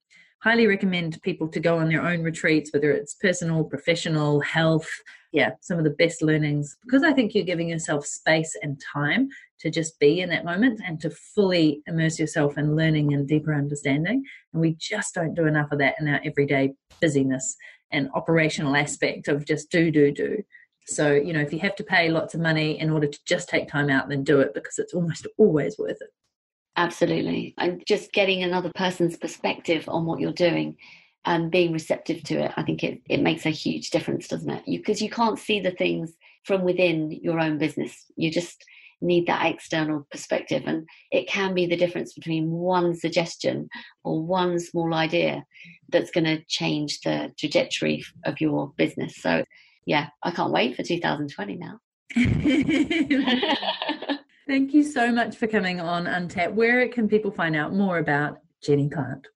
highly 0.41 0.67
recommend 0.67 1.21
people 1.23 1.49
to 1.49 1.61
go 1.61 1.79
on 1.79 1.89
their 1.89 2.07
own 2.07 2.23
retreats, 2.23 2.71
whether 2.73 2.93
it's 2.93 3.15
personal, 3.15 3.65
professional, 3.65 4.41
health. 4.41 4.88
Yeah, 5.33 5.50
some 5.60 5.79
of 5.79 5.85
the 5.85 5.90
best 5.90 6.22
learnings 6.22 6.76
because 6.85 7.02
I 7.02 7.12
think 7.12 7.35
you're 7.35 7.44
giving 7.44 7.68
yourself 7.68 8.06
space 8.06 8.56
and 8.62 8.81
time 8.94 9.29
to 9.60 9.70
just 9.70 9.98
be 9.98 10.20
in 10.20 10.31
that 10.31 10.44
moment 10.44 10.81
and 10.87 11.00
to 11.00 11.10
fully 11.10 11.83
immerse 11.87 12.18
yourself 12.18 12.56
in 12.56 12.76
learning 12.76 13.12
and 13.12 13.29
deeper 13.29 13.54
understanding. 13.54 14.24
And 14.52 14.60
we 14.62 14.76
just 14.79 15.14
don't 15.14 15.35
do 15.35 15.46
enough 15.46 15.70
of 15.72 15.81
that 15.81 15.96
in 16.00 16.08
our 16.08 16.20
everyday 16.24 16.72
busyness 17.00 17.56
and 17.90 18.08
operational 18.14 18.76
aspect 18.76 19.29
of 19.29 19.44
just 19.44 19.70
do, 19.70 19.90
do, 19.90 20.12
do. 20.12 20.42
So, 20.87 21.12
you 21.12 21.35
know, 21.35 21.40
if 21.40 21.52
you 21.52 21.58
have 21.60 21.76
to 21.76 21.85
pay 21.85 22.08
lots 22.08 22.35
of 22.35 22.40
money 22.40 22.81
in 22.81 22.88
order 22.88 23.06
to 23.06 23.18
just 23.26 23.48
take 23.48 23.68
time 23.68 23.90
out, 23.90 24.08
then 24.08 24.24
do 24.24 24.40
it 24.40 24.54
because 24.54 24.79
it's 24.79 24.94
almost 24.94 25.26
always 25.37 25.76
worth 25.79 26.00
it. 26.00 26.08
Absolutely. 26.76 27.54
And 27.58 27.83
just 27.87 28.12
getting 28.12 28.42
another 28.42 28.70
person's 28.74 29.16
perspective 29.16 29.88
on 29.88 30.06
what 30.06 30.20
you're 30.20 30.33
doing 30.33 30.76
and 31.29 31.50
being 31.50 31.72
receptive 31.72 32.22
to 32.22 32.46
it, 32.46 32.52
I 32.56 32.62
think 32.62 32.83
it, 32.83 33.02
it 33.06 33.20
makes 33.20 33.44
a 33.44 33.50
huge 33.50 33.90
difference, 33.90 34.29
doesn't 34.29 34.48
it? 34.48 34.62
Because 34.66 35.02
you, 35.02 35.08
you 35.08 35.10
can't 35.10 35.38
see 35.38 35.60
the 35.60 35.72
things 35.72 36.14
from 36.44 36.64
within 36.64 37.10
your 37.10 37.38
own 37.38 37.58
business. 37.58 38.06
You 38.16 38.31
just 38.31 38.64
need 39.02 39.26
that 39.26 39.44
external 39.44 40.06
perspective. 40.10 40.62
And 40.64 40.88
it 41.10 41.29
can 41.29 41.52
be 41.52 41.66
the 41.66 41.76
difference 41.76 42.14
between 42.14 42.50
one 42.50 42.94
suggestion 42.94 43.68
or 44.04 44.22
one 44.22 44.58
small 44.58 44.94
idea 44.94 45.44
that's 45.90 46.10
going 46.10 46.24
to 46.24 46.42
change 46.48 47.00
the 47.00 47.31
trajectory 47.38 48.02
of 48.24 48.40
your 48.40 48.72
business. 48.79 49.16
So, 49.16 49.44
yeah, 49.85 50.08
I 50.22 50.31
can't 50.31 50.50
wait 50.50 50.76
for 50.76 50.83
2020 50.83 51.56
now. 51.56 51.79
Thank 54.46 54.72
you 54.72 54.83
so 54.83 55.12
much 55.12 55.37
for 55.37 55.46
coming 55.46 55.79
on 55.79 56.06
Untapped. 56.06 56.54
Where 56.54 56.88
can 56.88 57.06
people 57.06 57.31
find 57.31 57.54
out 57.54 57.74
more 57.74 57.98
about 57.98 58.38
Jenny 58.62 58.88
Plant? 58.88 59.29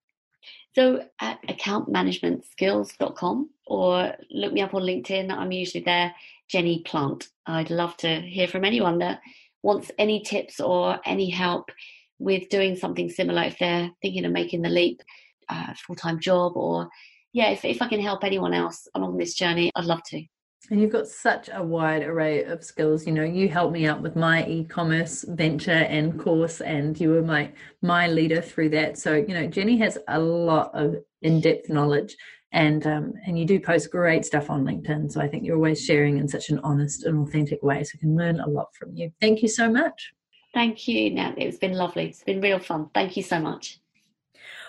So 0.74 1.04
at 1.20 1.40
accountmanagementskills.com 1.48 3.50
or 3.66 4.14
look 4.30 4.52
me 4.52 4.62
up 4.62 4.74
on 4.74 4.82
LinkedIn. 4.82 5.30
I'm 5.30 5.52
usually 5.52 5.84
there, 5.84 6.14
Jenny 6.48 6.82
Plant. 6.84 7.28
I'd 7.46 7.70
love 7.70 7.96
to 7.98 8.20
hear 8.20 8.48
from 8.48 8.64
anyone 8.64 8.98
that 8.98 9.20
wants 9.62 9.90
any 9.98 10.22
tips 10.22 10.60
or 10.60 10.98
any 11.04 11.30
help 11.30 11.70
with 12.18 12.48
doing 12.48 12.76
something 12.76 13.10
similar 13.10 13.42
if 13.42 13.58
they're 13.58 13.90
thinking 14.00 14.24
of 14.24 14.32
making 14.32 14.62
the 14.62 14.68
leap, 14.68 15.02
uh, 15.48 15.74
full 15.86 15.96
time 15.96 16.20
job, 16.20 16.56
or 16.56 16.88
yeah, 17.32 17.50
if, 17.50 17.64
if 17.64 17.82
I 17.82 17.88
can 17.88 18.00
help 18.00 18.24
anyone 18.24 18.54
else 18.54 18.88
along 18.94 19.18
this 19.18 19.34
journey, 19.34 19.70
I'd 19.74 19.84
love 19.84 20.02
to. 20.06 20.24
And 20.70 20.80
you've 20.80 20.92
got 20.92 21.08
such 21.08 21.50
a 21.52 21.62
wide 21.62 22.02
array 22.02 22.44
of 22.44 22.64
skills. 22.64 23.06
You 23.06 23.12
know, 23.12 23.24
you 23.24 23.48
helped 23.48 23.72
me 23.72 23.86
out 23.86 24.00
with 24.00 24.16
my 24.16 24.46
e-commerce 24.46 25.24
venture 25.28 25.70
and 25.70 26.18
course, 26.18 26.60
and 26.60 26.98
you 26.98 27.10
were 27.10 27.22
my 27.22 27.52
my 27.82 28.06
leader 28.06 28.40
through 28.40 28.70
that. 28.70 28.96
So, 28.96 29.14
you 29.14 29.34
know, 29.34 29.46
Jenny 29.46 29.76
has 29.78 29.98
a 30.08 30.18
lot 30.18 30.70
of 30.72 30.96
in-depth 31.22 31.68
knowledge, 31.68 32.16
and 32.52 32.86
um, 32.86 33.12
and 33.26 33.38
you 33.38 33.44
do 33.44 33.60
post 33.60 33.90
great 33.90 34.24
stuff 34.24 34.50
on 34.50 34.64
LinkedIn. 34.64 35.10
So 35.10 35.20
I 35.20 35.28
think 35.28 35.44
you're 35.44 35.56
always 35.56 35.84
sharing 35.84 36.18
in 36.18 36.28
such 36.28 36.48
an 36.48 36.60
honest 36.62 37.04
and 37.04 37.26
authentic 37.26 37.62
way. 37.62 37.82
So 37.82 37.96
I 37.96 38.00
can 38.00 38.16
learn 38.16 38.40
a 38.40 38.48
lot 38.48 38.74
from 38.74 38.94
you. 38.94 39.12
Thank 39.20 39.42
you 39.42 39.48
so 39.48 39.70
much. 39.70 40.12
Thank 40.54 40.86
you, 40.86 41.10
Nat. 41.10 41.34
It's 41.38 41.58
been 41.58 41.72
lovely. 41.72 42.06
It's 42.06 42.22
been 42.22 42.40
real 42.40 42.58
fun. 42.58 42.88
Thank 42.94 43.16
you 43.16 43.22
so 43.22 43.40
much. 43.40 43.81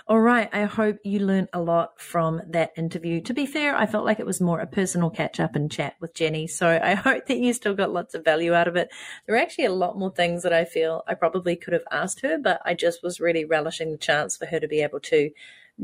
All 0.06 0.20
right. 0.20 0.50
I 0.52 0.64
hope 0.64 0.98
you 1.06 1.20
learned 1.20 1.48
a 1.54 1.62
lot 1.62 1.98
from 1.98 2.42
that 2.50 2.74
interview. 2.76 3.22
To 3.22 3.34
be 3.34 3.46
fair, 3.46 3.74
I 3.74 3.86
felt 3.86 4.04
like 4.04 4.20
it 4.20 4.26
was 4.26 4.42
more 4.42 4.60
a 4.60 4.68
personal 4.68 5.10
catch 5.10 5.40
up 5.40 5.56
and 5.56 5.72
chat 5.72 5.96
with 6.02 6.14
Jenny. 6.14 6.46
So 6.48 6.68
I 6.84 6.94
hope 6.96 7.28
that 7.28 7.38
you 7.38 7.54
still 7.54 7.74
got 7.74 7.94
lots 7.94 8.14
of 8.14 8.26
value 8.26 8.54
out 8.54 8.68
of 8.68 8.76
it. 8.76 8.90
There 9.26 9.36
are 9.36 9.40
actually 9.40 9.66
a 9.66 9.72
lot 9.72 9.98
more 9.98 10.12
things 10.12 10.44
that 10.44 10.52
I 10.52 10.66
feel 10.66 11.04
I 11.08 11.14
probably 11.14 11.56
could 11.56 11.72
have 11.72 11.88
asked 11.90 12.20
her, 12.20 12.38
but 12.38 12.62
I 12.66 12.74
just 12.74 13.02
was 13.02 13.22
really 13.22 13.46
relishing 13.46 13.92
the 13.94 13.98
chance 13.98 14.36
for 14.36 14.46
her 14.46 14.60
to 14.60 14.68
be 14.68 14.82
able 14.82 15.00
to 15.00 15.32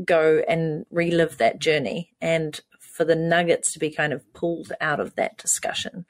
go 0.04 0.42
and 0.46 0.84
relive 0.90 1.38
that 1.38 1.58
journey 1.58 2.12
and 2.20 2.60
for 2.78 3.06
the 3.06 3.16
nuggets 3.16 3.72
to 3.72 3.78
be 3.78 3.90
kind 3.90 4.12
of 4.12 4.30
pulled 4.34 4.72
out 4.82 5.00
of 5.00 5.14
that 5.14 5.38
discussion. 5.38 6.04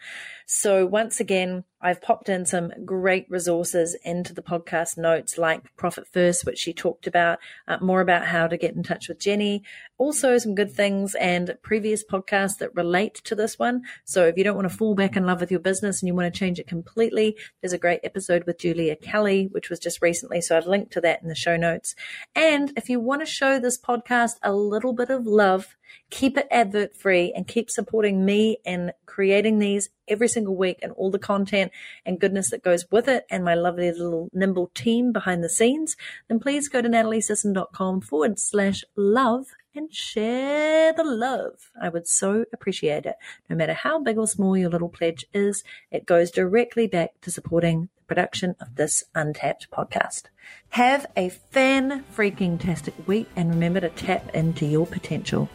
So 0.46 0.84
once 0.84 1.20
again, 1.20 1.62
I've 1.82 2.02
popped 2.02 2.28
in 2.28 2.44
some 2.44 2.72
great 2.84 3.26
resources 3.30 3.96
into 4.04 4.34
the 4.34 4.42
podcast 4.42 4.98
notes, 4.98 5.38
like 5.38 5.74
Profit 5.76 6.06
First, 6.12 6.44
which 6.44 6.58
she 6.58 6.72
talked 6.72 7.06
about, 7.06 7.38
uh, 7.66 7.78
more 7.80 8.00
about 8.00 8.26
how 8.26 8.46
to 8.46 8.56
get 8.56 8.74
in 8.74 8.82
touch 8.82 9.08
with 9.08 9.18
Jenny. 9.18 9.62
Also, 9.96 10.36
some 10.38 10.54
good 10.54 10.72
things 10.72 11.14
and 11.14 11.56
previous 11.62 12.04
podcasts 12.04 12.58
that 12.58 12.74
relate 12.74 13.14
to 13.24 13.34
this 13.34 13.58
one. 13.58 13.82
So 14.04 14.26
if 14.26 14.36
you 14.36 14.44
don't 14.44 14.56
want 14.56 14.70
to 14.70 14.76
fall 14.76 14.94
back 14.94 15.16
in 15.16 15.24
love 15.24 15.40
with 15.40 15.50
your 15.50 15.60
business 15.60 16.00
and 16.02 16.08
you 16.08 16.14
want 16.14 16.32
to 16.32 16.38
change 16.38 16.58
it 16.58 16.66
completely, 16.66 17.36
there's 17.60 17.72
a 17.72 17.78
great 17.78 18.00
episode 18.02 18.44
with 18.44 18.58
Julia 18.58 18.96
Kelly, 18.96 19.48
which 19.50 19.70
was 19.70 19.78
just 19.78 20.02
recently. 20.02 20.40
So 20.40 20.56
I've 20.56 20.66
linked 20.66 20.92
to 20.92 21.00
that 21.00 21.22
in 21.22 21.28
the 21.28 21.34
show 21.34 21.56
notes. 21.56 21.94
And 22.34 22.72
if 22.76 22.90
you 22.90 23.00
want 23.00 23.22
to 23.22 23.26
show 23.26 23.58
this 23.58 23.78
podcast 23.78 24.34
a 24.42 24.52
little 24.52 24.92
bit 24.92 25.10
of 25.10 25.26
love, 25.26 25.76
keep 26.10 26.36
it 26.36 26.46
advert 26.50 26.94
free 26.96 27.32
and 27.34 27.46
keep 27.46 27.70
supporting 27.70 28.24
me 28.24 28.58
in 28.64 28.92
creating 29.06 29.58
these 29.58 29.88
every 30.10 30.28
single 30.28 30.56
week 30.56 30.78
and 30.82 30.92
all 30.92 31.10
the 31.10 31.18
content 31.18 31.72
and 32.04 32.20
goodness 32.20 32.50
that 32.50 32.62
goes 32.62 32.84
with 32.90 33.08
it 33.08 33.24
and 33.30 33.44
my 33.44 33.54
lovely 33.54 33.90
little 33.90 34.28
nimble 34.32 34.70
team 34.74 35.12
behind 35.12 35.42
the 35.42 35.48
scenes, 35.48 35.96
then 36.28 36.40
please 36.40 36.68
go 36.68 36.82
to 36.82 36.88
nataliesisson.com 36.88 38.00
forward 38.02 38.38
slash 38.38 38.84
love 38.96 39.46
and 39.74 39.94
share 39.94 40.92
the 40.92 41.04
love. 41.04 41.70
I 41.80 41.88
would 41.88 42.08
so 42.08 42.44
appreciate 42.52 43.06
it. 43.06 43.16
No 43.48 43.56
matter 43.56 43.72
how 43.72 44.00
big 44.02 44.18
or 44.18 44.26
small 44.26 44.56
your 44.56 44.70
little 44.70 44.88
pledge 44.88 45.24
is, 45.32 45.62
it 45.90 46.06
goes 46.06 46.30
directly 46.30 46.86
back 46.86 47.20
to 47.22 47.30
supporting 47.30 47.88
the 47.96 48.02
production 48.02 48.56
of 48.60 48.74
this 48.76 49.04
untapped 49.14 49.70
podcast. 49.70 50.24
Have 50.70 51.06
a 51.16 51.28
fan 51.28 52.04
freaking 52.14 52.58
tastic 52.58 52.94
week 53.06 53.28
and 53.36 53.50
remember 53.50 53.80
to 53.80 53.90
tap 53.90 54.34
into 54.34 54.66
your 54.66 54.86
potential 54.86 55.48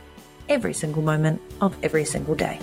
every 0.47 0.73
single 0.73 1.01
moment 1.01 1.41
of 1.59 1.75
every 1.83 2.05
single 2.05 2.35
day. 2.35 2.59